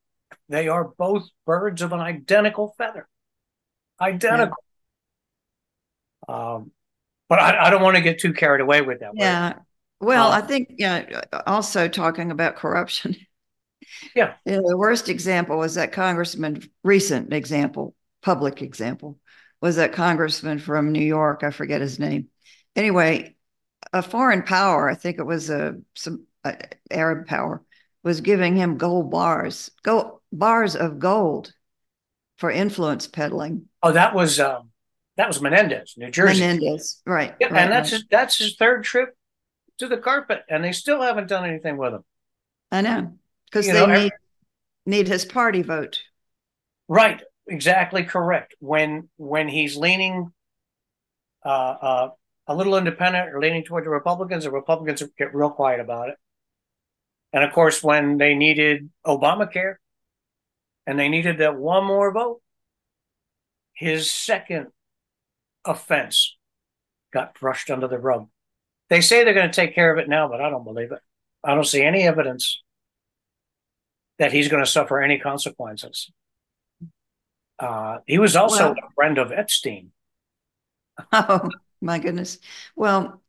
they 0.48 0.68
are 0.68 0.84
both 0.84 1.28
birds 1.46 1.82
of 1.82 1.92
an 1.92 2.00
identical 2.00 2.74
feather, 2.78 3.08
identical. 4.00 4.56
Um, 6.28 6.72
but 7.28 7.40
I, 7.40 7.66
I 7.66 7.70
don't 7.70 7.82
want 7.82 7.96
to 7.96 8.02
get 8.02 8.20
too 8.20 8.32
carried 8.32 8.60
away 8.60 8.82
with 8.82 9.00
that. 9.00 9.12
yeah. 9.14 9.54
Well, 10.00 10.32
Um, 10.32 10.32
I 10.32 10.40
think, 10.40 10.74
yeah, 10.78 11.22
also 11.46 11.88
talking 11.88 12.30
about 12.30 12.56
corruption. 12.56 13.16
Yeah. 14.14 14.34
You 14.44 14.56
know, 14.56 14.68
the 14.68 14.76
worst 14.76 15.08
example 15.08 15.58
was 15.58 15.74
that 15.74 15.92
congressman, 15.92 16.62
recent 16.82 17.32
example, 17.32 17.94
public 18.22 18.62
example, 18.62 19.18
was 19.62 19.76
that 19.76 19.92
congressman 19.92 20.58
from 20.58 20.92
New 20.92 21.04
York. 21.04 21.44
I 21.44 21.50
forget 21.50 21.80
his 21.80 21.98
name. 21.98 22.28
Anyway, 22.76 23.36
a 23.92 24.02
foreign 24.02 24.42
power, 24.42 24.90
I 24.90 24.94
think 24.96 25.18
it 25.18 25.24
was 25.24 25.48
a 25.48 25.76
some 25.94 26.26
uh, 26.44 26.54
Arab 26.90 27.26
power, 27.26 27.62
was 28.02 28.20
giving 28.20 28.56
him 28.56 28.76
gold 28.76 29.10
bars, 29.10 29.70
gold 29.82 30.18
bars 30.32 30.74
of 30.76 30.98
gold 30.98 31.54
for 32.38 32.50
influence 32.50 33.06
peddling. 33.06 33.68
Oh, 33.82 33.92
that 33.92 34.14
was 34.14 34.40
um, 34.40 34.70
that 35.16 35.28
was 35.28 35.40
Menendez, 35.40 35.94
New 35.96 36.10
Jersey. 36.10 36.40
Menendez, 36.40 37.00
right? 37.06 37.34
Yeah, 37.40 37.46
right, 37.46 37.62
and 37.62 37.72
that's 37.72 37.92
right. 37.92 37.98
his, 37.98 38.08
that's 38.10 38.38
his 38.38 38.56
third 38.56 38.82
trip 38.82 39.16
to 39.78 39.86
the 39.86 39.96
carpet, 39.96 40.42
and 40.48 40.64
they 40.64 40.72
still 40.72 41.00
haven't 41.00 41.28
done 41.28 41.48
anything 41.48 41.76
with 41.76 41.94
him. 41.94 42.04
I 42.72 42.80
know 42.80 43.12
because 43.44 43.66
they 43.66 43.74
know, 43.74 43.86
need 43.86 44.12
need 44.86 45.06
his 45.06 45.24
party 45.24 45.62
vote. 45.62 46.02
Right, 46.88 47.22
exactly 47.46 48.04
correct. 48.04 48.54
When 48.58 49.08
when 49.16 49.48
he's 49.48 49.76
leaning 49.76 50.32
uh, 51.44 51.48
uh, 51.48 52.10
a 52.46 52.54
little 52.54 52.76
independent 52.76 53.34
or 53.34 53.40
leaning 53.40 53.64
toward 53.64 53.84
the 53.84 53.90
Republicans, 53.90 54.44
the 54.44 54.50
Republicans 54.50 55.02
get 55.18 55.34
real 55.34 55.50
quiet 55.50 55.80
about 55.80 56.08
it. 56.08 56.16
And 57.32 57.42
of 57.44 57.52
course, 57.52 57.82
when 57.82 58.18
they 58.18 58.34
needed 58.34 58.90
Obamacare 59.06 59.76
and 60.86 60.98
they 60.98 61.08
needed 61.08 61.38
that 61.38 61.56
one 61.56 61.84
more 61.84 62.12
vote, 62.12 62.42
his 63.72 64.10
second 64.10 64.68
offense 65.64 66.36
got 67.12 67.38
brushed 67.38 67.70
under 67.70 67.88
the 67.88 67.98
rug. 67.98 68.28
They 68.90 69.00
say 69.00 69.24
they're 69.24 69.34
going 69.34 69.50
to 69.50 69.54
take 69.54 69.74
care 69.74 69.92
of 69.92 69.98
it 69.98 70.08
now, 70.08 70.28
but 70.28 70.40
I 70.40 70.50
don't 70.50 70.64
believe 70.64 70.92
it. 70.92 70.98
I 71.42 71.54
don't 71.54 71.66
see 71.66 71.82
any 71.82 72.02
evidence 72.02 72.62
that 74.18 74.32
he's 74.32 74.48
going 74.48 74.62
to 74.62 74.70
suffer 74.70 75.00
any 75.00 75.18
consequences. 75.18 76.12
Uh, 77.58 77.98
he 78.06 78.18
was 78.18 78.36
also 78.36 78.72
Well- 78.72 78.74
a 78.88 78.90
friend 78.94 79.18
of 79.18 79.32
Epstein. 79.32 79.92
Oh, 81.12 81.48
my 81.80 81.98
goodness. 81.98 82.38
Well, 82.76 83.22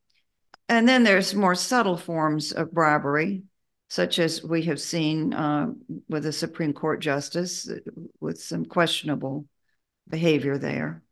and 0.70 0.88
then 0.88 1.04
there's 1.04 1.34
more 1.34 1.56
subtle 1.56 1.98
forms 1.98 2.52
of 2.52 2.72
bribery, 2.72 3.44
such 3.90 4.20
as 4.20 4.44
we 4.44 4.64
have 4.64 4.82
seen 4.82 5.34
uh, 5.34 5.68
with 6.10 6.26
a 6.26 6.34
Supreme 6.34 6.74
Court 6.74 7.00
justice 7.00 7.70
uh, 7.70 7.78
with 8.20 8.42
some 8.42 8.66
questionable 8.66 9.46
behavior 10.10 10.58
there. 10.58 11.04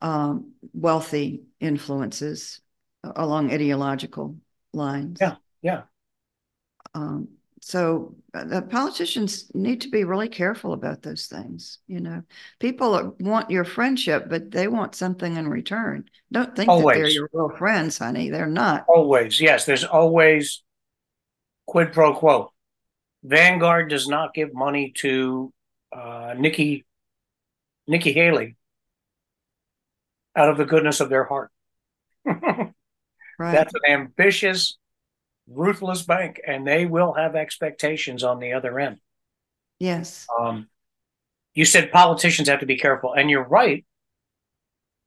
Um, 0.00 0.54
wealthy 0.72 1.44
influences 1.60 2.60
along 3.04 3.52
ideological 3.52 4.36
lines. 4.72 5.18
Yeah, 5.20 5.36
yeah. 5.60 5.82
Um, 6.94 7.28
so 7.64 8.16
uh, 8.34 8.42
the 8.42 8.60
politicians 8.60 9.48
need 9.54 9.82
to 9.82 9.88
be 9.88 10.02
really 10.02 10.28
careful 10.28 10.72
about 10.72 11.02
those 11.02 11.26
things. 11.26 11.78
You 11.86 12.00
know, 12.00 12.24
people 12.58 13.14
want 13.20 13.50
your 13.50 13.64
friendship, 13.64 14.26
but 14.28 14.50
they 14.50 14.66
want 14.66 14.96
something 14.96 15.36
in 15.36 15.46
return. 15.46 16.06
Don't 16.32 16.56
think 16.56 16.68
that 16.68 16.84
they're 16.84 17.06
your 17.06 17.28
real 17.32 17.50
friends, 17.56 17.98
honey. 17.98 18.30
They're 18.30 18.48
not. 18.48 18.84
Always, 18.88 19.40
yes. 19.40 19.64
There's 19.64 19.84
always 19.84 20.64
quid 21.66 21.92
pro 21.92 22.14
quo. 22.14 22.52
Vanguard 23.22 23.88
does 23.88 24.08
not 24.08 24.34
give 24.34 24.52
money 24.52 24.92
to 24.96 25.52
uh, 25.96 26.34
Nikki 26.36 26.84
Nikki 27.86 28.12
Haley 28.12 28.56
out 30.34 30.48
of 30.48 30.56
the 30.56 30.66
goodness 30.66 30.98
of 30.98 31.10
their 31.10 31.24
heart. 31.24 31.52
Right. 33.38 33.52
That's 33.52 33.72
an 33.74 33.92
ambitious, 33.92 34.78
ruthless 35.48 36.02
bank, 36.02 36.40
and 36.46 36.66
they 36.66 36.86
will 36.86 37.14
have 37.14 37.34
expectations 37.36 38.22
on 38.24 38.38
the 38.40 38.52
other 38.54 38.78
end. 38.80 38.98
yes. 39.78 40.30
Um, 40.38 40.68
you 41.54 41.64
said 41.64 41.92
politicians 41.92 42.48
have 42.48 42.60
to 42.60 42.66
be 42.66 42.78
careful, 42.78 43.12
and 43.14 43.30
you're 43.30 43.44
right. 43.46 43.84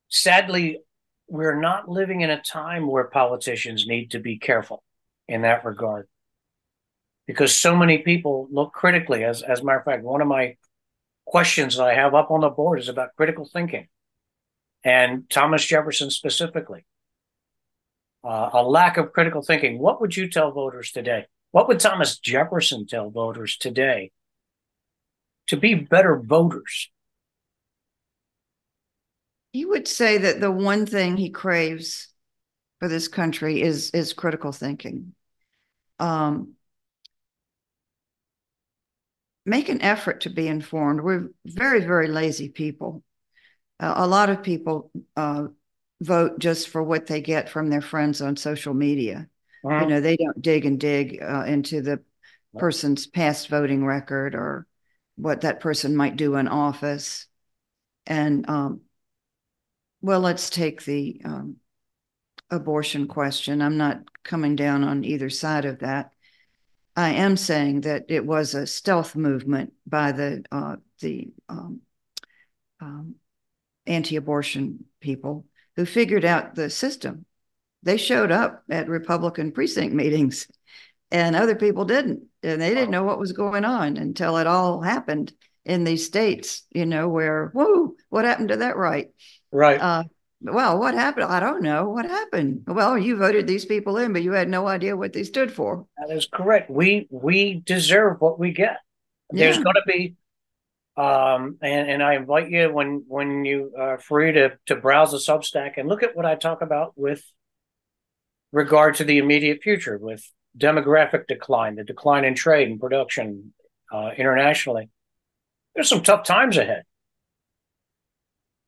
Sadly, 0.10 0.80
we're 1.28 1.60
not 1.60 1.90
living 1.90 2.22
in 2.22 2.30
a 2.30 2.42
time 2.42 2.88
where 2.88 3.06
politicians 3.06 3.88
need 3.88 4.12
to 4.12 4.20
be 4.20 4.38
careful 4.38 4.84
in 5.28 5.42
that 5.42 5.66
regard. 5.66 6.08
because 7.28 7.56
so 7.56 7.76
many 7.76 8.00
people 8.00 8.48
look 8.52 8.74
critically. 8.74 9.24
As 9.24 9.42
as 9.42 9.60
a 9.62 9.64
matter 9.66 9.80
of 9.80 9.86
fact, 9.86 10.04
one 10.04 10.22
of 10.22 10.28
my 10.28 10.58
questions 11.26 11.78
that 11.78 11.88
I 11.88 11.94
have 11.96 12.14
up 12.14 12.32
on 12.32 12.42
the 12.42 12.50
board 12.50 12.80
is 12.80 12.90
about 12.90 13.16
critical 13.18 13.46
thinking, 13.52 13.88
and 14.84 15.30
Thomas 15.30 15.66
Jefferson 15.66 16.12
specifically. 16.12 16.86
Uh, 18.26 18.50
a 18.54 18.64
lack 18.64 18.98
of 18.98 19.14
critical 19.14 19.44
thinking. 19.44 19.78
What 19.78 20.02
would 20.02 20.18
you 20.18 20.28
tell 20.28 20.52
voters 20.52 20.92
today? 20.92 21.26
What 21.52 21.68
would 21.68 21.80
Thomas 21.80 22.18
Jefferson 22.18 22.88
tell 22.88 23.12
voters 23.12 23.56
today 23.56 24.12
to 25.48 25.58
be 25.58 25.76
better 25.76 26.20
voters? 26.20 26.90
He 29.54 29.64
would 29.64 29.88
say 29.88 30.18
that 30.18 30.42
the 30.42 30.52
one 30.52 30.88
thing 30.88 31.18
he 31.18 31.30
craves 31.30 32.08
for 32.80 32.88
this 32.88 33.08
country 33.08 33.62
is 33.62 33.92
is 33.92 34.14
critical 34.14 34.52
thinking. 34.52 35.14
Um, 36.00 36.56
make 39.46 39.70
an 39.70 39.82
effort 39.82 40.22
to 40.22 40.30
be 40.32 40.48
informed. 40.48 41.02
We're 41.02 41.30
very, 41.46 41.82
very 41.82 42.08
lazy 42.08 42.50
people. 42.50 43.04
Uh, 43.80 43.94
a 43.98 44.08
lot 44.08 44.30
of 44.30 44.42
people 44.42 44.90
uh, 45.16 45.46
vote 46.06 46.40
just 46.40 46.70
for 46.70 46.84
what 46.84 47.08
they 47.08 47.22
get 47.22 47.50
from 47.50 47.70
their 47.70 47.82
friends 47.82 48.22
on 48.22 48.38
social 48.38 48.74
media. 48.74 49.28
Uh-huh. 49.66 49.82
You 49.82 49.88
know, 49.88 50.02
they 50.02 50.16
don't 50.16 50.42
dig 50.42 50.66
and 50.66 50.80
dig 50.80 51.22
uh, 51.22 51.44
into 51.48 51.82
the 51.82 52.02
person's 52.58 53.08
past 53.08 53.50
voting 53.50 53.84
record 53.86 54.36
or 54.36 54.68
what 55.16 55.42
that 55.42 55.60
person 55.60 55.96
might 55.96 56.16
do 56.16 56.36
in 56.36 56.48
office. 56.48 57.28
And 58.06 58.48
um, 58.50 58.82
well, 60.02 60.20
let's 60.20 60.50
take 60.50 60.84
the 60.84 61.22
um, 61.26 61.56
abortion 62.52 63.08
question. 63.08 63.62
I'm 63.62 63.78
not 63.78 64.02
coming 64.24 64.56
down 64.56 64.84
on 64.84 65.04
either 65.04 65.30
side 65.30 65.66
of 65.66 65.80
that. 65.80 66.12
I 66.96 67.12
am 67.12 67.36
saying 67.36 67.82
that 67.82 68.06
it 68.08 68.26
was 68.26 68.54
a 68.54 68.68
stealth 68.68 69.16
movement 69.16 69.74
by 69.86 70.12
the 70.12 70.46
uh, 70.52 70.78
the 71.02 71.34
um, 71.50 71.82
um, 72.80 73.16
anti-abortion 73.86 74.86
people 75.02 75.46
who 75.76 75.86
figured 75.86 76.26
out 76.26 76.56
the 76.56 76.70
system. 76.70 77.26
They 77.84 77.98
showed 77.98 78.32
up 78.32 78.64
at 78.70 78.90
Republican 78.90 79.52
precinct 79.52 79.94
meetings, 79.94 80.48
and 81.12 81.36
other 81.36 81.56
people 81.56 81.86
didn't, 81.86 82.24
and 82.42 82.62
they 82.62 82.74
didn't 82.74 82.92
know 82.92 83.04
what 83.04 83.20
was 83.20 83.32
going 83.32 83.66
on 83.66 83.98
until 83.98 84.38
it 84.38 84.48
all 84.48 84.82
happened 84.82 85.34
in 85.66 85.84
these 85.84 86.06
states. 86.06 86.64
You 86.72 86.86
know, 86.86 87.10
where 87.10 87.50
whoa, 87.54 87.96
what 88.10 88.26
happened 88.26 88.50
to 88.50 88.58
that 88.58 88.78
right? 88.78 89.10
Right. 89.52 89.80
Uh, 89.80 90.04
well, 90.42 90.80
what 90.80 90.94
happened? 90.94 91.26
I 91.26 91.40
don't 91.40 91.64
know. 91.64 91.90
What 91.90 92.06
happened? 92.06 92.64
Well, 92.68 92.98
you 92.98 93.18
voted 93.18 93.48
these 93.48 93.66
people 93.66 93.98
in, 93.98 94.14
but 94.14 94.24
you 94.24 94.32
had 94.34 94.50
no 94.50 94.68
idea 94.68 94.98
what 94.98 95.14
they 95.14 95.24
stood 95.24 95.52
for. 95.52 95.86
That 95.98 96.16
is 96.16 96.28
correct. 96.32 96.70
We 96.70 97.08
we 97.10 97.62
deserve 97.66 98.22
what 98.22 98.40
we 98.40 98.52
get. 98.52 98.78
There's 99.32 99.58
Yeah. 99.58 99.64
going 99.64 99.76
to 99.76 99.84
be, 99.88 100.16
um, 100.98 101.58
and 101.62 101.90
and 101.90 102.04
I 102.04 102.16
invite 102.16 102.50
you 102.50 102.72
when 102.72 103.04
when 103.08 103.44
you 103.44 103.74
are 103.78 103.98
free 103.98 104.32
to 104.32 104.58
to 104.68 104.76
browse 104.76 105.12
the 105.12 105.18
Substack 105.18 105.74
and 105.78 105.90
look 105.90 106.04
at 106.04 106.16
what 106.16 106.26
I 106.26 106.36
talk 106.36 106.62
about 106.62 106.94
with 106.96 107.24
regard 108.52 108.96
to 108.96 109.04
the 109.04 109.18
immediate 109.18 109.62
future, 109.62 109.98
with 109.98 110.24
demographic 110.58 111.28
decline, 111.28 111.76
the 111.76 111.84
decline 111.84 112.24
in 112.24 112.34
trade 112.34 112.70
and 112.70 112.80
production 112.80 113.54
uh, 113.92 114.12
internationally. 114.18 114.90
There's 115.74 115.90
some 115.90 116.04
tough 116.04 116.24
times 116.24 116.56
ahead. 116.58 116.84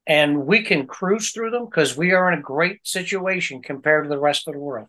And 0.05 0.45
we 0.45 0.63
can 0.63 0.87
cruise 0.87 1.31
through 1.31 1.51
them 1.51 1.65
because 1.65 1.97
we 1.97 2.11
are 2.13 2.31
in 2.31 2.39
a 2.39 2.41
great 2.41 2.85
situation 2.85 3.61
compared 3.61 4.05
to 4.05 4.09
the 4.09 4.19
rest 4.19 4.47
of 4.47 4.53
the 4.53 4.59
world. 4.59 4.87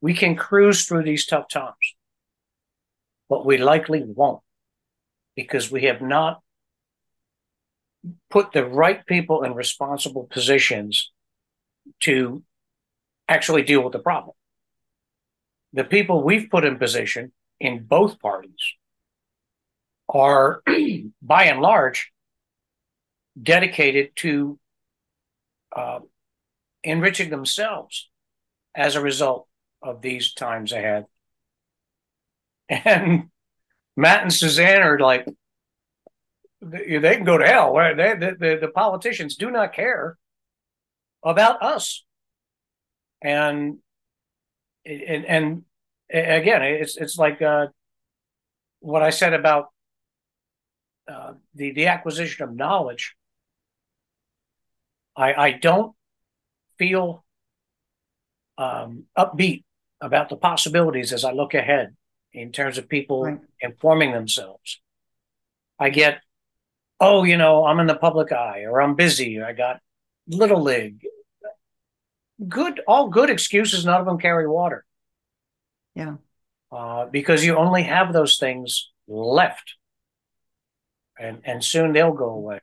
We 0.00 0.14
can 0.14 0.36
cruise 0.36 0.86
through 0.86 1.04
these 1.04 1.26
tough 1.26 1.48
times, 1.48 1.74
but 3.28 3.44
we 3.44 3.58
likely 3.58 4.04
won't 4.04 4.42
because 5.38 5.70
we 5.70 5.84
have 5.84 6.02
not 6.02 6.40
put 8.28 8.50
the 8.50 8.66
right 8.66 9.06
people 9.06 9.44
in 9.44 9.54
responsible 9.54 10.24
positions 10.24 11.12
to 12.00 12.42
actually 13.28 13.62
deal 13.62 13.80
with 13.84 13.92
the 13.92 14.00
problem. 14.00 14.34
The 15.72 15.84
people 15.84 16.24
we've 16.24 16.50
put 16.50 16.64
in 16.64 16.76
position 16.76 17.30
in 17.60 17.84
both 17.84 18.18
parties 18.18 18.64
are, 20.12 20.60
by 21.22 21.44
and 21.44 21.60
large, 21.60 22.10
dedicated 23.40 24.16
to 24.16 24.58
uh, 25.76 26.00
enriching 26.82 27.30
themselves 27.30 28.10
as 28.74 28.96
a 28.96 29.00
result 29.00 29.46
of 29.80 30.02
these 30.02 30.34
times 30.34 30.72
ahead. 30.72 31.06
And 32.68 33.30
Matt 33.98 34.22
and 34.22 34.32
Suzanne 34.32 34.82
are 34.82 34.96
like, 35.00 35.26
they 36.62 37.16
can 37.16 37.24
go 37.24 37.36
to 37.36 37.44
hell. 37.44 37.74
They, 37.74 38.14
the, 38.14 38.36
the, 38.38 38.58
the 38.60 38.68
politicians 38.68 39.34
do 39.34 39.50
not 39.50 39.72
care 39.72 40.16
about 41.24 41.60
us. 41.64 42.04
And 43.20 43.78
and, 44.86 45.26
and 45.26 45.62
again, 46.10 46.62
it's 46.62 46.96
it's 46.96 47.18
like 47.18 47.42
uh, 47.42 47.66
what 48.78 49.02
I 49.02 49.10
said 49.10 49.34
about 49.34 49.66
uh, 51.10 51.32
the 51.56 51.72
the 51.72 51.88
acquisition 51.88 52.44
of 52.48 52.54
knowledge. 52.54 53.16
I 55.16 55.34
I 55.34 55.50
don't 55.50 55.96
feel 56.78 57.24
um, 58.56 59.06
upbeat 59.18 59.64
about 60.00 60.28
the 60.28 60.36
possibilities 60.36 61.12
as 61.12 61.24
I 61.24 61.32
look 61.32 61.54
ahead 61.54 61.96
in 62.32 62.52
terms 62.52 62.78
of 62.78 62.88
people 62.88 63.24
Right. 63.24 63.40
informing 63.60 64.12
themselves. 64.12 64.80
I 65.78 65.90
get, 65.90 66.20
oh, 67.00 67.24
you 67.24 67.36
know, 67.36 67.64
I'm 67.64 67.80
in 67.80 67.86
the 67.86 67.96
public 67.96 68.32
eye, 68.32 68.64
or 68.64 68.80
I'm 68.80 68.94
busy, 68.94 69.38
or 69.38 69.46
I 69.46 69.52
got 69.52 69.80
little 70.26 70.62
league. 70.62 71.04
Good, 72.46 72.80
all 72.86 73.08
good 73.08 73.30
excuses. 73.30 73.84
None 73.84 74.00
of 74.00 74.06
them 74.06 74.18
carry 74.18 74.46
water. 74.46 74.84
Yeah. 75.94 76.16
Uh, 76.70 77.06
because 77.06 77.44
you 77.44 77.56
only 77.56 77.82
have 77.82 78.12
those 78.12 78.36
things 78.36 78.90
left, 79.08 79.74
and 81.18 81.40
and 81.44 81.64
soon 81.64 81.92
they'll 81.92 82.12
go 82.12 82.28
away. 82.28 82.60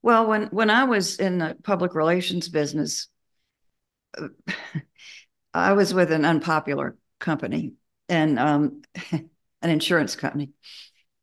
Well, 0.00 0.26
when 0.26 0.46
when 0.46 0.70
I 0.70 0.84
was 0.84 1.16
in 1.16 1.38
the 1.38 1.56
public 1.62 1.94
relations 1.94 2.48
business, 2.48 3.08
uh, 4.16 4.28
I 5.54 5.72
was 5.72 5.92
with 5.92 6.12
an 6.12 6.24
unpopular 6.24 6.96
company 7.18 7.74
and 8.08 8.38
um, 8.38 8.82
an 9.12 9.70
insurance 9.70 10.16
company, 10.16 10.50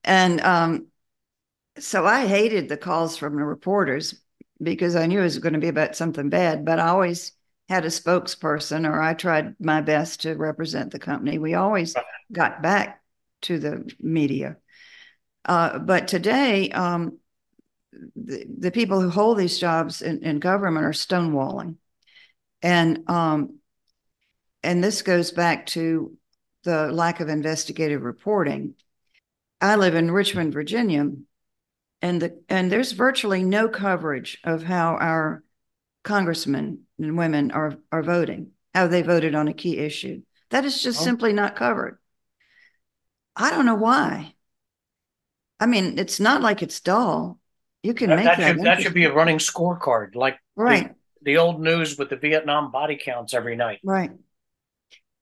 and 0.03 0.41
um, 0.41 0.87
so 1.77 2.05
I 2.05 2.27
hated 2.27 2.69
the 2.69 2.77
calls 2.77 3.17
from 3.17 3.35
the 3.35 3.43
reporters 3.43 4.19
because 4.61 4.95
I 4.95 5.05
knew 5.05 5.19
it 5.19 5.23
was 5.23 5.39
going 5.39 5.53
to 5.53 5.59
be 5.59 5.69
about 5.69 5.95
something 5.95 6.29
bad. 6.29 6.65
But 6.65 6.79
I 6.79 6.89
always 6.89 7.31
had 7.69 7.85
a 7.85 7.89
spokesperson, 7.89 8.87
or 8.87 8.99
I 9.01 9.13
tried 9.13 9.55
my 9.59 9.81
best 9.81 10.21
to 10.21 10.33
represent 10.35 10.91
the 10.91 10.99
company. 10.99 11.37
We 11.37 11.53
always 11.53 11.95
got 12.31 12.61
back 12.61 13.01
to 13.43 13.59
the 13.59 13.89
media. 13.99 14.57
Uh, 15.45 15.79
but 15.79 16.07
today, 16.07 16.69
um, 16.71 17.19
the, 18.15 18.45
the 18.57 18.71
people 18.71 19.01
who 19.01 19.09
hold 19.09 19.37
these 19.37 19.59
jobs 19.59 20.01
in, 20.01 20.23
in 20.23 20.39
government 20.39 20.85
are 20.85 20.91
stonewalling. 20.91 21.75
And 22.61 23.09
um, 23.09 23.59
and 24.63 24.83
this 24.83 25.01
goes 25.01 25.31
back 25.31 25.67
to 25.67 26.17
the 26.63 26.91
lack 26.91 27.19
of 27.19 27.29
investigative 27.29 28.01
reporting. 28.03 28.75
I 29.61 29.75
live 29.75 29.95
in 29.95 30.11
Richmond, 30.11 30.53
Virginia, 30.53 31.09
and 32.01 32.21
the 32.21 32.41
and 32.49 32.71
there's 32.71 32.93
virtually 32.93 33.43
no 33.43 33.67
coverage 33.67 34.39
of 34.43 34.63
how 34.63 34.95
our 34.95 35.43
congressmen 36.03 36.83
and 36.97 37.17
women 37.17 37.51
are 37.51 37.77
are 37.91 38.03
voting, 38.03 38.51
how 38.73 38.87
they 38.87 39.01
voted 39.01 39.35
on 39.35 39.47
a 39.47 39.53
key 39.53 39.77
issue. 39.77 40.21
That 40.49 40.65
is 40.65 40.81
just 40.81 41.01
Oh. 41.01 41.03
simply 41.03 41.33
not 41.33 41.55
covered. 41.55 41.99
I 43.35 43.51
don't 43.51 43.65
know 43.65 43.75
why. 43.75 44.33
I 45.59 45.65
mean, 45.65 45.99
it's 45.99 46.19
not 46.19 46.41
like 46.41 46.61
it's 46.61 46.79
dull. 46.79 47.39
You 47.83 47.93
can 47.93 48.09
That, 48.09 48.15
make 48.15 48.25
that 48.25 48.37
that, 48.37 48.47
should 48.55 48.65
that 48.65 48.81
should 48.81 48.93
be 48.93 49.05
a 49.05 49.13
running 49.13 49.37
scorecard, 49.37 50.15
like 50.15 50.37
right, 50.55 50.93
the 51.21 51.37
old 51.37 51.61
news 51.61 51.97
with 51.97 52.09
the 52.09 52.15
Vietnam 52.15 52.71
body 52.71 52.97
counts 52.97 53.33
every 53.33 53.55
night. 53.55 53.79
right. 53.83 54.11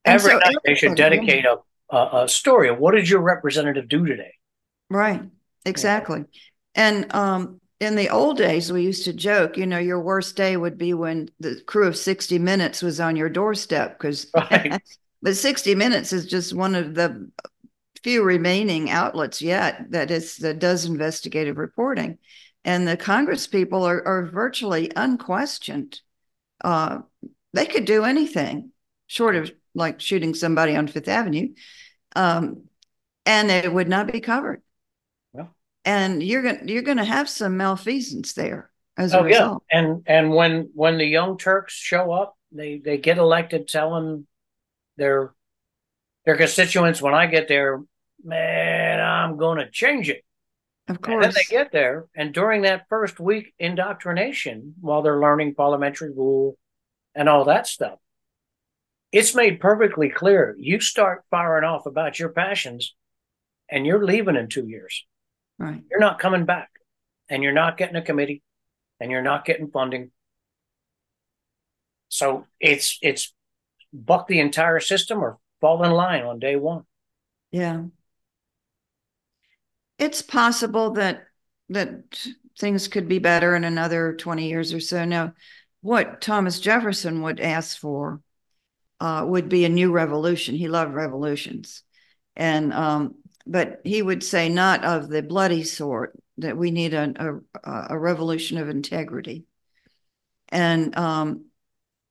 Every 0.08 0.32
so 0.32 0.38
night 0.38 0.56
they 0.66 0.76
should 0.76 0.96
dedicate 0.96 1.46
a, 1.46 1.58
a 1.96 2.24
a 2.24 2.30
story 2.30 2.70
of 2.70 2.80
what 2.80 2.92
did 2.92 3.10
your 3.10 3.22
representative 3.22 3.88
do 3.88 4.06
today. 4.06 4.34
Right, 4.90 5.22
exactly. 5.66 6.26
And 6.76 7.14
um, 7.14 7.60
in 7.80 7.96
the 7.96 8.10
old 8.10 8.38
days, 8.38 8.72
we 8.72 8.84
used 8.84 9.06
to 9.06 9.14
joke, 9.14 9.58
you 9.58 9.66
know, 9.66 9.78
your 9.78 10.00
worst 10.00 10.36
day 10.36 10.58
would 10.58 10.78
be 10.78 10.94
when 10.94 11.30
the 11.40 11.62
crew 11.66 11.88
of 11.88 11.98
60 11.98 12.40
Minutes 12.40 12.82
was 12.82 13.00
on 13.00 13.16
your 13.16 13.30
doorstep 13.30 13.98
because, 14.00 14.28
Right. 14.36 14.82
but 15.22 15.36
60 15.36 15.76
Minutes 15.76 16.14
is 16.14 16.26
just 16.26 16.56
one 16.56 16.76
of 16.76 16.96
the 16.96 17.30
few 18.04 18.24
remaining 18.24 18.90
outlets 18.90 19.42
yet 19.42 19.92
that 19.92 20.12
is 20.12 20.38
that 20.38 20.60
does 20.60 20.86
investigative 20.86 21.58
reporting. 21.58 22.18
And 22.64 22.88
the 22.88 22.98
Congress 22.98 23.48
people 23.48 23.84
are, 23.84 24.06
are 24.06 24.26
virtually 24.26 24.92
unquestioned. 24.96 26.02
Uh, 26.64 27.00
they 27.54 27.66
could 27.66 27.86
do 27.86 28.04
anything 28.04 28.72
short 29.08 29.36
of 29.36 29.52
like 29.78 30.02
shooting 30.02 30.34
somebody 30.34 30.76
on 30.76 30.88
Fifth 30.88 31.08
Avenue. 31.08 31.50
Um, 32.16 32.64
and 33.26 33.52
it 33.52 33.72
would 33.72 33.88
not 33.88 34.12
be 34.12 34.20
covered. 34.20 34.62
Well. 35.34 35.56
And 35.86 36.24
you're 36.24 36.42
gonna, 36.42 36.62
you're 36.66 36.82
gonna 36.82 37.06
have 37.06 37.30
some 37.30 37.58
malfeasance 37.58 38.34
there 38.34 38.72
as 38.98 39.14
a 39.14 39.20
Oh, 39.20 39.26
yeah, 39.26 39.56
and, 39.72 40.04
and 40.08 40.34
when, 40.34 40.72
when 40.74 40.98
the 40.98 41.06
young 41.06 41.38
Turks 41.38 41.74
show 41.74 42.12
up, 42.12 42.36
they, 42.52 42.80
they 42.80 42.98
get 42.98 43.20
elected 43.20 43.68
telling 43.68 44.26
their, 44.98 45.34
their 46.26 46.38
constituents, 46.38 47.02
when 47.02 47.14
I 47.14 47.28
get 47.28 47.48
there, 47.48 47.82
man, 48.24 49.00
I'm 49.00 49.38
gonna 49.38 49.70
change 49.70 50.10
it. 50.10 50.24
Of 50.88 51.02
course. 51.02 51.14
And 51.14 51.24
then 51.24 51.34
they 51.36 51.56
get 51.56 51.72
there, 51.72 52.08
and 52.16 52.34
during 52.34 52.64
that 52.64 52.88
first 52.90 53.20
week 53.20 53.54
indoctrination, 53.60 54.74
while 54.82 55.02
they're 55.02 55.20
learning 55.20 55.54
parliamentary 55.54 56.12
rule 56.12 56.58
and 57.14 57.30
all 57.30 57.46
that 57.46 57.68
stuff, 57.68 58.00
it's 59.12 59.36
made 59.36 59.60
perfectly 59.60 60.10
clear 60.10 60.56
you 60.60 60.80
start 60.80 61.24
firing 61.32 61.64
off 61.64 61.86
about 61.86 62.20
your 62.20 62.30
passions 62.30 62.96
and 63.70 63.86
you're 63.86 64.04
leaving 64.06 64.36
in 64.36 64.48
two 64.48 64.68
years. 64.68 65.06
right. 65.60 65.82
You're 65.90 66.00
not 66.00 66.20
coming 66.20 66.46
back, 66.46 66.70
and 67.30 67.44
you're 67.44 67.52
not 67.52 67.78
getting 67.78 67.96
a 67.96 68.02
committee, 68.02 68.42
and 69.00 69.12
you're 69.12 69.22
not 69.22 69.46
getting 69.46 69.70
funding. 69.70 70.12
So 72.10 72.46
it's 72.60 72.98
it's 73.02 73.34
buck 73.92 74.28
the 74.28 74.40
entire 74.40 74.80
system 74.80 75.20
or 75.20 75.38
fall 75.60 75.84
in 75.84 75.92
line 75.92 76.24
on 76.24 76.40
day 76.40 76.56
one. 76.56 76.84
Yeah. 77.52 77.84
It's 79.98 80.22
possible 80.22 80.92
that, 80.92 81.24
that 81.70 82.28
things 82.60 82.88
could 82.88 83.08
be 83.08 83.20
better 83.20 83.56
in 83.56 83.64
another 83.64 84.14
twenty 84.14 84.48
years 84.48 84.74
or 84.74 84.80
so. 84.80 85.06
Now, 85.06 85.34
what 85.82 86.22
Thomas 86.22 86.60
Jefferson 86.60 87.22
would 87.24 87.40
ask 87.40 87.78
for 87.78 88.22
uh, 89.00 89.24
would 89.28 89.50
be 89.50 89.66
a 89.66 89.70
new 89.70 89.92
revolution. 89.92 90.56
He 90.56 90.68
loved 90.68 90.94
revolutions. 90.94 91.84
And, 92.36 92.74
um, 92.74 93.16
but 93.46 93.82
he 93.84 94.02
would 94.02 94.24
say 94.24 94.50
not 94.50 94.84
of 94.84 95.10
the 95.10 95.24
bloody 95.24 95.64
sort, 95.64 96.18
that 96.40 96.58
we 96.58 96.72
need 96.72 96.94
a, 96.94 97.40
a, 97.64 97.88
a 97.90 97.98
revolution 97.98 98.58
of 98.58 98.70
integrity. 98.70 99.46
And, 100.50 100.98
um, 100.98 101.46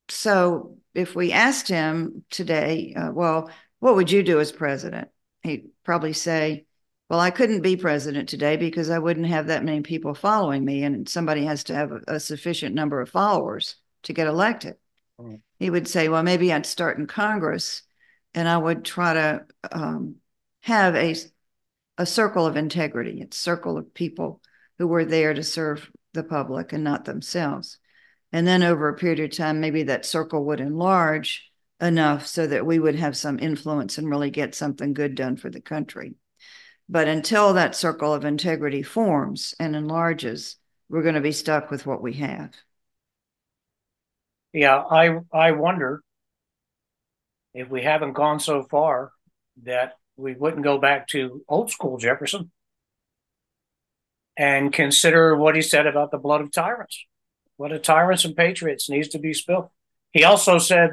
so 0.08 0.78
if 0.94 1.14
we 1.14 1.32
asked 1.32 1.68
him 1.68 2.24
today, 2.30 2.94
uh, 2.96 3.10
well, 3.12 3.50
what 3.80 3.96
would 3.96 4.10
you 4.10 4.22
do 4.22 4.40
as 4.40 4.52
president? 4.52 5.08
He'd 5.42 5.68
probably 5.84 6.12
say, 6.12 6.64
well, 7.08 7.20
I 7.20 7.30
couldn't 7.30 7.62
be 7.62 7.76
president 7.76 8.28
today 8.28 8.56
because 8.56 8.90
I 8.90 8.98
wouldn't 8.98 9.26
have 9.26 9.48
that 9.48 9.64
many 9.64 9.82
people 9.82 10.14
following 10.14 10.64
me, 10.64 10.82
and 10.82 11.08
somebody 11.08 11.44
has 11.44 11.64
to 11.64 11.74
have 11.74 11.92
a, 11.92 12.00
a 12.08 12.20
sufficient 12.20 12.74
number 12.74 13.00
of 13.00 13.10
followers 13.10 13.76
to 14.04 14.12
get 14.12 14.26
elected. 14.26 14.76
He 15.58 15.70
would 15.70 15.88
say, 15.88 16.08
well, 16.08 16.22
maybe 16.22 16.52
I'd 16.52 16.66
start 16.66 16.98
in 16.98 17.06
Congress 17.06 17.82
and 18.34 18.48
I 18.48 18.58
would 18.58 18.84
try 18.84 19.14
to 19.14 19.46
um, 19.72 20.16
have 20.62 20.94
a, 20.94 21.16
a 21.96 22.06
circle 22.06 22.46
of 22.46 22.56
integrity, 22.56 23.22
a 23.22 23.34
circle 23.34 23.78
of 23.78 23.94
people 23.94 24.40
who 24.78 24.86
were 24.86 25.04
there 25.04 25.32
to 25.32 25.42
serve 25.42 25.90
the 26.12 26.22
public 26.22 26.72
and 26.72 26.84
not 26.84 27.04
themselves. 27.04 27.78
And 28.32 28.46
then 28.46 28.62
over 28.62 28.88
a 28.88 28.96
period 28.96 29.20
of 29.20 29.36
time, 29.36 29.60
maybe 29.60 29.84
that 29.84 30.04
circle 30.04 30.44
would 30.46 30.60
enlarge 30.60 31.50
enough 31.80 32.26
so 32.26 32.46
that 32.46 32.66
we 32.66 32.78
would 32.78 32.96
have 32.96 33.16
some 33.16 33.38
influence 33.38 33.98
and 33.98 34.08
really 34.08 34.30
get 34.30 34.54
something 34.54 34.92
good 34.92 35.14
done 35.14 35.36
for 35.36 35.50
the 35.50 35.60
country. 35.60 36.14
But 36.88 37.08
until 37.08 37.54
that 37.54 37.74
circle 37.74 38.12
of 38.12 38.24
integrity 38.24 38.82
forms 38.82 39.54
and 39.58 39.74
enlarges, 39.74 40.56
we're 40.88 41.02
going 41.02 41.14
to 41.14 41.20
be 41.20 41.32
stuck 41.32 41.70
with 41.70 41.86
what 41.86 42.02
we 42.02 42.14
have. 42.14 42.52
Yeah, 44.56 44.78
I 44.90 45.20
I 45.32 45.52
wonder 45.52 46.02
if 47.54 47.68
we 47.68 47.82
haven't 47.82 48.12
gone 48.12 48.38
so 48.40 48.62
far 48.62 49.12
that 49.64 49.94
we 50.16 50.34
wouldn't 50.34 50.64
go 50.64 50.78
back 50.78 51.08
to 51.08 51.44
old 51.48 51.70
school 51.70 51.98
Jefferson 51.98 52.50
and 54.36 54.72
consider 54.72 55.36
what 55.36 55.56
he 55.56 55.62
said 55.62 55.86
about 55.86 56.10
the 56.10 56.18
blood 56.18 56.40
of 56.40 56.52
tyrants. 56.52 57.04
what 57.58 57.72
of 57.72 57.82
tyrants 57.82 58.24
and 58.24 58.36
patriots 58.36 58.90
needs 58.90 59.08
to 59.08 59.18
be 59.20 59.34
spilled. 59.34 59.68
He 60.12 60.24
also 60.24 60.58
said 60.58 60.92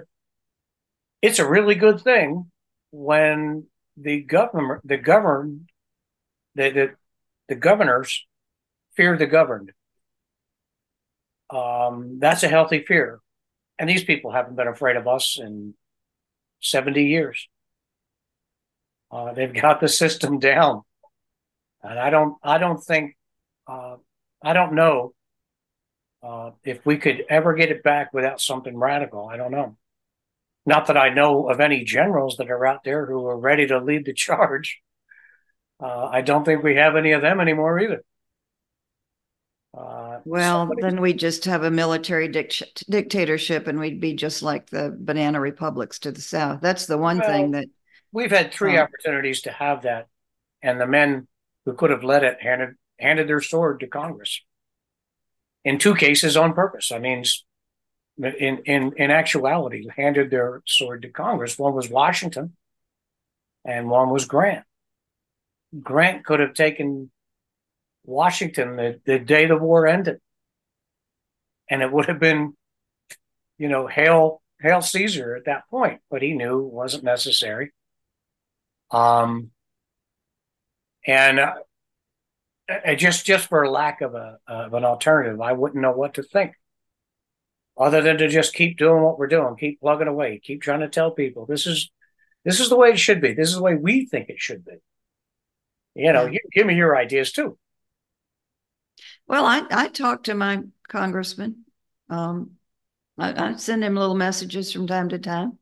it's 1.22 1.39
a 1.39 1.47
really 1.47 1.76
good 1.76 2.01
thing 2.01 2.51
when 2.91 3.68
the 3.97 4.22
government 4.22 4.82
the 4.88 4.97
governed 4.97 5.70
the, 6.55 6.70
the 6.72 6.95
the 7.49 7.55
governors 7.55 8.26
fear 8.95 9.18
the 9.18 9.28
governed. 9.28 9.74
Um, 11.49 12.20
that's 12.20 12.43
a 12.43 12.47
healthy 12.49 12.84
fear. 12.86 13.20
And 13.80 13.89
these 13.89 14.03
people 14.03 14.32
haven't 14.32 14.55
been 14.55 14.67
afraid 14.67 14.95
of 14.95 15.07
us 15.07 15.38
in 15.39 15.74
70 16.61 17.03
years. 17.03 17.47
Uh, 19.11 19.34
they've 19.34 19.53
got 19.61 19.80
the 19.80 19.88
system 19.88 20.39
down. 20.39 20.82
And 21.82 21.99
I 21.99 22.09
don't, 22.09 22.38
I 22.41 22.57
don't 22.57 22.82
think, 22.82 23.17
uh, 23.67 23.97
I 24.41 24.53
don't 24.53 24.74
know 24.74 25.13
uh, 26.21 26.51
if 26.63 26.86
we 26.86 26.97
could 26.97 27.26
ever 27.30 27.53
get 27.53 27.71
it 27.71 27.84
back 27.84 28.13
without 28.13 28.39
something 28.39 28.78
radical. 28.78 29.28
I 29.28 29.38
don't 29.38 29.51
know. 29.51 29.78
Not 30.65 30.88
that 30.88 30.97
I 30.97 31.09
know 31.09 31.49
of 31.49 31.59
any 31.59 31.84
generals 31.84 32.38
that 32.38 32.49
are 32.49 32.65
out 32.65 32.86
there 32.86 33.05
who 33.05 33.26
are 33.28 33.38
ready 33.38 33.67
to 33.67 33.80
lead 33.80 34.05
the 34.05 34.13
charge. 34.13 34.82
Uh, 35.80 36.05
I 36.05 36.21
don't 36.21 36.45
think 36.45 36.63
we 36.63 36.76
have 36.76 36.95
any 36.95 37.11
of 37.11 37.21
them 37.21 37.41
anymore 37.41 37.80
either. 37.80 38.03
Uh, 39.76 40.19
Well, 40.26 40.61
somebody- 40.67 40.82
then 40.82 41.01
we 41.01 41.13
just 41.13 41.45
have 41.45 41.63
a 41.63 41.71
military 41.71 42.28
dict- 42.28 42.88
dictatorship 42.89 43.67
and 43.67 43.80
we'd 43.80 43.99
be 43.99 44.13
just 44.13 44.43
like 44.43 44.67
the 44.69 44.95
banana 44.97 45.39
republics 45.39 45.99
to 45.99 46.11
the 46.11 46.21
south. 46.21 46.61
That's 46.61 46.86
the 46.86 46.97
one 46.97 47.19
thing 47.21 47.51
that, 47.51 47.65
We've 48.11 48.30
had 48.30 48.53
three 48.53 48.78
Um, 48.78 48.84
opportunities 48.84 49.41
to 49.41 49.51
have 49.51 49.82
that, 49.84 50.07
and 50.61 50.80
the 50.80 50.86
men 50.86 51.28
who 51.65 51.74
could 51.74 51.89
have 51.89 52.03
led 52.03 52.24
it 52.24 52.39
handed 52.41 52.76
handed 52.99 53.28
their 53.28 53.41
sword 53.41 53.80
to 53.80 53.88
Congress. 53.88 54.39
In 55.63 55.80
two 55.80 55.95
cases, 55.95 56.38
on 56.38 56.53
purpose. 56.53 56.91
I 56.91 56.99
mean, 56.99 57.24
in 58.19 58.59
in 58.65 58.93
in 58.97 59.09
actuality, 59.09 59.88
handed 59.95 60.30
their 60.30 60.61
sword 60.67 61.01
to 61.01 61.09
Congress. 61.09 61.57
One 61.57 61.74
was 61.74 61.89
Washington, 61.89 62.55
and 63.65 63.89
one 63.89 64.11
was 64.11 64.26
Grant. 64.26 64.67
Grant 65.82 66.24
could 66.24 66.39
have 66.39 66.53
taken 66.53 67.09
Washington 68.05 68.75
the, 68.75 68.99
the 69.05 69.19
day 69.19 69.45
the 69.45 69.57
war 69.57 69.87
ended, 69.87 70.19
and 71.69 71.81
it 71.81 71.91
would 71.91 72.05
have 72.05 72.19
been, 72.19 72.55
you 73.57 73.67
know, 73.69 73.87
hail 73.87 74.41
hail 74.61 74.81
Caesar 74.81 75.35
at 75.35 75.45
that 75.45 75.63
point. 75.69 76.01
But 76.09 76.21
he 76.21 76.33
knew 76.33 76.59
it 76.65 76.73
wasn't 76.73 77.03
necessary. 77.03 77.71
Um, 78.91 79.51
and 81.05 81.39
uh, 81.39 81.53
just 82.95 83.25
just 83.25 83.47
for 83.47 83.67
lack 83.69 84.01
of 84.01 84.15
a 84.15 84.37
of 84.47 84.73
an 84.73 84.85
alternative, 84.85 85.41
I 85.41 85.53
wouldn't 85.53 85.81
know 85.81 85.91
what 85.91 86.13
to 86.15 86.23
think, 86.23 86.53
other 87.77 88.01
than 88.01 88.17
to 88.19 88.27
just 88.27 88.53
keep 88.53 88.77
doing 88.77 89.01
what 89.01 89.17
we're 89.19 89.27
doing, 89.27 89.55
keep 89.57 89.81
plugging 89.81 90.07
away, 90.07 90.39
keep 90.43 90.61
trying 90.61 90.81
to 90.81 90.89
tell 90.89 91.11
people 91.11 91.45
this 91.45 91.65
is 91.67 91.89
this 92.45 92.59
is 92.59 92.69
the 92.69 92.77
way 92.77 92.89
it 92.91 92.99
should 92.99 93.21
be. 93.21 93.33
This 93.33 93.49
is 93.49 93.55
the 93.55 93.63
way 93.63 93.75
we 93.75 94.05
think 94.05 94.29
it 94.29 94.39
should 94.39 94.65
be. 94.65 94.73
You 95.95 96.13
know, 96.13 96.25
Yeah. 96.25 96.31
you 96.31 96.39
give 96.51 96.65
me 96.67 96.75
your 96.75 96.95
ideas 96.95 97.31
too. 97.31 97.57
Well, 99.28 99.45
I, 99.45 99.63
I 99.71 99.88
talk 99.89 100.24
to 100.24 100.34
my 100.36 100.61
congressman. 100.88 101.65
Um, 102.09 102.51
I, 103.17 103.51
I 103.51 103.55
send 103.55 103.84
him 103.84 103.95
little 103.95 104.15
messages 104.15 104.71
from 104.71 104.88
time 104.88 105.09
to 105.09 105.19
time 105.19 105.57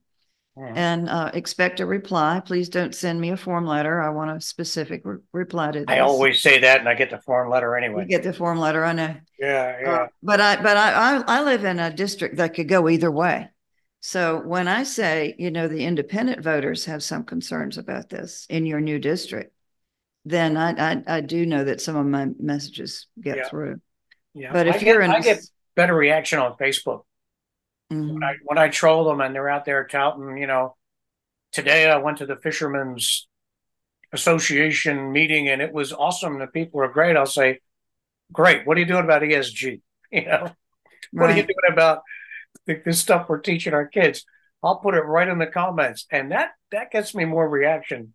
Mhm. 0.57 0.75
and 0.75 1.09
uh, 1.09 1.31
expect 1.33 1.79
a 1.79 1.85
reply. 1.85 2.41
Please 2.45 2.67
don't 2.67 2.93
send 2.93 3.21
me 3.21 3.29
a 3.29 3.37
form 3.37 3.65
letter. 3.65 4.01
I 4.01 4.09
want 4.09 4.31
a 4.31 4.41
specific 4.41 5.01
re- 5.05 5.19
reply 5.31 5.71
to 5.71 5.79
this. 5.79 5.87
I 5.87 5.99
always 5.99 6.41
say 6.41 6.59
that, 6.59 6.79
and 6.81 6.89
I 6.89 6.93
get 6.93 7.09
the 7.09 7.19
form 7.19 7.49
letter 7.49 7.77
anyway. 7.77 8.03
You 8.03 8.09
get 8.09 8.23
the 8.23 8.33
form 8.33 8.59
letter, 8.59 8.83
I 8.83 8.93
know. 8.93 9.15
Yeah, 9.39 9.79
yeah. 9.81 9.89
Uh, 9.91 10.07
But 10.21 10.41
I, 10.41 10.61
but 10.61 10.75
I, 10.77 10.91
I, 10.91 11.23
I 11.25 11.41
live 11.43 11.63
in 11.63 11.79
a 11.79 11.91
district 11.93 12.35
that 12.35 12.53
could 12.53 12.67
go 12.67 12.89
either 12.89 13.09
way. 13.09 13.49
So 14.01 14.41
when 14.41 14.67
I 14.67 14.83
say, 14.83 15.35
you 15.37 15.51
know, 15.51 15.67
the 15.67 15.85
independent 15.85 16.41
voters 16.43 16.85
have 16.85 17.01
some 17.03 17.23
concerns 17.23 17.77
about 17.77 18.09
this 18.09 18.45
in 18.49 18.65
your 18.65 18.81
new 18.81 18.99
district, 18.99 19.53
then 20.25 20.57
I, 20.57 20.91
I, 20.93 21.03
I 21.07 21.21
do 21.21 21.45
know 21.45 21.63
that 21.63 21.81
some 21.81 21.95
of 21.95 22.05
my 22.05 22.27
messages 22.39 23.07
Yeah. 23.17 23.35
get 23.35 23.49
through. 23.49 23.81
yeah. 24.33 24.53
But 24.53 24.67
if 24.67 24.75
get, 24.79 24.83
you're 24.87 25.01
in, 25.01 25.11
I 25.11 25.19
get 25.21 25.39
better 25.75 25.95
reaction 25.95 26.39
on 26.39 26.55
Facebook. 26.57 27.03
Mhm. 27.91 28.13
when 28.13 28.23
I 28.23 28.35
when 28.45 28.57
I 28.57 28.69
troll 28.69 29.03
them 29.03 29.19
and 29.19 29.35
they're 29.35 29.49
out 29.49 29.65
there 29.65 29.85
touting, 29.85 30.37
you 30.37 30.47
know, 30.47 30.77
today 31.51 31.89
I 31.91 31.97
went 31.97 32.19
to 32.19 32.25
the 32.25 32.37
Fishermen's 32.37 33.27
Association 34.13 35.11
meeting 35.11 35.47
and 35.49 35.61
it 35.61 35.73
was 35.73 35.93
awesome. 35.93 36.39
The 36.39 36.47
people 36.47 36.79
were 36.79 36.87
great. 36.89 37.15
I'll 37.17 37.25
say, 37.25 37.59
great. 38.31 38.65
What 38.67 38.77
are 38.77 38.79
you 38.79 38.85
doing 38.85 39.03
about 39.03 39.21
ESG? 39.21 39.81
You 40.13 40.25
know, 40.25 40.51
what 41.13 41.29
are 41.29 41.37
you 41.37 41.43
doing 41.43 41.71
about 41.71 42.01
the, 42.65 42.81
the 42.83 42.91
stuff 42.91 43.29
we're 43.29 43.39
teaching 43.39 43.73
our 43.73 43.87
kids? 43.87 44.25
I'll 44.61 44.75
put 44.75 44.93
it 44.93 44.99
right 45.05 45.27
in 45.27 45.37
the 45.37 45.47
comments, 45.47 46.05
and 46.11 46.31
that 46.33 46.49
that 46.71 46.91
gets 46.91 47.15
me 47.15 47.23
more 47.23 47.47
reaction 47.47 48.13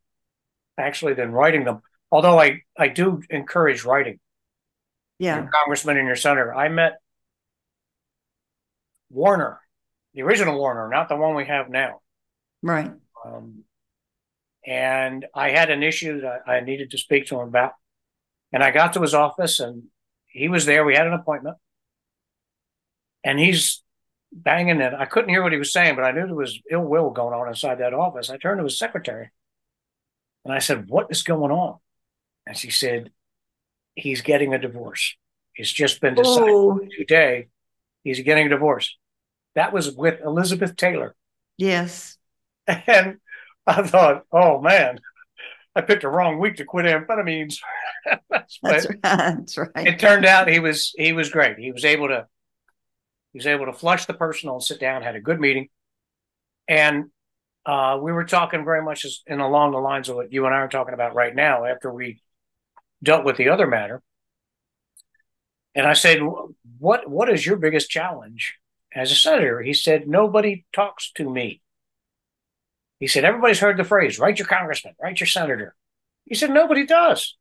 actually 0.76 1.14
than 1.14 1.32
writing 1.32 1.64
them. 1.64 1.80
Although 2.16 2.40
I 2.40 2.62
I 2.78 2.88
do 2.88 3.20
encourage 3.28 3.84
writing 3.84 4.18
Yeah, 5.18 5.36
your 5.42 5.50
congressman 5.52 5.98
and 5.98 6.06
your 6.06 6.16
senator. 6.16 6.54
I 6.54 6.70
met 6.70 6.94
Warner, 9.10 9.60
the 10.14 10.22
original 10.22 10.58
Warner, 10.58 10.88
not 10.88 11.10
the 11.10 11.16
one 11.16 11.34
we 11.34 11.44
have 11.44 11.68
now. 11.68 12.00
right. 12.62 12.90
Um, 13.22 13.64
and 14.66 15.26
I 15.34 15.50
had 15.50 15.70
an 15.70 15.82
issue 15.82 16.22
that 16.22 16.48
I 16.48 16.60
needed 16.60 16.92
to 16.92 16.98
speak 16.98 17.26
to 17.26 17.34
him 17.38 17.48
about. 17.48 17.72
And 18.50 18.64
I 18.64 18.70
got 18.70 18.94
to 18.94 19.02
his 19.02 19.12
office, 19.12 19.60
and 19.60 19.84
he 20.26 20.48
was 20.48 20.64
there. 20.64 20.86
We 20.86 20.94
had 20.94 21.06
an 21.06 21.12
appointment, 21.12 21.58
and 23.24 23.38
he's 23.38 23.82
banging 24.32 24.80
it. 24.80 24.94
I 24.94 25.04
couldn't 25.04 25.28
hear 25.28 25.42
what 25.42 25.52
he 25.52 25.58
was 25.58 25.70
saying, 25.72 25.96
but 25.96 26.04
I 26.04 26.12
knew 26.12 26.24
there 26.26 26.34
was 26.34 26.58
ill 26.70 26.80
will 26.80 27.10
going 27.10 27.34
on 27.34 27.46
inside 27.48 27.76
that 27.80 27.92
office. 27.92 28.30
I 28.30 28.38
turned 28.38 28.58
to 28.60 28.64
his 28.64 28.78
secretary, 28.78 29.28
and 30.46 30.54
I 30.54 30.60
said, 30.60 30.88
"What 30.88 31.08
is 31.10 31.22
going 31.22 31.52
on?" 31.52 31.78
And 32.46 32.56
she 32.56 32.70
said, 32.70 33.10
"He's 33.94 34.22
getting 34.22 34.54
a 34.54 34.58
divorce. 34.58 35.16
It's 35.56 35.72
just 35.72 36.00
been 36.00 36.14
decided 36.14 36.48
Oh, 36.54 36.80
today. 36.98 37.48
He's 38.04 38.20
getting 38.20 38.46
a 38.46 38.50
divorce." 38.50 38.96
That 39.54 39.72
was 39.72 39.92
with 39.92 40.20
Elizabeth 40.22 40.76
Taylor. 40.76 41.14
yes. 41.58 42.18
And 42.68 43.18
I 43.66 43.82
thought, 43.82 44.24
oh 44.32 44.60
man, 44.60 45.00
I 45.76 45.82
picked 45.82 46.02
the 46.02 46.08
wrong 46.08 46.38
week 46.40 46.56
to 46.56 46.64
quit 46.64 46.86
amphetamines. 46.86 47.58
That's 48.30 48.58
right. 48.62 48.86
That's 49.02 49.58
right. 49.58 49.70
it 49.86 49.98
turned 50.00 50.24
out 50.26 50.48
he 50.48 50.58
was 50.60 50.92
he 50.96 51.12
was 51.12 51.30
great. 51.30 51.58
He 51.58 51.72
was 51.72 51.84
able 51.84 52.08
to 52.08 52.26
he 53.32 53.38
was 53.38 53.46
able 53.46 53.66
to 53.66 53.72
flush 53.72 54.06
the 54.06 54.14
personal 54.14 54.56
and 54.56 54.64
sit 54.64 54.80
down, 54.80 55.02
had 55.02 55.16
a 55.16 55.20
good 55.20 55.40
meeting. 55.40 55.68
And 56.68 57.06
uh, 57.66 57.98
we 58.00 58.12
were 58.12 58.24
talking 58.24 58.64
very 58.64 58.82
much 58.82 59.04
as, 59.04 59.22
in 59.26 59.40
along 59.40 59.72
the 59.72 59.78
lines 59.78 60.08
of 60.08 60.16
what 60.16 60.32
you 60.32 60.46
and 60.46 60.54
I 60.54 60.58
are 60.58 60.68
talking 60.68 60.94
about 60.94 61.14
right 61.14 61.34
now 61.34 61.64
after 61.64 61.92
we 61.92 62.22
dealt 63.02 63.24
with 63.24 63.36
the 63.36 63.48
other 63.48 63.66
matter. 63.66 64.02
And 65.74 65.86
I 65.86 65.92
said, 65.92 66.20
What 66.78 67.08
what 67.08 67.28
is 67.28 67.44
your 67.44 67.56
biggest 67.56 67.90
challenge 67.90 68.56
as 68.94 69.12
a 69.12 69.16
senator? 69.16 69.60
He 69.62 69.74
said, 69.74 70.08
Nobody 70.08 70.64
talks 70.72 71.12
to 71.12 71.28
me. 71.30 71.60
He 72.98 73.06
said, 73.06 73.24
Everybody's 73.24 73.60
heard 73.60 73.76
the 73.76 73.84
phrase, 73.84 74.18
write 74.18 74.38
your 74.38 74.48
congressman, 74.48 74.94
write 75.00 75.20
your 75.20 75.26
senator. 75.26 75.74
He 76.24 76.34
said, 76.34 76.50
Nobody 76.50 76.86
does. 76.86 77.36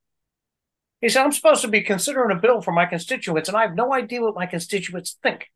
He 1.01 1.09
said, 1.09 1.23
I'm 1.23 1.31
supposed 1.31 1.61
to 1.61 1.67
be 1.67 1.81
considering 1.81 2.35
a 2.35 2.39
bill 2.39 2.61
for 2.61 2.71
my 2.71 2.85
constituents, 2.85 3.47
and 3.49 3.57
I 3.57 3.61
have 3.61 3.75
no 3.75 3.93
idea 3.93 4.21
what 4.21 4.35
my 4.35 4.45
constituents 4.47 5.17
think. 5.23 5.47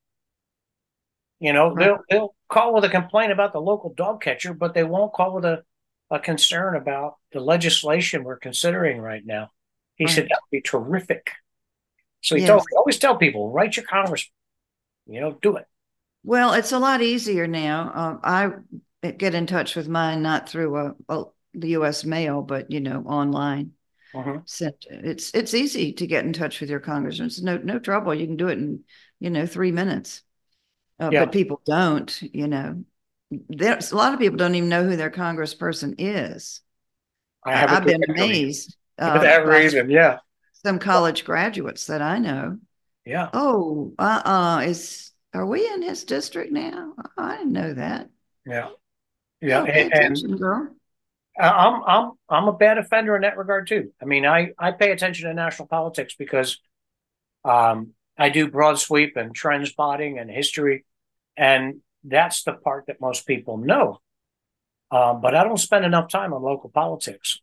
You 1.40 1.54
know, 1.54 1.74
Right. 1.74 1.86
they'll 1.86 1.98
they'll 2.10 2.36
call 2.50 2.74
with 2.74 2.84
a 2.86 2.90
complaint 2.90 3.32
about 3.32 3.54
the 3.54 3.62
local 3.62 3.94
dog 3.94 4.22
catcher, 4.22 4.54
but 4.54 4.74
they 4.74 4.84
won't 4.84 5.14
call 5.14 5.34
with 5.36 5.46
a, 5.46 5.64
a 6.12 6.20
concern 6.20 6.76
about 6.76 7.16
the 7.32 7.40
legislation 7.40 8.24
we're 8.24 8.38
considering 8.38 9.00
right 9.02 9.26
now. 9.26 9.50
He 10.00 10.08
said 10.08 10.26
that 10.26 10.40
would 10.42 10.52
be 10.52 10.62
terrific. 10.62 11.32
So 12.22 12.36
he 12.36 12.42
Yes. 12.42 12.50
told 12.50 12.64
always 12.76 12.98
tell 12.98 13.18
people, 13.18 13.52
write 13.52 13.78
your 13.78 13.86
congressman. 13.86 14.32
You 15.08 15.22
know, 15.22 15.38
do 15.42 15.58
it. 15.58 15.66
Well, 16.24 16.54
it's 16.54 16.72
a 16.72 16.80
lot 16.80 17.02
easier 17.02 17.48
now. 17.48 17.92
Um, 17.94 18.20
I 18.24 19.12
get 19.12 19.36
in 19.36 19.48
touch 19.48 19.76
with 19.76 19.88
mine 19.88 20.22
not 20.22 20.50
through 20.50 20.78
a, 20.78 20.96
a 21.10 21.24
the 21.54 21.70
U.S. 21.70 22.04
mail, 22.04 22.42
but 22.42 22.72
you 22.72 22.80
know, 22.80 23.04
online. 23.06 23.74
Mhm. 24.14 24.48
Sent. 24.50 24.86
It's 24.90 25.32
it's 25.34 25.54
easy 25.54 25.94
to 25.94 26.08
get 26.08 26.26
in 26.26 26.34
touch 26.34 26.60
with 26.60 26.70
your 26.70 26.80
congressman. 26.80 27.28
It's 27.28 27.42
no 27.42 27.58
no 27.58 27.80
trouble. 27.80 28.14
You 28.14 28.26
can 28.28 28.38
do 28.38 28.48
it 28.48 28.58
in 28.58 28.84
you 29.20 29.30
know 29.30 29.46
three 29.46 29.72
minutes. 29.72 30.24
Uh, 31.00 31.10
Yeah. 31.12 31.26
But 31.26 31.32
people 31.32 31.62
don't. 31.66 32.22
You 32.22 32.48
know, 32.48 32.84
there's 33.32 33.92
a 33.92 33.96
lot 33.96 34.14
of 34.14 34.20
people 34.20 34.38
don't 34.38 34.56
even 34.56 34.70
know 34.70 34.84
who 34.84 34.96
their 34.96 35.12
congressperson 35.12 35.96
is. 35.98 36.62
I 37.46 37.56
have 37.56 37.86
been 37.86 38.02
directory 38.02 38.54
amazed. 39.00 39.22
For 39.22 39.26
that 39.26 39.46
reason, 39.46 39.90
yeah. 39.90 40.18
Some 40.54 40.80
college 40.80 41.24
graduates 41.24 41.88
that 41.88 42.02
I 42.02 42.20
know. 42.20 42.58
Yeah. 43.06 43.30
Oh, 43.34 43.94
uh-uh, 43.98 44.62
is 44.66 45.12
are 45.34 45.46
we 45.46 45.68
in 45.68 45.82
his 45.82 46.04
district 46.04 46.52
now? 46.52 46.94
Oh, 46.98 47.10
I 47.18 47.38
didn't 47.38 47.54
know 47.54 47.74
that. 47.74 48.10
Yeah. 48.46 48.70
Yeah. 49.42 49.62
Oh, 49.62 49.66
And, 49.66 50.40
girl. 50.40 50.70
I'm 51.40 51.82
I'm 51.86 52.12
I'm 52.28 52.48
a 52.50 52.54
bad 52.54 52.78
offender 52.78 53.16
in 53.16 53.22
that 53.22 53.38
regard 53.38 53.68
too. 53.68 53.94
I 54.02 54.06
mean, 54.06 54.26
I 54.26 54.52
I 54.60 54.72
pay 54.72 54.92
attention 54.92 55.28
to 55.28 55.34
national 55.34 55.68
politics 55.70 56.16
because 56.18 56.60
um 57.46 57.92
I 58.18 58.30
do 58.30 58.52
broad 58.52 58.78
sweep 58.80 59.16
and 59.16 59.34
trend 59.34 59.66
spotting 59.68 60.20
and 60.20 60.30
history, 60.30 60.86
and 61.38 61.80
that's 62.04 62.44
the 62.44 62.54
part 62.54 62.88
that 62.88 63.00
most 63.00 63.26
people 63.26 63.58
know. 63.58 64.02
Um, 64.92 65.22
but 65.22 65.36
I 65.36 65.44
don't 65.44 65.58
spend 65.58 65.86
enough 65.86 66.10
time 66.10 66.34
on 66.34 66.42
local 66.42 66.70
politics, 66.70 67.40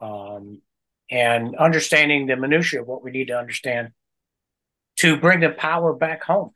um, 0.00 0.62
and 1.10 1.56
understanding 1.56 2.26
the 2.26 2.36
minutia 2.36 2.82
of 2.82 2.86
what 2.86 3.02
we 3.02 3.10
need 3.10 3.28
to 3.28 3.38
understand 3.38 3.90
to 4.96 5.16
bring 5.16 5.40
the 5.40 5.50
power 5.50 5.94
back 5.94 6.22
home. 6.22 6.52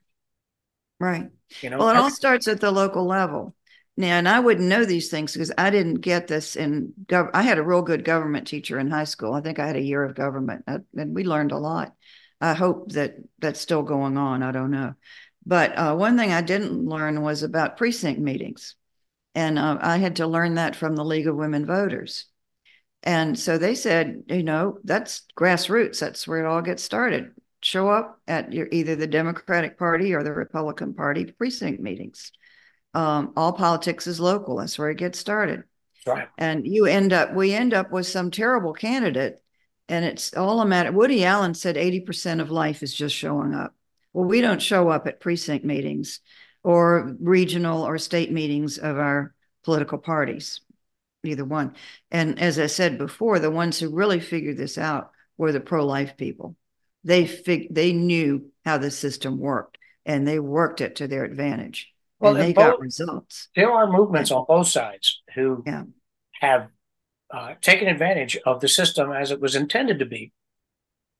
Right. 1.01 1.29
You 1.61 1.71
know, 1.71 1.79
Well, 1.79 1.89
it 1.89 1.97
all 1.97 2.11
starts 2.11 2.47
at 2.47 2.61
the 2.61 2.71
local 2.71 3.07
level. 3.07 3.55
Now, 3.97 4.19
and 4.19 4.29
I 4.29 4.41
wouldn't 4.41 4.69
know 4.69 4.85
these 4.85 5.09
things 5.09 5.33
because 5.33 5.53
I 5.57 5.71
didn't 5.71 6.01
get 6.01 6.27
this 6.27 6.57
in 6.57 6.93
gov. 7.07 7.31
I 7.33 7.43
had 7.43 7.59
a 7.59 7.63
real 7.63 7.83
good 7.83 8.05
government 8.05 8.47
teacher 8.47 8.79
in 8.79 8.91
high 8.91 9.05
school. 9.05 9.35
I 9.35 9.41
think 9.41 9.59
I 9.59 9.67
had 9.67 9.77
a 9.77 9.83
year 9.83 10.03
of 10.03 10.17
government, 10.17 10.65
uh, 10.67 10.79
and 10.97 11.15
we 11.15 11.25
learned 11.25 11.53
a 11.53 11.59
lot. 11.59 11.95
I 12.41 12.55
hope 12.55 12.93
that 12.93 13.15
that's 13.39 13.61
still 13.61 13.83
going 13.83 14.19
on. 14.19 14.43
I 14.43 14.51
don't 14.51 14.73
know, 14.73 14.95
but 15.47 15.79
uh, 15.79 15.95
one 15.95 16.19
thing 16.19 16.33
I 16.33 16.41
didn't 16.41 16.85
learn 16.85 17.23
was 17.23 17.45
about 17.45 17.77
precinct 17.77 18.21
meetings, 18.21 18.75
and 19.37 19.61
uh, 19.61 19.79
I 19.81 19.99
had 19.99 20.17
to 20.17 20.27
learn 20.27 20.55
that 20.55 20.75
from 20.75 20.97
the 20.97 21.05
League 21.05 21.29
of 21.29 21.37
Women 21.37 21.65
Voters. 21.65 22.27
And 23.05 23.39
so 23.39 23.59
they 23.59 23.75
said, 23.75 24.25
you 24.29 24.43
know, 24.43 24.79
that's 24.83 25.23
grassroots. 25.37 26.01
That's 26.01 26.27
where 26.27 26.41
it 26.41 26.47
all 26.47 26.63
gets 26.63 26.83
started. 26.83 27.33
Show 27.61 27.89
up 27.89 28.19
at 28.27 28.53
your 28.53 28.67
either 28.73 28.97
the 28.97 29.07
Democratic 29.07 29.79
Party 29.79 30.15
or 30.15 30.23
the 30.23 30.33
Republican 30.33 30.95
Party 30.95 31.27
precinct 31.27 31.81
meetings. 31.81 32.33
Um, 32.95 33.35
all 33.37 33.53
politics 33.53 34.07
is 34.07 34.21
local. 34.21 34.57
That's 34.57 34.79
where 34.79 34.91
it 34.91 34.99
gets 34.99 35.19
started. 35.19 35.65
Right. 36.07 36.29
And 36.39 36.67
you 36.67 36.87
end 36.87 37.13
up, 37.13 37.35
we 37.35 37.53
end 37.53 37.75
up 37.75 37.93
with 37.93 38.07
some 38.07 38.31
terrible 38.31 38.73
candidate, 38.73 39.43
and 39.89 40.05
it's 40.05 40.35
all 40.35 40.61
a 40.61 40.67
matter. 40.67 40.93
Woody 40.93 41.25
Allen 41.25 41.55
said 41.55 41.77
80% 41.77 42.41
of 42.41 42.51
life 42.51 42.83
is 42.83 42.95
just 42.95 43.15
showing 43.15 43.55
up. 43.55 43.75
Well, 44.13 44.27
we 44.27 44.41
don't 44.41 44.63
show 44.63 44.89
up 44.89 45.07
at 45.07 45.21
precinct 45.21 45.65
meetings 45.65 46.21
or 46.63 47.15
regional 47.21 47.83
or 47.83 47.99
state 47.99 48.33
meetings 48.33 48.79
of 48.79 48.99
our 48.99 49.35
political 49.65 49.99
parties, 49.99 50.61
either 51.25 51.45
one. 51.45 51.75
And 52.11 52.39
as 52.41 52.59
I 52.59 52.67
said 52.67 52.99
before, 52.99 53.39
the 53.39 53.51
ones 53.51 53.79
who 53.79 53.95
really 53.95 54.21
figured 54.21 54.57
this 54.57 54.79
out 54.79 55.11
were 55.37 55.53
the 55.53 55.61
pro-life 55.61 56.17
people. 56.17 56.57
They 57.03 57.27
fig- 57.27 57.75
they 57.75 57.93
knew 57.93 58.51
how 58.65 58.79
the 58.79 58.91
system 58.91 59.39
worked 59.39 59.79
and 60.07 60.27
they 60.27 60.39
worked 60.39 60.81
it 60.81 60.97
to 60.97 61.09
their 61.09 61.25
advantage. 61.25 61.93
Well, 62.21 62.33
and 62.33 62.41
they 62.41 62.47
and 62.47 62.55
got 62.55 62.81
results. 62.81 63.49
there 63.57 63.71
are 63.71 63.91
movements 63.91 64.31
on 64.31 64.45
both 64.47 64.69
sides 64.69 65.23
who 65.35 65.63
Yeah. 65.67 65.85
have 66.41 66.69
uh, 67.31 67.55
taken 67.61 67.89
advantage 67.89 68.37
of 68.47 68.61
the 68.61 68.69
system 68.69 69.11
as 69.11 69.33
it 69.33 69.41
was 69.41 69.57
intended 69.57 69.99
to 69.99 70.05
be, 70.07 70.33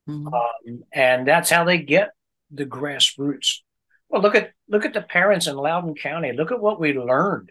Mhm. 0.09 0.33
um, 0.33 0.85
and 0.93 1.27
that's 1.27 1.51
how 1.51 1.65
they 1.65 1.79
get 1.79 2.11
the 2.53 2.65
grassroots. 2.65 3.61
Well, 4.09 4.23
look 4.23 4.37
at 4.37 4.53
look 4.69 4.85
at 4.85 4.93
the 4.93 5.03
parents 5.03 5.49
in 5.49 5.57
Loudoun 5.57 5.95
County. 5.97 6.33
Look 6.33 6.53
at 6.53 6.61
what 6.61 6.79
we 6.79 6.93
learned 6.93 7.51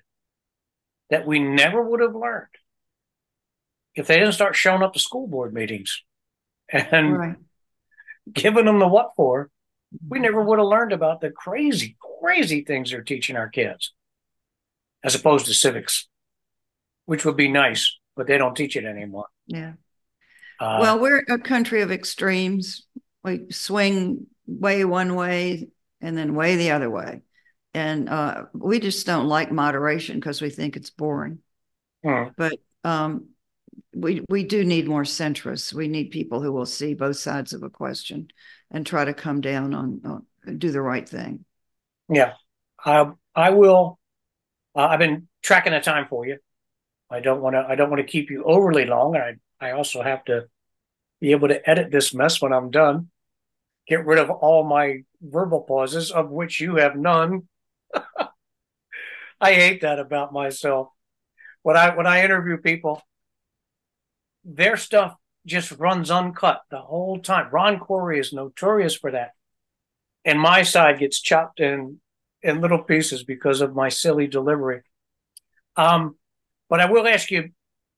that 1.09 1.27
we 1.27 1.39
never 1.39 1.81
would 1.81 1.99
have 1.99 2.15
learned 2.15 2.47
if 3.95 4.07
they 4.07 4.17
didn't 4.17 4.33
start 4.33 4.55
showing 4.55 4.81
up 4.81 4.93
to 4.93 4.99
school 4.99 5.27
board 5.27 5.53
meetings 5.53 6.01
and 6.69 7.17
Right. 7.17 7.35
giving 8.31 8.65
them 8.65 8.79
the 8.79 8.87
what 8.87 9.11
for. 9.15 9.49
We 10.09 10.17
never 10.17 10.41
would 10.41 10.57
have 10.57 10.67
learned 10.67 10.91
about 10.91 11.21
the 11.21 11.29
crazy, 11.29 11.95
crazy 12.19 12.63
things 12.63 12.89
they're 12.89 13.03
teaching 13.03 13.35
our 13.35 13.47
kids, 13.49 13.93
as 15.03 15.13
opposed 15.13 15.45
to 15.45 15.53
civics, 15.53 16.07
which 17.05 17.25
would 17.25 17.37
be 17.37 17.47
nice, 17.47 17.99
but 18.15 18.25
they 18.25 18.39
don't 18.39 18.55
teach 18.55 18.75
it 18.75 18.85
anymore. 18.85 19.27
Yeah. 19.45 19.73
Uh, 20.59 20.77
Well, 20.81 20.99
we're 20.99 21.23
a 21.29 21.37
country 21.37 21.81
of 21.81 21.91
extremes. 21.91 22.87
We 23.23 23.51
swing 23.51 24.27
way 24.47 24.83
one 24.83 25.13
way 25.13 25.67
and 26.01 26.17
then 26.17 26.33
way 26.33 26.55
the 26.55 26.71
other 26.71 26.89
way. 26.89 27.21
And 27.73 28.07
uh, 28.09 28.45
we 28.53 28.79
just 28.79 29.05
don't 29.05 29.27
like 29.27 29.51
moderation 29.51 30.17
because 30.19 30.41
we 30.41 30.49
think 30.49 30.75
it's 30.75 30.91
boring. 30.91 31.39
hmm, 32.03 32.35
But 32.37 32.59
um, 32.83 33.29
we 33.95 34.23
we 34.29 34.43
do 34.43 34.63
need 34.63 34.87
more 34.87 35.03
centrists. 35.03 35.73
We 35.73 35.87
need 35.87 36.11
people 36.11 36.41
who 36.41 36.51
will 36.51 36.65
see 36.65 36.93
both 36.93 37.17
sides 37.17 37.53
of 37.53 37.63
a 37.63 37.69
question 37.69 38.27
and 38.71 38.85
try 38.85 39.05
to 39.05 39.13
come 39.13 39.41
down 39.41 39.73
on, 39.73 40.01
on 40.05 40.57
do 40.57 40.71
the 40.71 40.81
right 40.81 41.07
thing. 41.07 41.45
yeah, 42.09 42.33
I 42.83 43.11
I 43.35 43.49
will. 43.51 43.99
Uh, 44.75 44.87
I've 44.87 44.99
been 44.99 45.27
tracking 45.43 45.73
the 45.73 45.79
time 45.81 46.07
for 46.09 46.25
you. 46.27 46.37
I 47.09 47.19
don't 47.19 47.41
want 47.41 47.55
to. 47.55 47.65
I 47.67 47.75
don't 47.75 47.89
want 47.89 48.01
to 48.01 48.11
keep 48.11 48.29
you 48.29 48.43
overly 48.43 48.85
long, 48.85 49.15
and 49.15 49.39
I 49.61 49.69
I 49.69 49.71
also 49.71 50.01
have 50.01 50.23
to 50.25 50.47
be 51.21 51.31
able 51.31 51.49
to 51.49 51.69
edit 51.69 51.91
this 51.91 52.13
mess 52.13 52.41
when 52.41 52.53
I'm 52.53 52.71
done. 52.71 53.09
Get 53.87 54.05
rid 54.05 54.19
of 54.19 54.29
all 54.29 54.63
my 54.63 55.03
verbal 55.21 55.61
pauses, 55.61 56.11
of 56.11 56.31
which 56.31 56.61
you 56.61 56.77
have 56.77 56.95
none. 56.95 57.47
I 59.41 59.53
hate 59.53 59.81
that 59.81 59.99
about 59.99 60.33
myself. 60.33 60.89
When 61.61 61.77
I 61.77 61.95
when 61.95 62.07
I 62.07 62.23
interview 62.23 62.57
people, 62.57 63.01
their 64.43 64.77
stuff 64.77 65.15
just 65.45 65.71
runs 65.73 66.11
uncut 66.11 66.61
the 66.69 66.79
whole 66.79 67.19
time. 67.19 67.49
Ron 67.51 67.79
Corey 67.79 68.19
is 68.19 68.33
notorious 68.33 68.95
for 68.95 69.11
that, 69.11 69.31
and 70.25 70.39
my 70.39 70.63
side 70.63 70.99
gets 70.99 71.21
chopped 71.21 71.59
in 71.59 71.99
in 72.41 72.61
little 72.61 72.83
pieces 72.83 73.23
because 73.23 73.61
of 73.61 73.75
my 73.75 73.89
silly 73.89 74.27
delivery. 74.27 74.81
Um, 75.75 76.17
but 76.69 76.79
I 76.79 76.85
will 76.85 77.07
ask 77.07 77.31
you 77.31 77.49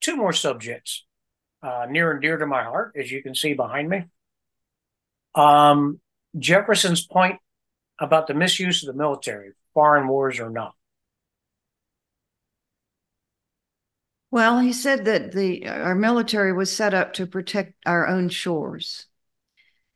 two 0.02 0.16
more 0.16 0.34
subjects 0.34 1.04
uh, 1.64 1.88
near 1.90 2.12
and 2.12 2.22
dear 2.22 2.38
to 2.38 2.46
my 2.46 2.64
heart, 2.64 2.94
as 2.96 3.12
you 3.12 3.24
can 3.24 3.34
see 3.34 3.54
behind 3.54 3.90
me. 3.90 4.06
Um, 5.34 6.00
Jefferson's 6.38 7.06
point 7.06 7.40
about 8.00 8.28
the 8.28 8.34
misuse 8.34 8.84
of 8.84 8.94
the 8.94 8.98
military, 8.98 9.54
foreign 9.76 10.08
wars 10.08 10.40
or 10.40 10.50
not. 10.50 10.74
Well, 14.32 14.60
he 14.60 14.74
said 14.74 15.06
that 15.06 15.32
the 15.34 15.68
our 15.68 15.96
military 15.96 16.54
was 16.54 16.76
set 16.76 16.96
up 16.96 17.14
to 17.14 17.28
protect 17.28 17.76
our 17.86 18.08
own 18.08 18.30
shores. 18.30 19.06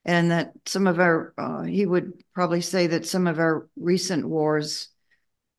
And 0.06 0.32
that 0.32 0.54
some 0.66 0.88
of 0.88 1.00
our, 1.00 1.34
uh, 1.38 1.64
he 1.64 1.86
would 1.86 2.14
probably 2.34 2.62
say 2.62 2.88
that 2.88 3.06
some 3.06 3.28
of 3.28 3.38
our 3.38 3.68
recent 3.76 4.28
wars 4.28 4.88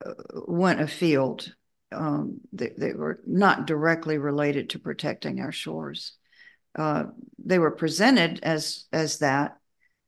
uh, 0.05 0.15
went 0.47 0.81
afield. 0.81 1.55
Um, 1.93 2.41
they, 2.53 2.73
they 2.77 2.93
were 2.95 3.21
not 3.27 3.67
directly 3.67 4.17
related 4.17 4.71
to 4.71 4.79
protecting 4.79 5.41
our 5.41 5.53
shores. 5.53 6.15
Uh, 6.75 7.05
they 7.45 7.59
were 7.59 7.71
presented 7.73 8.41
as 8.43 8.87
as 8.93 9.19
that, 9.19 9.59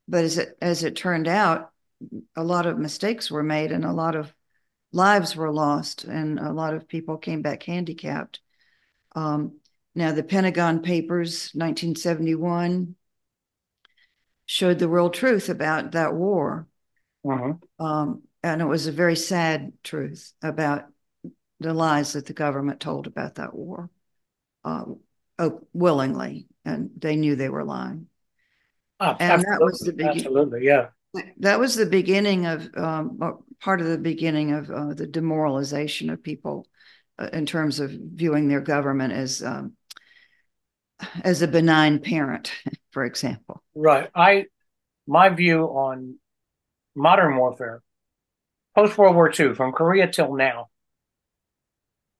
but 0.08 0.24
as 0.24 0.38
it 0.38 0.56
as 0.62 0.82
it 0.82 0.96
turned 0.96 1.28
out, 1.28 1.71
a 2.36 2.44
lot 2.44 2.66
of 2.66 2.78
mistakes 2.78 3.30
were 3.30 3.42
made 3.42 3.72
and 3.72 3.84
a 3.84 3.92
lot 3.92 4.16
of 4.16 4.32
lives 4.92 5.36
were 5.36 5.50
lost 5.53 6.05
and 6.05 6.38
a 6.38 6.53
lot 6.53 6.74
of 6.74 6.88
people 6.88 7.16
came 7.16 7.42
back 7.42 7.62
handicapped. 7.62 8.40
Um, 9.14 9.59
now, 9.94 10.12
the 10.12 10.22
Pentagon 10.22 10.80
Papers, 10.80 11.50
1971, 11.55 12.94
showed 14.46 14.78
the 14.78 14.88
real 14.88 15.11
truth 15.11 15.48
about 15.48 15.92
that 15.92 16.14
war. 16.14 16.66
Mhm. 17.24 17.61
Um, 17.78 18.22
and 18.42 18.61
it 18.61 18.66
was 18.66 18.86
a 18.86 18.92
very 18.92 19.16
sad 19.16 19.72
truth 19.82 20.32
about 20.42 20.86
the 21.61 21.74
lies 21.74 22.14
that 22.14 22.26
the 22.26 22.32
government 22.32 22.80
told 22.80 23.07
about 23.07 23.36
that 23.36 23.55
war 23.55 23.90
uh, 24.64 24.84
oh, 25.38 25.61
willingly, 25.72 26.46
and 26.64 26.90
they 26.96 27.16
knew 27.16 27.36
they 27.36 27.48
were 27.48 27.64
lying. 27.64 28.09
Oh, 29.00 29.16
And 29.18 29.42
that 29.42 29.61
was 29.61 29.80
the 29.80 29.92
absolutely, 29.92 30.05
begin- 30.05 30.24
absolutely, 30.24 30.64
yeah. 30.64 30.88
That 31.38 31.60
was 31.60 31.74
the 31.74 31.86
beginning 31.86 32.46
of, 32.46 32.68
um, 32.76 33.18
uh, 33.20 33.32
part 33.60 33.80
of 33.80 33.86
the 33.86 33.98
beginning 33.98 34.52
of 34.52 34.70
uh, 34.70 34.94
the 34.94 35.06
demoralization 35.06 36.10
of 36.10 36.22
people 36.22 36.66
uh, 37.18 37.28
in 37.32 37.46
terms 37.46 37.80
of 37.80 37.90
viewing 37.90 38.48
their 38.48 38.60
government 38.60 39.12
as 39.12 39.42
um, 39.42 39.74
as 41.24 41.42
a 41.42 41.48
benign 41.48 41.98
parent, 41.98 42.52
for 42.90 43.04
example. 43.04 43.62
Right. 43.74 44.08
I, 44.14 44.46
my 45.06 45.28
view 45.28 45.64
on 45.64 46.18
modern 46.94 47.36
warfare, 47.36 47.82
post 48.74 48.96
World 48.96 49.14
War 49.14 49.32
II, 49.38 49.54
from 49.54 49.72
Korea 49.72 50.10
till 50.10 50.34
now, 50.34 50.68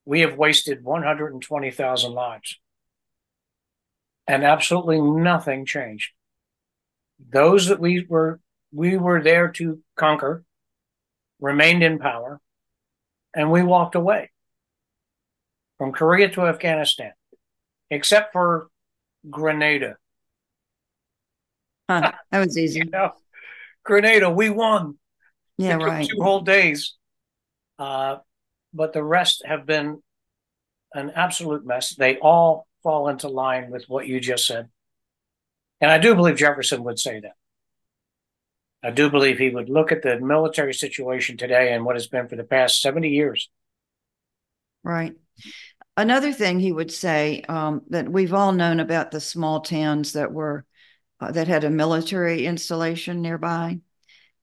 we 0.05 0.21
have 0.21 0.37
wasted 0.37 0.83
120,000 0.83 2.11
lives. 2.11 2.59
And 4.27 4.43
absolutely 4.43 5.01
nothing 5.01 5.65
changed. 5.65 6.11
Those 7.31 7.67
that 7.67 7.79
we 7.79 8.05
were 8.07 8.39
we 8.73 8.97
were 8.97 9.21
there 9.21 9.49
to 9.49 9.79
conquer 9.95 10.43
remained 11.39 11.83
in 11.83 11.99
power 11.99 12.39
and 13.35 13.51
we 13.51 13.61
walked 13.61 13.95
away 13.95 14.31
from 15.77 15.91
Korea 15.91 16.29
to 16.29 16.41
Afghanistan, 16.43 17.11
except 17.89 18.31
for 18.31 18.67
Grenada. 19.29 19.97
Huh, 21.89 22.13
that 22.31 22.39
was 22.39 22.57
easy. 22.57 22.79
You 22.85 22.89
know, 22.89 23.11
Grenada, 23.83 24.29
we 24.29 24.49
won. 24.49 24.97
Yeah, 25.57 25.75
right. 25.75 26.07
Two 26.07 26.21
whole 26.21 26.41
days. 26.41 26.95
Uh, 27.77 28.17
but 28.73 28.93
the 28.93 29.03
rest 29.03 29.43
have 29.45 29.65
been 29.65 30.01
an 30.93 31.11
absolute 31.15 31.65
mess. 31.65 31.95
They 31.95 32.17
all 32.17 32.65
fall 32.81 33.09
into 33.09 33.27
line 33.27 33.69
with 33.69 33.85
what 33.87 34.07
you 34.07 34.19
just 34.19 34.47
said. 34.47 34.69
And 35.81 35.91
I 35.91 35.97
do 35.97 36.15
believe 36.15 36.37
Jefferson 36.37 36.83
would 36.85 36.97
say 36.97 37.19
that. 37.19 37.33
I 38.83 38.91
do 38.91 39.09
believe 39.09 39.37
he 39.37 39.49
would 39.49 39.69
look 39.69 39.93
at 39.93 40.01
the 40.01 40.19
military 40.19 40.73
situation 40.73 41.37
today 41.37 41.73
and 41.73 41.85
what 41.85 41.95
has 41.95 42.07
been 42.07 42.27
for 42.27 42.35
the 42.35 42.43
past 42.43 42.81
70 42.81 43.09
years. 43.09 43.49
Right. 44.83 45.13
Another 45.95 46.33
thing 46.33 46.59
he 46.59 46.71
would 46.71 46.91
say 46.91 47.43
um, 47.47 47.83
that 47.89 48.09
we've 48.09 48.33
all 48.33 48.51
known 48.51 48.81
about 48.81 49.11
the 49.11 49.21
small 49.21 49.61
towns 49.61 50.13
that 50.13 50.33
were 50.33 50.65
uh, 51.21 51.31
that 51.31 51.47
had 51.47 51.63
a 51.63 51.69
military 51.69 52.45
installation 52.45 53.21
nearby, 53.21 53.79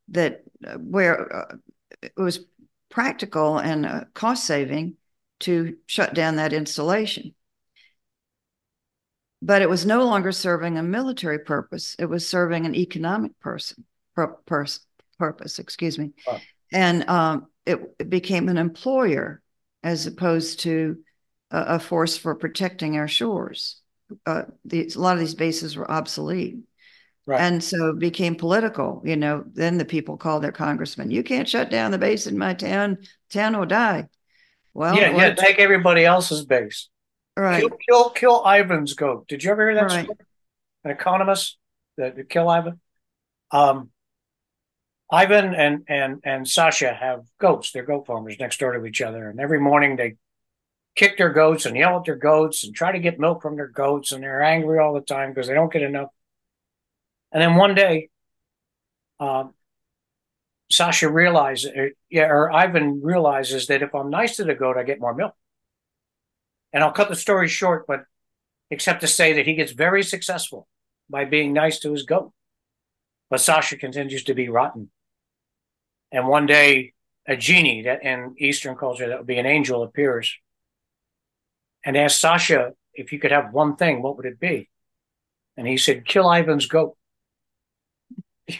that 0.08 0.42
uh, 0.66 0.74
where 0.74 1.36
uh, 1.36 1.56
it 2.00 2.12
was 2.16 2.46
practical 2.88 3.58
and 3.58 3.84
uh, 3.84 4.04
cost 4.14 4.46
saving 4.46 4.96
to 5.40 5.76
shut 5.86 6.14
down 6.14 6.36
that 6.36 6.54
installation. 6.54 7.34
But 9.42 9.60
it 9.60 9.68
was 9.68 9.84
no 9.84 10.04
longer 10.04 10.32
serving 10.32 10.78
a 10.78 10.82
military 10.82 11.40
purpose; 11.40 11.96
it 11.98 12.06
was 12.06 12.26
serving 12.26 12.64
an 12.64 12.74
economic 12.74 13.38
person 13.40 13.84
pur- 14.26 14.36
pers- 14.46 14.80
purpose. 15.18 15.58
Excuse 15.58 15.98
me, 15.98 16.12
Oh. 16.26 16.38
and 16.72 17.08
um, 17.08 17.46
it, 17.66 17.78
it 17.98 18.10
became 18.10 18.48
an 18.48 18.58
employer 18.58 19.42
as 19.82 20.06
opposed 20.06 20.60
to 20.60 20.98
a, 21.50 21.76
a 21.76 21.78
force 21.78 22.16
for 22.16 22.34
protecting 22.34 22.96
our 22.96 23.08
shores. 23.08 23.80
Uh, 24.26 24.42
these, 24.64 24.96
a 24.96 25.00
lot 25.00 25.14
of 25.14 25.20
these 25.20 25.34
bases 25.34 25.76
were 25.76 25.90
obsolete. 25.90 26.58
Right. 27.26 27.40
And 27.40 27.62
so 27.62 27.90
it 27.90 27.98
became 28.00 28.34
political, 28.34 29.02
you 29.04 29.14
know, 29.14 29.44
then 29.52 29.78
the 29.78 29.84
people 29.84 30.16
called 30.16 30.42
their 30.42 30.50
congressman, 30.52 31.10
you 31.12 31.22
can't 31.22 31.48
shut 31.48 31.70
down 31.70 31.92
the 31.92 31.98
base 31.98 32.26
in 32.26 32.36
my 32.36 32.54
town, 32.54 32.98
town 33.30 33.56
will 33.56 33.66
die. 33.66 34.08
Well, 34.74 34.96
yeah, 34.96 35.14
yeah, 35.16 35.34
take 35.34 35.58
everybody 35.60 36.04
else's 36.04 36.44
base. 36.44 36.88
right, 37.36 37.60
Kill, 37.60 37.70
kill, 37.88 38.10
kill 38.10 38.42
Ivan's 38.44 38.94
goat. 38.94 39.28
Did 39.28 39.44
you 39.44 39.50
ever 39.50 39.66
hear 39.70 39.74
that 39.76 39.84
Right. 39.90 40.04
story? 40.06 40.18
An 40.84 40.90
economist 40.90 41.58
that 41.98 42.16
that 42.16 42.28
kill 42.30 42.48
Ivan. 42.48 42.80
Um, 43.52 43.90
Ivan 45.12 45.54
and 45.54 45.84
and 45.88 46.20
and 46.24 46.48
Sasha 46.48 46.92
have 46.92 47.24
goats. 47.38 47.72
They're 47.72 47.82
goat 47.82 48.06
farmers 48.06 48.38
next 48.38 48.60
door 48.60 48.72
to 48.72 48.86
each 48.86 49.02
other, 49.02 49.28
and 49.28 49.40
every 49.40 49.58
morning 49.58 49.96
they 49.96 50.16
kick 50.94 51.18
their 51.18 51.32
goats 51.32 51.66
and 51.66 51.76
yell 51.76 51.98
at 51.98 52.04
their 52.04 52.16
goats 52.16 52.64
and 52.64 52.74
try 52.74 52.92
to 52.92 52.98
get 52.98 53.18
milk 53.18 53.42
from 53.42 53.56
their 53.56 53.68
goats, 53.68 54.12
and 54.12 54.22
they're 54.22 54.42
angry 54.42 54.78
all 54.78 54.94
the 54.94 55.00
time 55.00 55.30
because 55.30 55.48
they 55.48 55.54
don't 55.54 55.72
get 55.72 55.82
enough. 55.82 56.10
And 57.32 57.42
then 57.42 57.54
one 57.56 57.74
day, 57.74 58.08
um, 59.18 59.54
Sasha 60.70 61.08
realizes, 61.08 61.70
uh, 61.76 61.88
yeah, 62.08 62.26
or 62.26 62.52
Ivan 62.52 63.00
realizes 63.02 63.66
that 63.66 63.82
if 63.82 63.94
I'm 63.94 64.10
nice 64.10 64.36
to 64.36 64.44
the 64.44 64.54
goat, 64.54 64.76
I 64.76 64.82
get 64.82 65.00
more 65.00 65.14
milk. 65.14 65.34
And 66.72 66.84
I'll 66.84 66.92
cut 66.92 67.08
the 67.08 67.16
story 67.16 67.48
short, 67.48 67.86
but 67.86 68.04
except 68.70 69.00
to 69.00 69.08
say 69.08 69.32
that 69.34 69.46
he 69.46 69.54
gets 69.54 69.72
very 69.72 70.02
successful 70.02 70.68
by 71.08 71.24
being 71.24 71.52
nice 71.52 71.80
to 71.80 71.92
his 71.92 72.04
goat. 72.04 72.32
But 73.28 73.40
Sasha 73.40 73.76
continues 73.76 74.24
to 74.24 74.34
be 74.34 74.48
rotten. 74.48 74.90
And 76.12 76.26
one 76.28 76.46
day, 76.46 76.92
a 77.26 77.36
genie 77.36 77.82
that 77.82 78.02
in 78.02 78.34
Eastern 78.38 78.76
culture 78.76 79.08
that 79.08 79.18
would 79.18 79.26
be 79.26 79.38
an 79.38 79.46
angel 79.46 79.82
appears 79.82 80.36
and 81.84 81.96
asks 81.96 82.20
Sasha 82.20 82.72
if 82.94 83.12
you 83.12 83.18
could 83.20 83.30
have 83.30 83.52
one 83.52 83.76
thing, 83.76 84.02
what 84.02 84.16
would 84.16 84.26
it 84.26 84.40
be? 84.40 84.68
And 85.56 85.66
he 85.66 85.76
said, 85.76 86.06
"Kill 86.06 86.30
Ivan's 86.30 86.66
goat." 86.66 86.96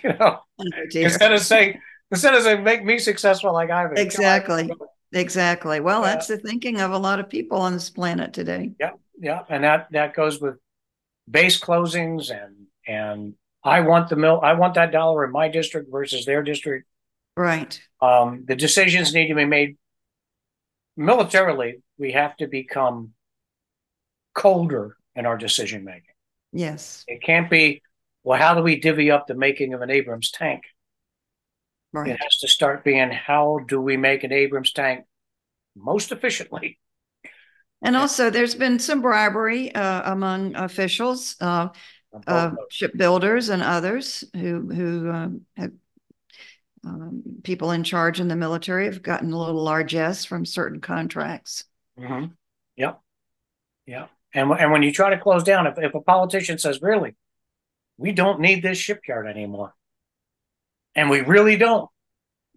You 0.03 0.11
know, 0.11 0.41
Oh, 0.59 0.65
instead 0.95 1.33
of 1.33 1.41
saying 1.41 1.81
instead 2.13 2.35
of 2.35 2.43
saying 2.43 2.63
make 2.63 2.85
me 2.85 2.99
successful 2.99 3.53
like 3.53 3.71
Ivan. 3.71 3.99
Exactly. 3.99 4.71
Exactly. 5.13 5.81
Well, 5.81 6.03
Yeah. 6.03 6.13
that's 6.13 6.29
the 6.29 6.39
thinking 6.39 6.81
of 6.81 6.93
a 6.93 6.99
lot 6.99 7.19
of 7.19 7.29
people 7.29 7.59
on 7.61 7.73
this 7.73 7.91
planet 7.91 8.33
today. 8.33 8.71
Yeah, 8.79 8.93
yeah, 9.19 9.43
and 9.49 9.65
that 9.65 9.89
that 9.91 10.15
goes 10.15 10.41
with 10.41 10.57
base 11.29 11.61
closings 11.61 12.31
and 12.31 12.67
and 12.87 13.35
I 13.65 13.81
want 13.81 14.09
the 14.09 14.17
mill. 14.17 14.41
I 14.43 14.53
want 14.53 14.75
that 14.75 14.93
dollar 14.93 15.25
in 15.25 15.33
my 15.33 15.49
district 15.49 15.91
versus 15.91 16.25
their 16.25 16.43
district. 16.45 16.87
Right. 17.37 17.81
Um, 18.01 18.45
the 18.47 18.57
decisions 18.57 19.15
need 19.15 19.29
to 19.29 19.35
be 19.35 19.45
made 19.45 19.77
militarily. 20.97 21.83
We 21.99 22.13
have 22.13 22.37
to 22.39 22.47
become 22.47 23.13
colder 24.35 24.97
in 25.15 25.27
our 25.27 25.37
decision 25.37 25.85
making. 25.85 26.15
Yes. 26.53 27.05
It 27.07 27.23
can't 27.23 27.51
be 27.51 27.83
well. 28.23 28.39
How 28.39 28.55
do 28.55 28.63
we 28.63 28.81
divvy 28.81 29.11
up 29.11 29.27
the 29.27 29.35
making 29.35 29.75
of 29.75 29.83
an 29.83 29.91
Abrams 29.91 30.31
tank? 30.31 30.63
Right. 31.93 32.11
It 32.11 32.21
has 32.23 32.39
to 32.39 32.49
start 32.49 32.85
being 32.85 33.11
how 33.11 33.61
do 33.67 33.81
we 33.81 33.97
make 33.97 34.25
an 34.25 34.33
Abrams 34.33 34.73
tank 34.73 35.05
most 35.77 36.13
efficiently? 36.13 36.79
And 37.83 37.97
also, 37.97 38.29
there's 38.29 38.55
been 38.55 38.79
some 38.79 39.01
bribery 39.01 39.75
uh, 39.75 40.13
among 40.13 40.55
officials, 40.55 41.37
uh, 41.41 41.69
uh, 42.27 42.51
shipbuilders 42.71 43.49
and 43.49 43.63
others 43.63 44.23
who 44.35 44.69
who 44.71 45.11
um, 45.11 45.41
have 45.57 45.73
um, 46.85 47.23
people 47.43 47.71
in 47.71 47.85
charge 47.85 48.21
in 48.21 48.29
the 48.29 48.37
military 48.37 48.87
have 48.87 49.03
gotten 49.03 49.33
a 49.33 49.39
little 49.39 49.63
largesse 49.63 50.25
from 50.25 50.47
certain 50.47 50.81
contracts. 50.81 51.65
Mm-hmm. 51.99 52.27
Yep. 52.77 53.01
Yep. 53.87 54.11
And 54.33 54.51
and 54.53 54.73
when 54.73 54.83
you 54.83 54.93
try 54.93 55.11
to 55.11 55.19
close 55.19 55.43
down, 55.43 55.67
if, 55.67 55.79
if 55.79 55.95
a 55.95 56.01
politician 56.01 56.59
says, 56.59 56.81
"Really, 56.81 57.17
we 57.97 58.13
don't 58.13 58.41
need 58.41 58.63
this 58.63 58.79
shipyard 58.79 59.27
anymore," 59.27 59.75
and 60.95 61.11
we 61.11 61.21
really 61.21 61.57
don't, 61.57 61.91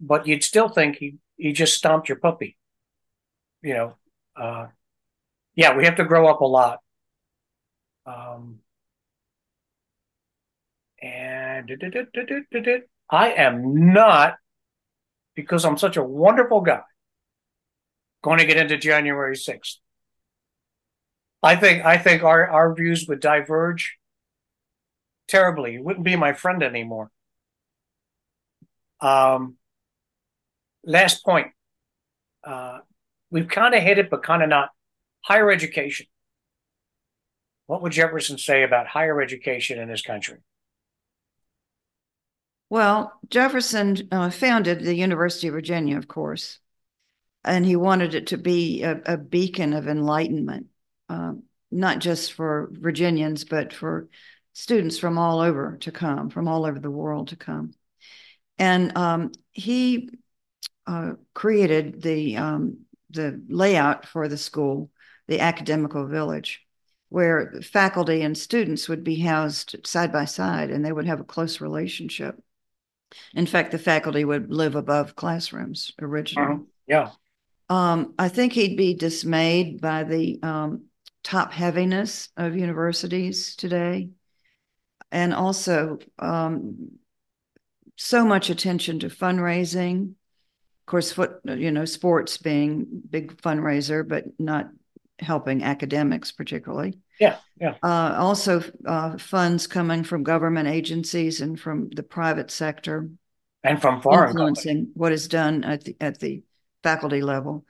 but 0.00 0.26
you'd 0.26 0.44
still 0.44 0.68
think 0.68 0.96
he 0.96 1.16
he 1.36 1.52
just 1.52 1.74
stomped 1.74 2.08
your 2.08 2.18
puppy, 2.18 2.56
you 3.62 3.74
know. 3.74 3.96
Uh, 4.36 4.68
yeah, 5.56 5.76
we 5.76 5.84
have 5.84 5.96
to 5.96 6.04
grow 6.04 6.28
up 6.28 6.40
a 6.40 6.46
lot. 6.46 6.78
Um, 8.06 8.60
and 11.02 11.68
I 13.10 13.32
am 13.32 13.92
not, 13.92 14.36
because 15.34 15.64
I'm 15.64 15.78
such 15.78 15.96
a 15.96 16.02
wonderful 16.02 16.60
guy, 16.60 16.82
going 18.22 18.38
to 18.38 18.46
get 18.46 18.56
into 18.56 18.76
January 18.76 19.36
6th. 19.36 19.76
I 21.42 21.56
think 21.56 21.84
I 21.84 21.98
think 21.98 22.22
our, 22.22 22.48
our 22.48 22.74
views 22.74 23.06
would 23.06 23.20
diverge 23.20 23.98
terribly. 25.28 25.74
You 25.74 25.82
wouldn't 25.82 26.04
be 26.04 26.16
my 26.16 26.32
friend 26.32 26.62
anymore. 26.62 27.10
Um, 29.00 29.56
last 30.84 31.22
point. 31.24 31.48
Uh, 32.42 32.78
we've 33.30 33.48
kind 33.48 33.74
of 33.74 33.82
hit 33.82 33.98
it, 33.98 34.10
but 34.10 34.22
kind 34.22 34.42
of 34.42 34.48
not. 34.48 34.70
Higher 35.22 35.50
education. 35.50 36.06
What 37.66 37.82
would 37.82 37.92
Jefferson 37.92 38.38
say 38.38 38.62
about 38.62 38.86
higher 38.86 39.20
education 39.20 39.78
in 39.78 39.88
this 39.88 40.02
country? 40.02 40.38
Well, 42.70 43.12
Jefferson 43.28 44.08
uh, 44.10 44.30
founded 44.30 44.80
the 44.80 44.94
University 44.94 45.48
of 45.48 45.54
Virginia, 45.54 45.96
of 45.96 46.08
course, 46.08 46.58
and 47.44 47.64
he 47.64 47.76
wanted 47.76 48.14
it 48.14 48.28
to 48.28 48.38
be 48.38 48.82
a, 48.82 49.00
a 49.06 49.16
beacon 49.16 49.74
of 49.74 49.86
enlightenment, 49.86 50.66
um, 51.08 51.44
not 51.70 51.98
just 51.98 52.32
for 52.32 52.70
Virginians, 52.72 53.44
but 53.44 53.72
for 53.72 54.08
students 54.54 54.98
from 54.98 55.18
all 55.18 55.40
over 55.40 55.76
to 55.80 55.92
come, 55.92 56.30
from 56.30 56.48
all 56.48 56.64
over 56.64 56.78
the 56.78 56.90
world 56.90 57.28
to 57.28 57.36
come. 57.36 57.74
And 58.58 58.96
um, 58.96 59.32
he 59.52 60.10
uh, 60.86 61.12
created 61.34 62.02
the 62.02 62.36
um, 62.36 62.78
the 63.10 63.40
layout 63.48 64.06
for 64.06 64.26
the 64.26 64.36
school, 64.36 64.90
the 65.28 65.40
academical 65.40 66.06
village, 66.06 66.62
where 67.08 67.52
faculty 67.62 68.22
and 68.22 68.36
students 68.36 68.88
would 68.88 69.04
be 69.04 69.20
housed 69.20 69.76
side 69.86 70.12
by 70.12 70.24
side, 70.24 70.70
and 70.70 70.84
they 70.84 70.92
would 70.92 71.06
have 71.06 71.20
a 71.20 71.24
close 71.24 71.60
relationship. 71.60 72.40
In 73.34 73.46
fact, 73.46 73.72
the 73.72 73.78
faculty 73.78 74.24
would 74.24 74.50
live 74.50 74.74
above 74.74 75.16
classrooms 75.16 75.92
originally. 76.00 76.54
Uh-huh. 76.54 76.62
Yeah. 76.86 77.10
Um, 77.68 78.14
I 78.18 78.28
think 78.28 78.52
he'd 78.52 78.76
be 78.76 78.94
dismayed 78.94 79.80
by 79.80 80.04
the 80.04 80.38
um, 80.42 80.84
top 81.22 81.52
heaviness 81.52 82.28
of 82.36 82.56
universities 82.56 83.56
today, 83.56 84.10
and 85.10 85.32
also 85.32 85.98
um, 86.18 86.90
so 87.96 88.24
much 88.24 88.50
attention 88.50 88.98
to 89.00 89.08
fundraising. 89.08 90.10
Of 90.10 90.86
course, 90.86 91.12
foot 91.12 91.40
you 91.44 91.70
know 91.70 91.86
sports 91.86 92.36
being 92.36 92.86
big 93.08 93.40
fundraiser, 93.40 94.06
but 94.06 94.24
not 94.38 94.68
helping 95.18 95.62
academics 95.62 96.32
particularly. 96.32 96.98
Yeah, 97.20 97.36
yeah. 97.60 97.74
Uh, 97.82 98.16
also, 98.18 98.62
uh, 98.84 99.18
funds 99.18 99.66
coming 99.66 100.04
from 100.04 100.22
government 100.22 100.68
agencies 100.68 101.40
and 101.40 101.58
from 101.58 101.90
the 101.90 102.02
private 102.02 102.50
sector, 102.50 103.10
and 103.62 103.80
from 103.80 104.00
foreign 104.02 104.30
influencing 104.30 104.76
companies. 104.76 104.92
what 104.94 105.12
is 105.12 105.28
done 105.28 105.64
at 105.64 105.84
the 105.84 105.96
at 106.00 106.20
the 106.20 106.42
faculty 106.82 107.22
level. 107.22 107.64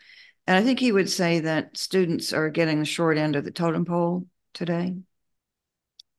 And 0.47 0.57
I 0.57 0.63
think 0.63 0.79
he 0.79 0.93
would 0.93 1.11
say 1.11 1.41
that 1.41 1.77
students 1.77 2.33
are 2.33 2.51
getting 2.51 2.81
the 2.81 2.85
short 2.85 3.17
end 3.17 3.37
of 3.37 3.45
the 3.45 3.51
totem 3.51 3.85
pole 3.85 4.27
today. 4.53 4.97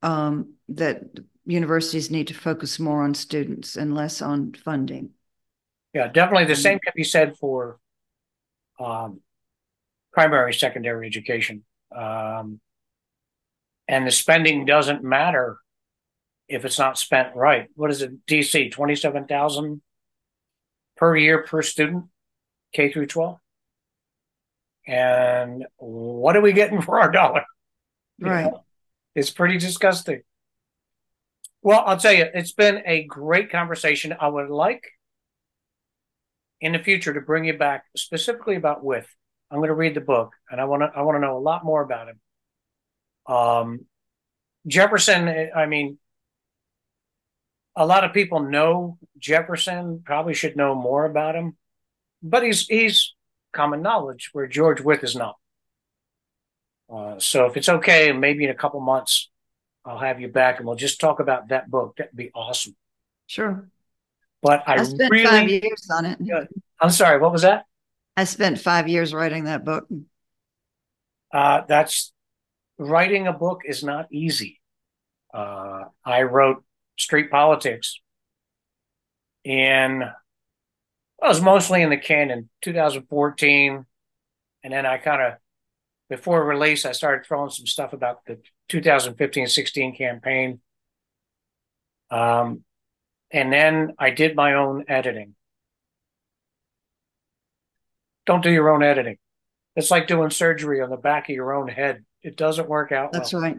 Um, 0.01 0.53
that 0.69 1.01
universities 1.45 2.09
need 2.09 2.27
to 2.27 2.33
focus 2.33 2.79
more 2.79 3.03
on 3.03 3.13
students 3.13 3.75
and 3.75 3.93
less 3.93 4.21
on 4.21 4.53
funding. 4.53 5.11
Yeah, 5.93 6.07
definitely. 6.07 6.45
The 6.45 6.55
same 6.55 6.79
can 6.79 6.93
be 6.95 7.03
said 7.03 7.37
for 7.37 7.79
um, 8.79 9.21
primary, 10.11 10.53
secondary 10.53 11.07
education. 11.07 11.63
Um, 11.95 12.59
and 13.87 14.05
the 14.07 14.11
spending 14.11 14.65
doesn't 14.65 15.03
matter 15.03 15.57
if 16.47 16.65
it's 16.65 16.79
not 16.79 16.97
spent 16.97 17.35
right. 17.35 17.69
What 17.75 17.91
is 17.91 18.01
it, 18.01 18.25
DC? 18.27 18.69
Twenty 18.69 18.95
seven 18.95 19.25
thousand 19.25 19.81
per 20.97 21.15
year 21.15 21.43
per 21.43 21.61
student, 21.61 22.05
K 22.73 22.91
through 22.91 23.07
twelve. 23.07 23.39
And 24.87 25.65
what 25.77 26.35
are 26.35 26.41
we 26.41 26.53
getting 26.53 26.81
for 26.81 26.99
our 26.99 27.11
dollar? 27.11 27.43
You 28.19 28.27
Right. 28.27 28.43
know, 28.43 28.65
It's 29.15 29.31
pretty 29.31 29.57
disgusting. 29.57 30.23
Well, 31.61 31.83
I'll 31.85 31.97
tell 31.97 32.13
you, 32.13 32.27
it's 32.33 32.51
been 32.51 32.83
a 32.85 33.03
great 33.05 33.51
conversation. 33.51 34.15
I 34.19 34.27
would 34.27 34.49
like 34.49 34.83
in 36.61 36.71
the 36.73 36.79
future 36.79 37.13
to 37.13 37.21
bring 37.21 37.45
you 37.45 37.57
back 37.57 37.85
specifically 37.95 38.55
about 38.55 38.83
Wythe. 38.83 39.05
I'm 39.51 39.59
going 39.59 39.69
to 39.69 39.75
read 39.75 39.95
the 39.95 40.01
book, 40.01 40.33
and 40.49 40.59
I 40.59 40.65
want 40.65 40.81
to 40.83 40.91
I 40.97 41.01
want 41.01 41.15
to 41.15 41.19
know 41.19 41.37
a 41.37 41.39
lot 41.39 41.63
more 41.63 41.81
about 41.81 42.07
him. 42.07 42.19
Um, 43.27 43.85
Jefferson. 44.67 45.49
I 45.55 45.65
mean, 45.65 45.97
a 47.75 47.85
lot 47.85 48.03
of 48.03 48.13
people 48.13 48.39
know 48.39 48.97
Jefferson. 49.17 50.01
Probably 50.05 50.33
should 50.33 50.55
know 50.55 50.75
more 50.75 51.05
about 51.05 51.35
him, 51.35 51.57
but 52.21 52.43
he's 52.43 52.67
he's 52.67 53.13
common 53.53 53.81
knowledge 53.81 54.29
where 54.33 54.47
George 54.47 54.81
Wythe 54.81 55.03
is 55.03 55.15
not. 55.15 55.35
Uh, 56.93 57.19
so 57.19 57.45
if 57.45 57.57
it's 57.57 57.69
okay, 57.69 58.11
maybe 58.11 58.43
in 58.43 58.49
a 58.51 58.55
couple 58.55 58.79
months, 58.79 59.29
I'll 59.85 59.97
have 59.97 60.19
you 60.19 60.27
back 60.27 60.57
and 60.57 60.67
we'll 60.67 60.75
just 60.75 60.99
talk 60.99 61.19
about 61.19 61.49
that 61.49 61.69
book. 61.69 61.95
That'd 61.97 62.15
be 62.15 62.31
awesome. 62.35 62.75
Sure. 63.27 63.67
But 64.41 64.63
I, 64.67 64.75
I 64.75 64.83
spent 64.83 65.13
five 65.23 65.49
years 65.49 65.87
on 65.91 66.05
it. 66.05 66.19
I'm 66.79 66.91
sorry. 66.91 67.19
What 67.19 67.31
was 67.31 67.41
that? 67.41 67.65
I 68.15 68.25
spent 68.25 68.59
five 68.59 68.87
years 68.87 69.13
writing 69.13 69.45
that 69.45 69.65
book. 69.65 69.87
Uh, 71.33 71.61
that's 71.67 72.13
writing 72.77 73.27
a 73.27 73.33
book 73.33 73.61
is 73.65 73.83
not 73.83 74.07
easy. 74.11 74.61
Uh, 75.33 75.85
I 76.03 76.23
wrote 76.23 76.63
Street 76.97 77.29
Politics 77.29 77.99
in, 79.43 79.99
well, 79.99 80.13
it 81.23 81.27
was 81.27 81.41
mostly 81.41 81.81
in 81.81 81.89
the 81.89 81.97
canon, 81.97 82.49
2014. 82.61 83.85
And 84.63 84.73
then 84.73 84.85
I 84.85 84.97
kind 84.97 85.21
of, 85.21 85.33
before 86.09 86.43
release, 86.45 86.85
I 86.85 86.91
started 86.91 87.25
throwing 87.25 87.49
some 87.49 87.65
stuff 87.67 87.93
about 87.93 88.25
the 88.25 88.39
2015 88.69 89.47
16 89.47 89.95
campaign. 89.95 90.59
Um, 92.09 92.63
and 93.31 93.51
then 93.51 93.93
I 93.97 94.11
did 94.11 94.35
my 94.35 94.53
own 94.53 94.85
editing. 94.87 95.35
Don't 98.25 98.43
do 98.43 98.51
your 98.51 98.69
own 98.69 98.83
editing. 98.83 99.17
It's 99.75 99.91
like 99.91 100.07
doing 100.07 100.29
surgery 100.29 100.81
on 100.81 100.89
the 100.89 100.97
back 100.97 101.29
of 101.29 101.35
your 101.35 101.53
own 101.53 101.67
head. 101.67 102.05
It 102.25 102.37
doesn't 102.37 102.67
work 102.67 102.91
out 102.91 103.11
That's 103.11 103.33
well. 103.33 103.43
right. 103.43 103.57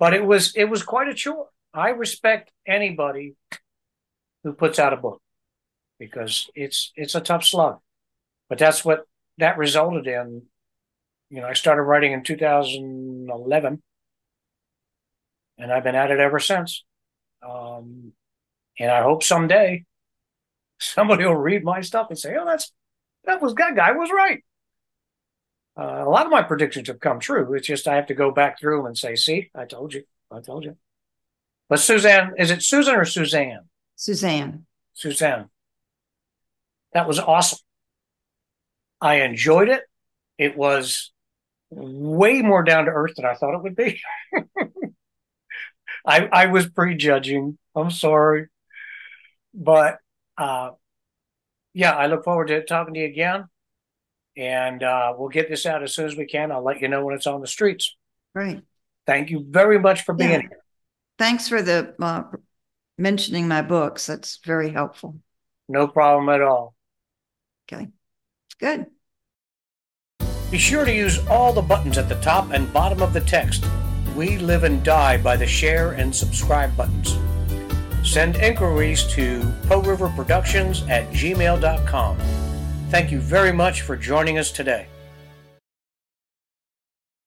But 0.00 0.12
it 0.12 0.26
was 0.26 0.54
it 0.56 0.64
was 0.64 0.82
quite 0.82 1.06
a 1.08 1.14
chore. 1.14 1.46
I 1.72 1.90
respect 1.90 2.50
anybody 2.66 3.36
who 4.42 4.52
puts 4.54 4.80
out 4.80 4.92
a 4.92 4.96
book 4.96 5.22
because 6.00 6.50
it's 6.56 6.92
it's 6.96 7.14
a 7.14 7.20
tough 7.20 7.44
slug. 7.44 7.78
But 8.48 8.58
that's 8.58 8.84
what 8.84 9.06
that 9.38 9.56
resulted 9.56 10.08
in. 10.08 10.42
You 11.30 11.42
know, 11.42 11.46
I 11.46 11.52
started 11.52 11.82
writing 11.82 12.12
in 12.12 12.24
2011, 12.24 13.82
and 15.58 15.72
I've 15.72 15.84
been 15.84 15.94
at 15.94 16.10
it 16.10 16.18
ever 16.18 16.40
since. 16.40 16.84
Um, 17.48 18.12
and 18.80 18.90
I 18.90 19.02
hope 19.02 19.22
someday 19.22 19.84
somebody 20.80 21.24
will 21.24 21.36
read 21.36 21.62
my 21.62 21.82
stuff 21.82 22.08
and 22.10 22.18
say, 22.18 22.34
"Oh, 22.36 22.44
that's 22.44 22.72
that 23.26 23.40
was 23.40 23.54
that 23.54 23.76
guy 23.76 23.92
was 23.92 24.10
right." 24.10 24.42
Uh, 25.78 26.04
a 26.06 26.08
lot 26.08 26.24
of 26.24 26.32
my 26.32 26.42
predictions 26.42 26.88
have 26.88 27.00
come 27.00 27.20
true. 27.20 27.52
It's 27.54 27.66
just 27.66 27.86
I 27.86 27.96
have 27.96 28.06
to 28.06 28.14
go 28.14 28.30
back 28.30 28.58
through 28.58 28.78
them 28.78 28.86
and 28.86 28.96
say, 28.98 29.14
"See, 29.14 29.50
I 29.54 29.66
told 29.66 29.92
you, 29.92 30.04
I 30.30 30.40
told 30.40 30.64
you." 30.64 30.76
But 31.68 31.80
Suzanne, 31.80 32.34
is 32.38 32.50
it 32.50 32.62
Susan 32.62 32.94
or 32.94 33.04
Suzanne? 33.04 33.68
Suzanne. 33.96 34.66
Suzanne. 34.94 35.50
That 36.92 37.06
was 37.06 37.18
awesome. 37.18 37.58
I 39.00 39.20
enjoyed 39.22 39.68
it. 39.68 39.82
It 40.38 40.56
was 40.56 41.12
way 41.70 42.42
more 42.42 42.62
down 42.62 42.86
to 42.86 42.90
earth 42.90 43.14
than 43.16 43.26
I 43.26 43.34
thought 43.34 43.54
it 43.54 43.62
would 43.62 43.76
be. 43.76 44.00
I 46.06 46.28
I 46.32 46.46
was 46.46 46.68
prejudging. 46.68 47.58
I'm 47.74 47.90
sorry. 47.90 48.48
But 49.52 49.98
uh 50.38 50.70
yeah, 51.74 51.92
I 51.92 52.06
look 52.06 52.24
forward 52.24 52.48
to 52.48 52.64
talking 52.64 52.94
to 52.94 53.00
you 53.00 53.06
again. 53.06 53.48
And 54.36 54.82
uh, 54.82 55.14
we'll 55.16 55.28
get 55.30 55.48
this 55.48 55.64
out 55.66 55.82
as 55.82 55.94
soon 55.94 56.06
as 56.06 56.16
we 56.16 56.26
can. 56.26 56.52
I'll 56.52 56.62
let 56.64 56.80
you 56.80 56.88
know 56.88 57.04
when 57.04 57.14
it's 57.14 57.26
on 57.26 57.40
the 57.40 57.46
streets. 57.46 57.96
Great. 58.34 58.60
Thank 59.06 59.30
you 59.30 59.44
very 59.48 59.78
much 59.78 60.02
for 60.02 60.12
being 60.14 60.30
Yeah. 60.30 60.40
here. 60.40 60.58
Thanks 61.18 61.48
for 61.48 61.62
the 61.62 61.94
uh, 62.00 62.24
mentioning 62.98 63.48
my 63.48 63.62
books. 63.62 64.06
That's 64.06 64.38
very 64.44 64.68
helpful. 64.70 65.18
No 65.68 65.88
problem 65.88 66.28
at 66.28 66.42
all. 66.42 66.74
Okay. 67.72 67.88
Good. 68.60 68.86
Be 70.50 70.58
sure 70.58 70.84
to 70.84 70.92
use 70.94 71.18
all 71.28 71.52
the 71.52 71.62
buttons 71.62 71.98
at 71.98 72.08
the 72.08 72.14
top 72.20 72.50
and 72.52 72.70
bottom 72.72 73.02
of 73.02 73.12
the 73.12 73.20
text. 73.22 73.64
We 74.14 74.38
live 74.38 74.64
and 74.64 74.82
die 74.84 75.16
by 75.16 75.36
the 75.36 75.46
share 75.46 75.92
and 75.92 76.14
subscribe 76.14 76.76
buttons. 76.76 77.16
Send 78.04 78.36
inquiries 78.36 79.04
to 79.14 79.42
Poe 79.64 79.80
River 79.82 80.08
Productions 80.14 80.82
at 80.88 81.10
gmail.com. 81.10 82.18
Thank 82.88 83.10
you 83.10 83.18
very 83.18 83.52
much 83.52 83.82
for 83.82 83.96
joining 83.96 84.38
us 84.38 84.52
today. 84.52 84.86